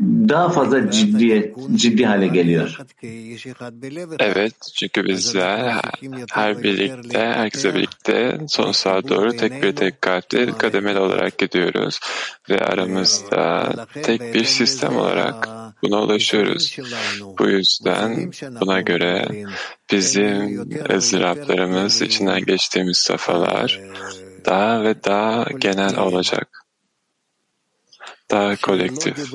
daha 0.00 0.48
fazla 0.48 0.90
ciddiyet, 0.90 1.56
ciddi 1.74 2.04
hale 2.04 2.26
geliyor. 2.26 2.78
Evet, 4.18 4.54
çünkü 4.74 5.04
bizler 5.04 5.80
her 6.32 6.62
birlikte, 6.62 7.18
herkese 7.18 7.74
birlikte 7.74 8.38
sonsuza 8.48 9.08
doğru 9.08 9.36
tek 9.36 9.62
bir 9.62 9.76
tek 9.76 10.02
kalpte 10.02 10.46
kademeli 10.58 10.98
olarak 10.98 11.38
gidiyoruz 11.38 12.00
ve 12.50 12.60
aramızda 12.60 13.72
tek 14.02 14.34
bir 14.34 14.44
sistem 14.44 14.96
olarak 14.96 15.48
buna 15.82 16.02
ulaşıyoruz. 16.02 16.76
Bu 17.38 17.48
yüzden 17.48 18.30
buna 18.60 18.80
göre 18.80 19.28
bizim 19.92 20.60
ızdıraplarımız, 20.96 22.02
içinden 22.02 22.44
geçtiğimiz 22.44 22.98
safhalar 22.98 23.80
daha 24.44 24.84
ve 24.84 25.04
daha 25.04 25.44
genel 25.44 25.98
olacak. 25.98 26.66
Daha 28.30 28.56
kolektif. 28.56 29.32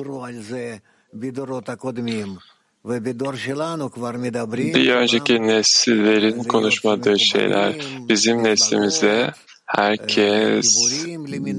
Bir 4.74 4.94
önceki 4.94 5.42
nesillerin 5.42 6.44
konuşmadığı 6.44 7.18
şeyler 7.18 7.74
bizim 8.08 8.44
neslimizde 8.44 9.32
herkes 9.66 10.96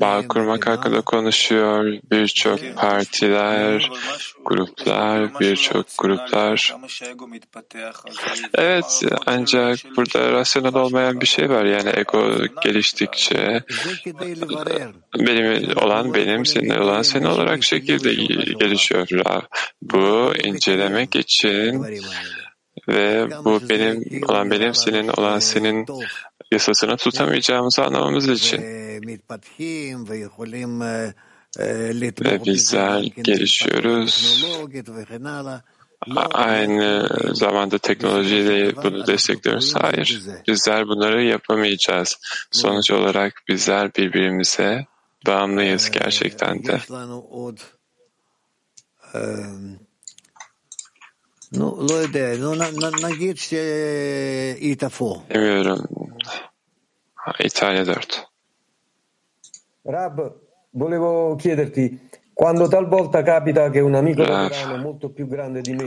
bağ 0.02 0.28
kurmak 0.28 0.68
hakkında 0.68 1.02
konuşuyor. 1.02 1.94
Birçok 2.12 2.60
partiler, 2.76 3.92
gruplar, 4.46 5.40
birçok 5.40 5.86
gruplar. 5.98 6.76
Evet, 8.56 9.04
ancak 9.26 9.80
burada 9.98 10.32
rasyonel 10.32 10.76
olmayan 10.76 11.22
bir 11.22 11.26
şey 11.26 11.50
var. 11.50 11.66
Yani 11.66 11.90
ego 11.96 12.36
geliştikçe 12.64 13.64
benim 15.20 15.78
olan 15.78 16.14
benim, 16.14 16.46
senin 16.46 16.70
olan 16.70 17.02
senin 17.02 17.26
olarak 17.26 17.64
şekilde 17.64 18.14
gelişiyor. 18.54 19.08
Bu 19.82 20.34
incelemek 20.44 21.16
için 21.16 21.86
ve 22.88 23.28
bu 23.46 23.70
benim 23.70 24.24
olan 24.30 24.52
benim, 24.52 24.76
senin 24.76 25.08
olan 25.08 25.40
senin 25.40 25.86
yasasını 26.52 26.98
tutamayacağımızı 26.98 27.84
anlamamız 27.84 28.30
için. 28.30 28.62
Ve 31.60 32.46
bizler 32.46 33.02
gelişiyoruz. 33.02 34.46
Aynı 36.32 37.10
zamanda 37.34 37.78
teknolojiyle 37.78 38.76
bunu 38.76 39.08
destekliyoruz. 39.08 39.76
Hayır. 39.76 40.22
Bizler 40.48 40.88
bunları 40.88 41.24
yapamayacağız. 41.24 42.18
Sonuç 42.52 42.92
olarak 42.92 43.44
bizler 43.48 43.96
birbirimize 43.96 44.86
bağımlıyız 45.28 45.92
gerçekten 45.92 46.66
de. 46.66 46.80
Bilmiyorum. 55.30 55.80
Italia 57.40 57.86
4. 57.86 58.28
Rab, 59.86 60.34
volevo 60.72 61.36
chiederti, 61.36 62.00
quando 62.34 62.68
talvolta 62.68 63.24
capita 63.24 63.70
che 63.70 63.80
un 63.80 63.96
amico 63.96 64.24
Rab, 64.24 64.52
molto 64.82 65.10
più 65.10 65.28
grande 65.28 65.62
di 65.62 65.74
me 65.74 65.86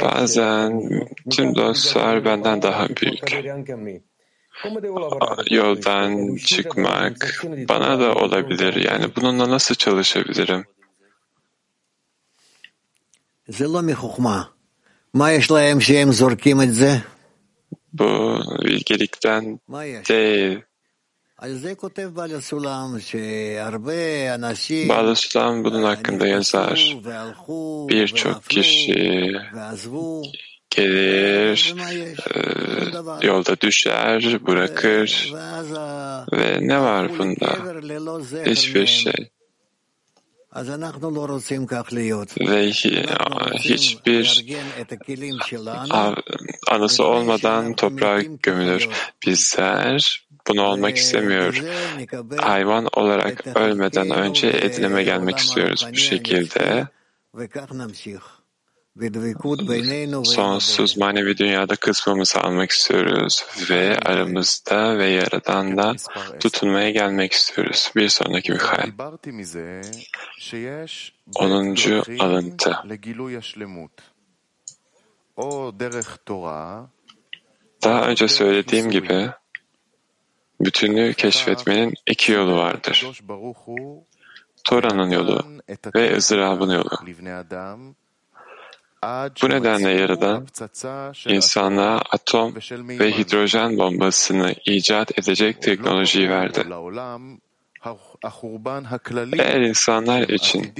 bazen 0.00 0.90
tüm 1.30 1.54
dostlar 1.54 2.24
benden 2.24 2.62
daha 2.62 2.88
büyük. 2.88 3.46
Yoldan 5.50 6.36
çıkmak 6.36 7.16
bana 7.68 8.00
da 8.00 8.14
olabilir. 8.14 8.74
Yani 8.74 9.16
bununla 9.16 9.50
nasıl 9.50 9.74
çalışabilirim? 9.74 10.64
Bu 17.92 18.40
bilgelikten 18.64 19.60
değil. 20.08 20.58
Bağlısulam 24.88 25.64
bunun 25.64 25.82
hakkında 25.82 26.26
yazar. 26.26 26.96
Birçok 27.88 28.44
kişi 28.48 29.34
gelir, 30.70 31.74
e, 33.22 33.26
yolda 33.26 33.60
düşer, 33.60 34.38
bırakır 34.46 35.32
ve 36.32 36.58
ne 36.60 36.80
var 36.80 37.18
bunda? 37.18 37.56
Hiçbir 38.46 38.86
şey. 38.86 39.30
Ve 42.40 42.70
hiçbir 43.58 44.44
anısı 46.70 47.04
olmadan 47.04 47.74
toprağa 47.74 48.20
gömülür. 48.42 48.88
Bizler 49.26 50.26
bunu 50.48 50.62
olmak 50.62 50.96
istemiyor. 50.96 51.62
Hayvan 52.40 52.88
olarak 52.92 53.56
ölmeden 53.56 54.10
önce 54.10 54.46
edinime 54.46 55.02
gelmek 55.02 55.38
istiyoruz. 55.38 55.86
Bu 55.92 55.96
şekilde 55.96 56.86
sonsuz 60.24 60.96
manevi 60.96 61.38
dünyada 61.38 61.76
kısmımızı 61.76 62.40
almak 62.40 62.70
istiyoruz 62.70 63.44
ve 63.70 63.98
aramızda 63.98 64.98
ve 64.98 65.06
Yaradan'da 65.06 65.94
tutunmaya 66.40 66.90
gelmek 66.90 67.32
istiyoruz. 67.32 67.92
Bir 67.96 68.08
sonraki 68.08 68.52
Mihail. 68.52 68.92
10. 71.34 71.74
alıntı. 72.20 72.78
Daha 77.84 78.08
önce 78.08 78.28
söylediğim 78.28 78.90
gibi 78.90 79.30
bütünlüğü 80.60 81.14
keşfetmenin 81.14 81.94
iki 82.06 82.32
yolu 82.32 82.56
vardır. 82.56 83.06
Tora'nın 84.64 85.10
yolu 85.10 85.44
ve 85.94 86.16
ızdırabın 86.16 86.70
yolu. 86.70 87.06
Bu 89.42 89.48
nedenle 89.48 89.90
Yaradan 89.90 90.46
insanlığa 91.28 91.98
atom 92.10 92.54
ve 92.80 93.18
hidrojen 93.18 93.78
bombasını 93.78 94.54
icat 94.64 95.18
edecek 95.18 95.62
teknolojiyi 95.62 96.30
verdi. 96.30 96.64
Eğer 99.38 99.60
insanlar 99.60 100.28
için 100.28 100.74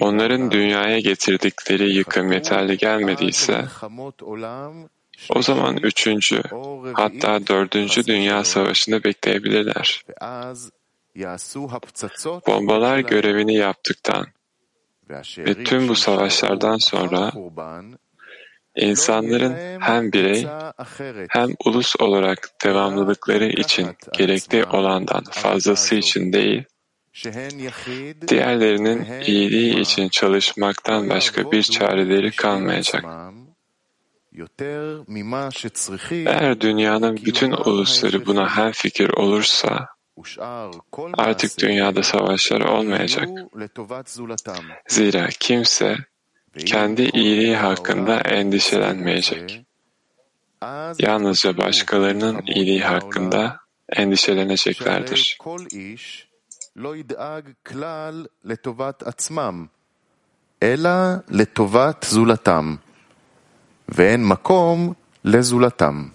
onların 0.00 0.50
dünyaya 0.50 0.98
getirdikleri 0.98 1.90
yıkım 1.90 2.32
yeterli 2.32 2.76
gelmediyse, 2.76 3.64
o 5.30 5.42
zaman 5.42 5.76
üçüncü, 5.76 6.42
hatta 6.92 7.46
dördüncü 7.46 8.06
Dünya 8.06 8.44
Savaşı'nı 8.44 9.04
bekleyebilirler. 9.04 10.04
Bombalar 12.46 12.98
görevini 12.98 13.54
yaptıktan 13.54 14.26
ve 15.38 15.64
tüm 15.64 15.88
bu 15.88 15.94
savaşlardan 15.94 16.76
sonra 16.76 17.32
insanların 18.76 19.80
hem 19.80 20.12
birey 20.12 20.46
hem 21.28 21.50
ulus 21.64 21.96
olarak 22.00 22.48
devamlılıkları 22.64 23.48
için 23.48 23.88
gerekli 24.12 24.64
olandan 24.64 25.24
fazlası 25.30 25.94
için 25.94 26.32
değil, 26.32 26.64
diğerlerinin 28.28 29.22
iyiliği 29.26 29.80
için 29.80 30.08
çalışmaktan 30.08 31.10
başka 31.10 31.52
bir 31.52 31.62
çareleri 31.62 32.30
kalmayacak. 32.30 33.04
Eğer 36.10 36.60
dünyanın 36.60 37.16
bütün 37.16 37.50
ulusları 37.52 38.26
buna 38.26 38.56
hemfikir 38.56 39.08
olursa, 39.08 39.93
Artık 41.13 41.59
dünyada 41.59 42.03
savaşlar 42.03 42.61
olmayacak. 42.61 43.29
Zira 44.87 45.27
kimse 45.39 45.97
kendi 46.65 47.01
iyiliği 47.01 47.55
hakkında 47.55 48.19
endişelenmeyecek. 48.19 49.65
Yalnızca 50.99 51.57
başkalarının 51.57 52.41
iyiliği 52.45 52.83
hakkında 52.83 53.59
endişeleneceklerdir. 53.89 55.37
אלא 60.63 61.19
לטובת 61.29 62.05
זולתם, 62.09 62.75
ואין 63.89 64.27
מקום 64.27 64.93
לזולתם. 65.25 66.12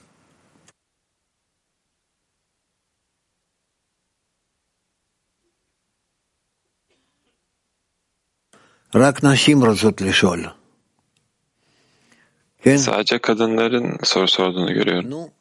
Sadece 12.78 13.20
kadınların 13.20 13.98
soru 14.04 14.28
sorduğunu 14.28 14.74
görüyorum. 14.74 15.32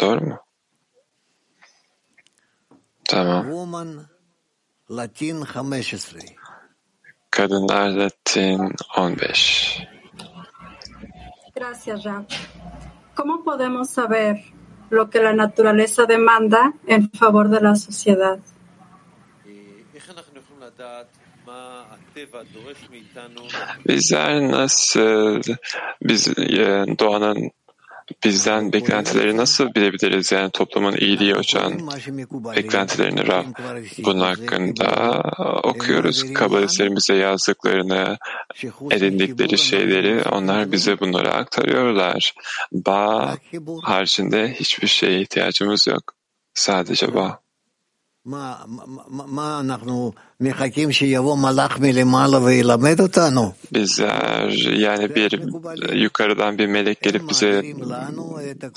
Doğru 0.00 0.20
mu? 0.20 0.38
Tamam. 3.04 3.42
Woman 3.44 4.06
Latin 4.90 5.44
15. 5.56 5.94
Kadınlar 7.30 7.88
Latin 7.88 8.74
15. 8.96 9.88
Gracias, 11.54 12.04
Rab. 12.04 12.24
¿Cómo 13.16 13.44
podemos 13.44 13.90
saber 13.90 14.44
lo 14.90 15.10
que 15.10 15.20
la 15.20 15.32
naturaleza 15.32 16.06
demanda 16.06 16.72
en 16.86 17.10
favor 17.10 17.48
de 17.50 17.60
la 17.60 17.74
sociedad? 17.74 18.38
Bizler 23.88 24.50
nasıl, 24.50 25.42
biz 26.02 26.28
e, 26.28 26.84
doğanın 26.98 27.50
bizden 28.24 28.72
beklentileri 28.72 29.36
nasıl 29.36 29.74
bilebiliriz? 29.74 30.32
Yani 30.32 30.50
toplumun 30.50 30.96
iyiliği 30.96 31.34
açan 31.34 31.90
beklentilerini 32.56 33.26
Rab. 33.26 33.44
Bunun 34.04 34.20
hakkında 34.20 35.20
okuyoruz. 35.62 36.32
Kabalistlerin 36.34 36.96
bize 36.96 37.14
yazdıklarını, 37.14 38.18
edindikleri 38.90 39.58
şeyleri 39.58 40.22
onlar 40.28 40.72
bize 40.72 41.00
bunları 41.00 41.34
aktarıyorlar. 41.34 42.34
Bağ 42.72 43.36
haricinde 43.82 44.54
hiçbir 44.54 44.88
şeye 44.88 45.20
ihtiyacımız 45.20 45.86
yok. 45.86 46.12
Sadece 46.54 47.14
bağ. 47.14 47.40
Bizler 53.72 54.48
yani 54.78 55.14
bir 55.14 55.40
yukarıdan 55.94 56.58
bir 56.58 56.66
melek 56.66 57.02
gelip 57.02 57.28
bize 57.30 57.62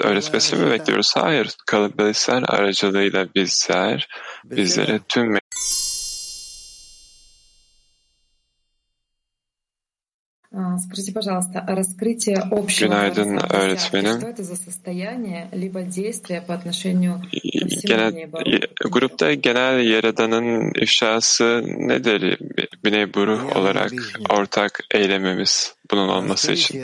öğretmesini 0.04 0.60
mi 0.64 0.72
bekliyoruz? 0.72 1.14
Hayır. 1.16 1.56
Kabalistler 1.66 2.44
aracılığıyla 2.48 3.28
bizler 3.36 4.08
bizlere 4.46 5.00
tüm 5.10 5.41
Günaydın 12.90 13.38
öğretmenim. 13.54 14.20
Genel, 17.88 18.14
grupta 18.92 19.34
genel 19.34 19.86
yaradanın 19.88 20.72
ifşası 20.82 21.64
nedir? 21.66 22.38
Biney 22.86 23.14
Buruh 23.14 23.56
olarak 23.58 23.92
ortak 24.30 24.80
eylememiz 24.92 25.76
bunun 25.92 26.08
olması 26.10 26.52
için. 26.52 26.78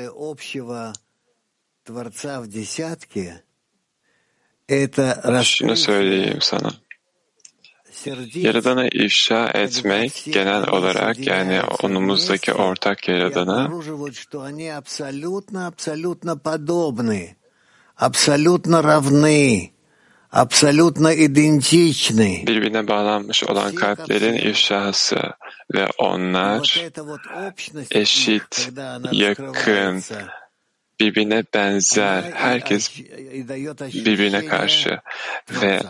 Şunu 5.44 5.76
söyleyeyim 5.76 6.42
sana. 6.42 6.70
Yaradan'ı 8.36 8.88
ifşa 8.92 9.50
etmek 9.50 10.24
genel 10.26 10.70
olarak 10.70 11.28
yani 11.28 11.62
onumuzdaki 11.84 12.54
ortak 12.54 13.08
Yaradan'a 13.08 13.72
birbirine 22.48 22.88
bağlanmış 22.88 23.44
olan 23.44 23.76
kalplerin 23.76 24.34
ifşası 24.34 25.18
ve 25.74 25.88
onlar 25.98 26.86
eşit, 27.92 28.72
yakın, 29.12 30.04
birbirine 31.00 31.44
benzer, 31.54 32.24
herkes 32.34 33.00
birbirine 33.94 34.46
karşı 34.46 35.00
ve 35.62 35.82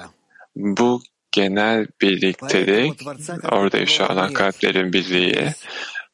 bu 0.56 1.02
genel 1.38 1.88
birliktelik, 2.02 3.02
orada 3.52 3.78
ifşa 3.78 4.14
olan 4.14 4.34
kalplerin 4.34 4.94
birliği, 4.94 5.54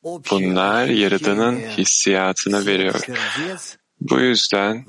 bunlar 0.04 0.86
Yaradan'ın 0.86 1.60
hissiyatını 1.60 2.66
veriyor. 2.66 3.02
Bu 4.02 4.20
yüzden 4.20 4.86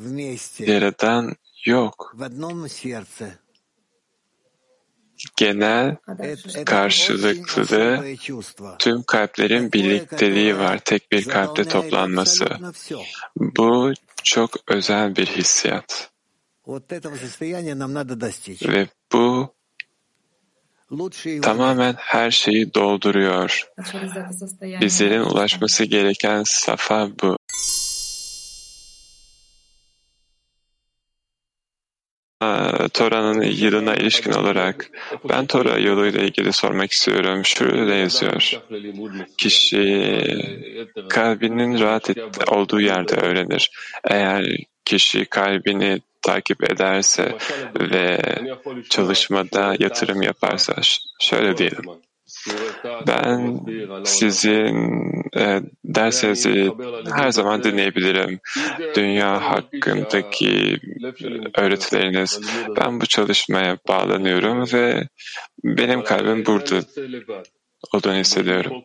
Yaradan 0.58 1.36
yok. 1.66 2.16
Genel 5.36 5.96
karşılıklı 6.66 8.04
tüm 8.78 9.02
kalplerin 9.02 9.72
birlikteliği 9.72 10.58
var. 10.58 10.78
Tek 10.78 11.12
bir 11.12 11.24
kalpte 11.24 11.64
toplanması. 11.64 12.46
Bu 13.36 13.92
çok 14.22 14.50
özel 14.68 15.16
bir 15.16 15.26
hissiyat. 15.26 16.10
Ve 18.68 18.86
bu 19.12 19.54
tamamen 21.42 21.94
her 21.98 22.30
şeyi 22.30 22.74
dolduruyor. 22.74 23.68
Bizlerin 24.80 25.20
ulaşması 25.20 25.84
gereken 25.84 26.42
safa 26.42 27.10
bu. 27.22 27.36
Ee, 32.42 32.88
Tora'nın 32.88 33.42
yılına 33.42 33.94
ilişkin 33.94 34.32
olarak 34.32 34.90
ben 35.28 35.46
Tora 35.46 35.78
yoluyla 35.78 36.22
ilgili 36.22 36.52
sormak 36.52 36.92
istiyorum. 36.92 37.44
Şurada 37.44 37.94
yazıyor. 37.94 38.60
Kişi 39.38 40.14
kalbinin 41.10 41.80
rahat 41.80 42.10
olduğu 42.48 42.80
yerde 42.80 43.14
öğrenir. 43.14 43.70
Eğer 44.04 44.56
kişi 44.84 45.24
kalbini 45.24 46.00
takip 46.26 46.70
ederse 46.70 47.38
ve 47.80 48.18
çalışmada 48.90 49.74
yatırım 49.78 50.22
yaparsa 50.22 50.74
şöyle 51.20 51.56
diyelim. 51.56 51.84
Ben 53.06 53.60
sizin 54.04 54.76
e, 55.36 55.60
dersinizi 55.84 56.70
her 57.14 57.30
zaman 57.30 57.62
dinleyebilirim. 57.64 58.40
Dünya 58.96 59.50
hakkındaki 59.50 60.78
öğretileriniz. 61.58 62.40
Ben 62.76 63.00
bu 63.00 63.06
çalışmaya 63.06 63.78
bağlanıyorum 63.88 64.64
ve 64.72 65.08
benim 65.64 66.04
kalbim 66.04 66.46
burada 66.46 66.80
olduğunu 67.92 68.14
hissediyorum. 68.14 68.84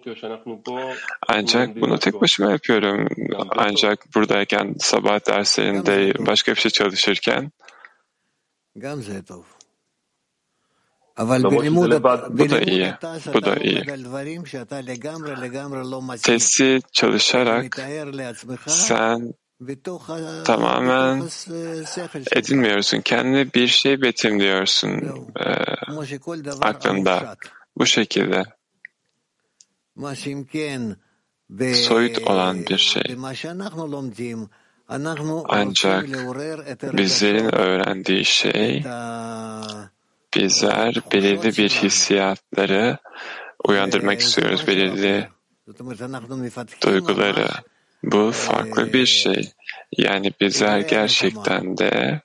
Ancak 1.27 1.81
bunu 1.81 1.99
tek 1.99 2.21
başıma 2.21 2.51
yapıyorum. 2.51 3.07
Ancak 3.57 4.15
buradayken 4.15 4.75
sabah 4.79 5.27
derslerinde 5.27 6.13
başka 6.27 6.51
bir 6.51 6.59
şey 6.59 6.71
çalışırken 6.71 7.51
bu 12.29 12.49
da 12.49 12.59
iyi. 12.61 12.93
Bu 13.33 13.41
da 13.45 13.55
iyi. 13.55 13.83
Testi 16.23 16.79
çalışarak 16.91 17.77
sen 18.67 19.33
tamamen 20.45 21.23
edinmiyorsun. 22.35 23.01
Kendine 23.01 23.53
bir 23.53 23.67
şey 23.67 24.01
betimliyorsun 24.01 24.89
e, 25.39 25.65
aklında. 26.61 27.35
Bu 27.77 27.85
şekilde 27.85 28.43
soyut 31.73 32.17
olan 32.27 32.65
bir 32.65 32.77
şey. 32.77 33.03
Ancak 35.49 36.05
bizlerin 36.97 37.55
öğrendiği 37.55 38.25
şey 38.25 38.83
bizler 40.35 40.95
belirli 41.13 41.57
bir 41.57 41.69
hissiyatları 41.69 42.97
uyandırmak 43.67 44.19
istiyoruz, 44.19 44.67
belirli 44.67 45.27
duyguları. 46.81 47.47
Bu 48.03 48.31
farklı 48.31 48.93
bir 48.93 49.05
şey. 49.05 49.51
Yani 49.97 50.33
bizler 50.41 50.79
gerçekten 50.79 51.77
de 51.77 52.21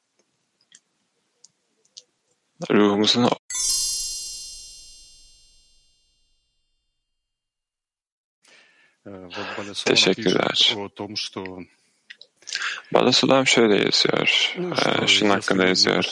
ruhumuzun 2.70 3.28
Teşekkürler. 9.84 10.74
Balasulam 12.94 13.46
şöyle 13.46 13.74
yazıyor, 13.74 14.52
şunun 15.06 15.30
hakkında 15.30 15.66
yazıyor. 15.66 16.04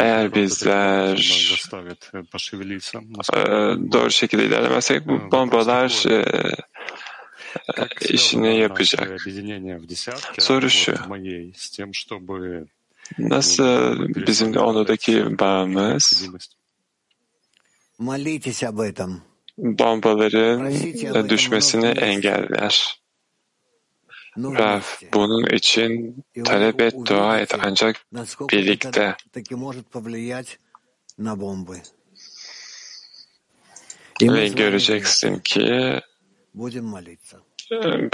Eğer 0.00 0.34
bizler 0.34 1.16
doğru 3.92 4.10
şekilde 4.10 4.46
ilerlemezsek 4.46 5.06
bu 5.08 5.30
bombalar 5.30 6.04
işini 8.08 8.58
yapacak. 8.60 9.08
Soru 10.38 10.70
şu, 10.70 10.94
nasıl 13.18 13.98
bizim 14.26 14.54
de 14.54 14.58
onudaki 14.60 15.38
bağımız 15.38 16.28
bombaların 19.60 21.28
düşmesini 21.28 21.86
engeller? 21.86 23.00
Rav, 24.38 24.80
bunun 25.14 25.46
için 25.46 26.16
talep 26.44 26.80
et, 26.80 26.94
dua 27.06 27.38
et 27.40 27.54
ancak 27.62 27.96
birlikte. 28.52 29.16
Ve 34.22 34.48
göreceksin 34.48 35.38
ki 35.38 36.00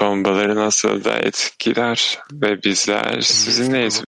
bombaları 0.01 0.57
nasıl 0.57 1.05
da 1.05 1.19
etkiler 1.19 2.19
ve 2.33 2.63
bizler 2.63 3.21
sizinleyiz. 3.21 4.06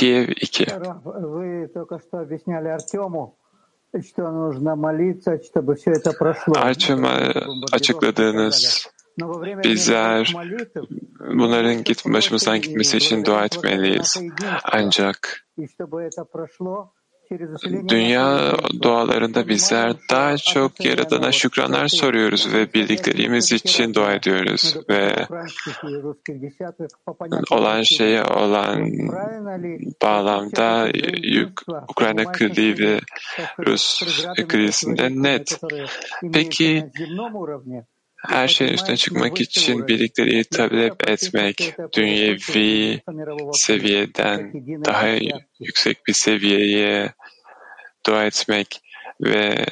Kiev 0.00 0.28
2 0.40 0.66
Artyom'a 6.56 7.20
açıkladığınız 7.72 8.88
bizler 9.64 10.34
bunların 11.20 11.84
git, 11.84 12.04
başımızdan 12.06 12.60
gitmesi 12.60 12.96
için 12.96 13.24
dua 13.24 13.44
etmeliyiz. 13.44 14.22
Ancak 14.64 15.46
dünya 17.88 18.52
dualarında 18.82 19.48
bizler 19.48 19.92
daha 20.10 20.36
çok 20.36 20.84
Yaradan'a 20.84 21.32
şükranlar 21.32 21.88
soruyoruz 21.88 22.54
ve 22.54 22.74
bildiklerimiz 22.74 23.52
için 23.52 23.94
dua 23.94 24.14
ediyoruz 24.14 24.76
ve 24.88 25.26
olan 27.50 27.82
şeye 27.82 28.24
olan 28.24 28.90
bağlamda 30.02 30.88
Ukrayna 31.88 32.32
krizi 32.32 32.74
ve 32.78 33.00
Rus 33.66 34.02
krizinde 34.48 35.10
net. 35.10 35.60
Peki 36.32 36.90
her 38.28 38.48
şeyin 38.48 38.72
üstüne 38.72 38.96
çıkmak 38.96 39.40
için 39.40 39.88
birlikleri 39.88 40.44
talep 40.44 41.08
etmek, 41.08 41.74
dünyevi 41.92 43.00
seviyeden 43.52 44.52
daha 44.84 45.06
yüksek 45.60 46.06
bir 46.06 46.12
seviyeye 46.12 47.12
dua 48.06 48.24
etmek 48.24 48.80
ve 49.20 49.66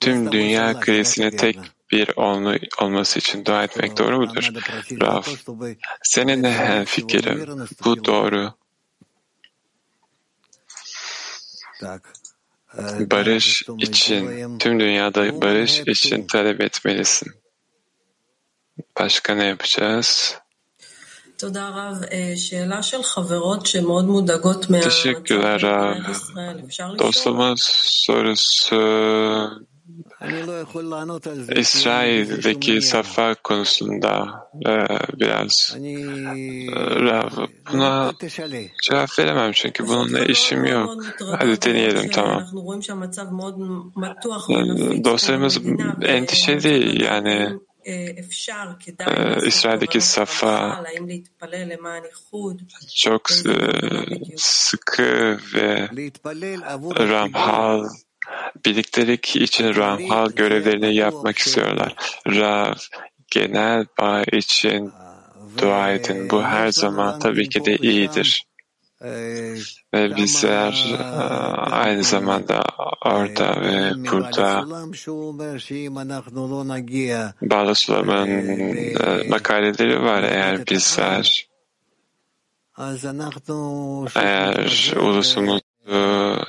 tüm 0.00 0.32
dünya 0.32 0.80
krizine 0.80 1.30
tek 1.30 1.58
bir 1.92 2.10
olması 2.80 3.18
için 3.18 3.44
dua 3.44 3.64
etmek 3.64 3.98
doğru 3.98 4.20
mudur? 4.20 4.50
Rav, 5.02 5.22
seninle 6.02 6.52
hemfikirim. 6.52 7.46
Bu 7.84 8.04
doğru. 8.04 8.52
Barış 13.10 13.62
için, 13.78 14.58
tüm 14.58 14.80
dünyada 14.80 15.42
barış 15.42 15.80
için 15.80 16.26
talep 16.26 16.60
etmelisin. 16.60 17.43
Başka 19.00 19.34
ne 19.34 19.44
yapacağız? 19.46 20.38
Teşekkürler 24.82 25.62
Rav. 25.62 25.94
Dostumuz 26.98 27.60
sorusu 27.84 28.76
İsrail'deki 31.56 32.82
safa 32.82 33.34
konusunda 33.34 34.26
biraz 35.20 35.76
Rav, 37.00 37.30
buna 37.72 38.12
cevap 38.82 39.18
veremem 39.18 39.52
çünkü 39.52 39.86
bununla 39.88 40.20
işim 40.20 40.64
yok. 40.64 41.04
Hadi 41.38 41.62
deneyelim 41.62 42.10
tamam. 42.10 42.46
Dostlarımız 45.04 45.60
endişeli 46.02 47.04
yani 47.04 47.58
İsrail'deki 49.46 50.00
safa 50.00 50.84
çok 52.96 53.30
sıkı 54.36 55.38
ve 55.54 55.88
Ramhal 56.98 57.88
birliktelik 58.64 59.36
için 59.36 59.74
Ramhal 59.74 60.30
görevlerini 60.30 60.94
yapmak 60.94 61.38
istiyorlar. 61.38 61.94
Rav 62.26 62.74
genel 63.30 63.86
bağ 64.00 64.22
için 64.32 64.92
dua 65.58 65.92
edin. 65.92 66.30
Bu 66.30 66.42
her 66.42 66.68
zaman 66.68 67.18
tabii 67.18 67.48
ki 67.48 67.64
de 67.64 67.76
iyidir. 67.76 68.44
Bizler 69.94 70.96
aynı 71.70 72.04
zamanda 72.04 72.62
orada 73.04 73.60
ve 73.60 73.92
burada 74.12 74.64
Bağlı 77.42 77.74
Sulam'ın 77.74 78.30
makaleleri 79.28 80.02
var 80.02 80.22
eğer 80.22 80.66
bizler 80.66 81.48
eğer 84.16 84.96
ulusumuzu 84.96 85.60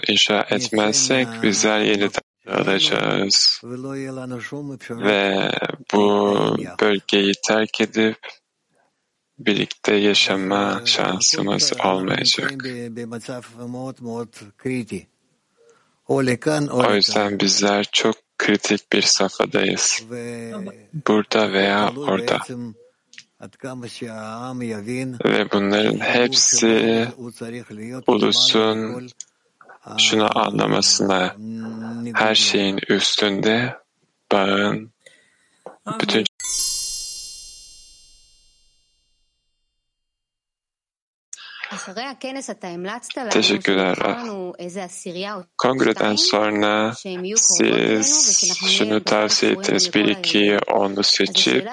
inşa 0.07 0.45
etmezsek 0.49 1.27
bizler 1.43 1.79
yeniden 1.79 2.21
alacağız. 2.47 3.61
Ve 4.89 5.51
bu 5.93 6.37
bölgeyi 6.81 7.33
terk 7.47 7.81
edip 7.81 8.17
birlikte 9.39 9.95
yaşama 9.95 10.81
şansımız 10.85 11.73
olmayacak. 11.85 12.53
O 16.71 16.93
yüzden 16.93 17.39
bizler 17.39 17.85
çok 17.91 18.15
kritik 18.37 18.93
bir 18.93 19.01
safhadayız. 19.01 20.03
Burada 21.07 21.53
veya 21.53 21.91
orada. 21.97 22.39
Ve 25.25 25.51
bunların 25.51 25.99
hepsi 25.99 27.07
ulusun 28.07 29.07
şunu 29.97 30.39
anlamasına 30.39 31.35
her 32.13 32.35
şeyin 32.35 32.79
üstünde 32.89 33.75
bağın. 34.31 34.91
Bütün 36.01 36.23
Teşekkürler. 43.29 43.97
Kongreden 45.57 46.15
sonra 46.15 46.93
siz 47.35 48.57
şunu 48.67 49.03
tavsiye 49.03 49.51
ettiniz. 49.51 49.93
Bir 49.93 50.05
iki 50.05 50.57
onu 50.71 51.03
seçip 51.03 51.67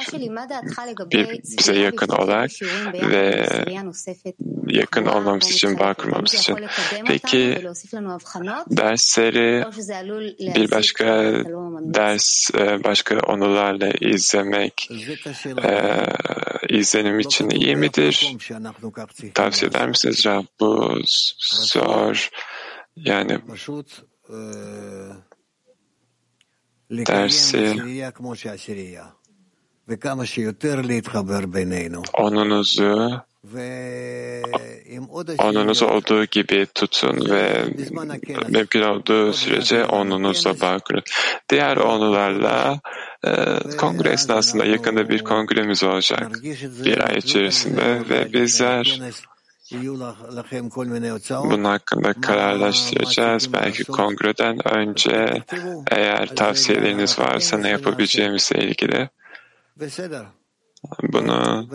bir, 1.11 1.43
bize 1.59 1.79
yakın 1.79 2.09
olarak 2.09 2.51
ve 2.95 3.47
yakın 4.69 5.07
olmamız 5.07 5.51
için, 5.51 5.79
bağ 5.79 5.95
kurmamız 5.95 6.35
için. 6.35 6.57
Peki 7.07 7.63
dersleri 8.71 9.65
bir 10.55 10.71
başka 10.71 11.05
ders, 11.95 12.51
başka 12.85 13.19
onularla 13.21 13.91
izlemek 14.01 14.89
e, 15.65 16.03
izlenim 16.69 17.21
için 17.21 17.51
iyi 17.51 17.77
midir? 17.77 18.37
Tavsiye 19.35 19.69
eder 19.69 19.89
misiniz 19.89 20.02
Rab? 20.05 20.45
Bu 20.61 21.01
zor. 21.51 22.29
Yani 22.97 23.39
dersi 26.91 27.77
onunuzu 32.19 33.21
onunuzu 35.39 35.87
olduğu 35.87 36.25
gibi 36.25 36.67
tutun 36.75 37.31
ve 37.31 37.65
mümkün 38.49 38.83
olduğu 38.83 39.33
sürece 39.33 39.85
onunuzla 39.85 40.61
bağ 40.61 40.79
kurun. 40.79 41.03
Diğer 41.51 41.77
onularla 41.77 42.81
e, 43.25 43.31
kongre 43.77 44.11
esnasında 44.11 44.65
yakında 44.65 45.09
bir 45.09 45.25
kongremiz 45.25 45.85
olacak 45.85 46.31
bir 46.85 47.09
ay 47.09 47.19
içerisinde 47.19 48.09
ve 48.09 48.33
bizler 48.33 49.01
Bunun 51.51 51.65
hakkında 51.65 52.13
kararlaştıracağız. 52.13 53.53
Belki 53.53 53.85
kongreden 53.85 54.69
önce 54.69 55.43
eğer 55.91 56.35
tavsiyeleriniz 56.37 57.19
varsa 57.19 57.59
ne 57.59 57.69
yapabileceğimizle 57.69 58.65
ilgili 58.65 59.09
bunu 61.03 61.69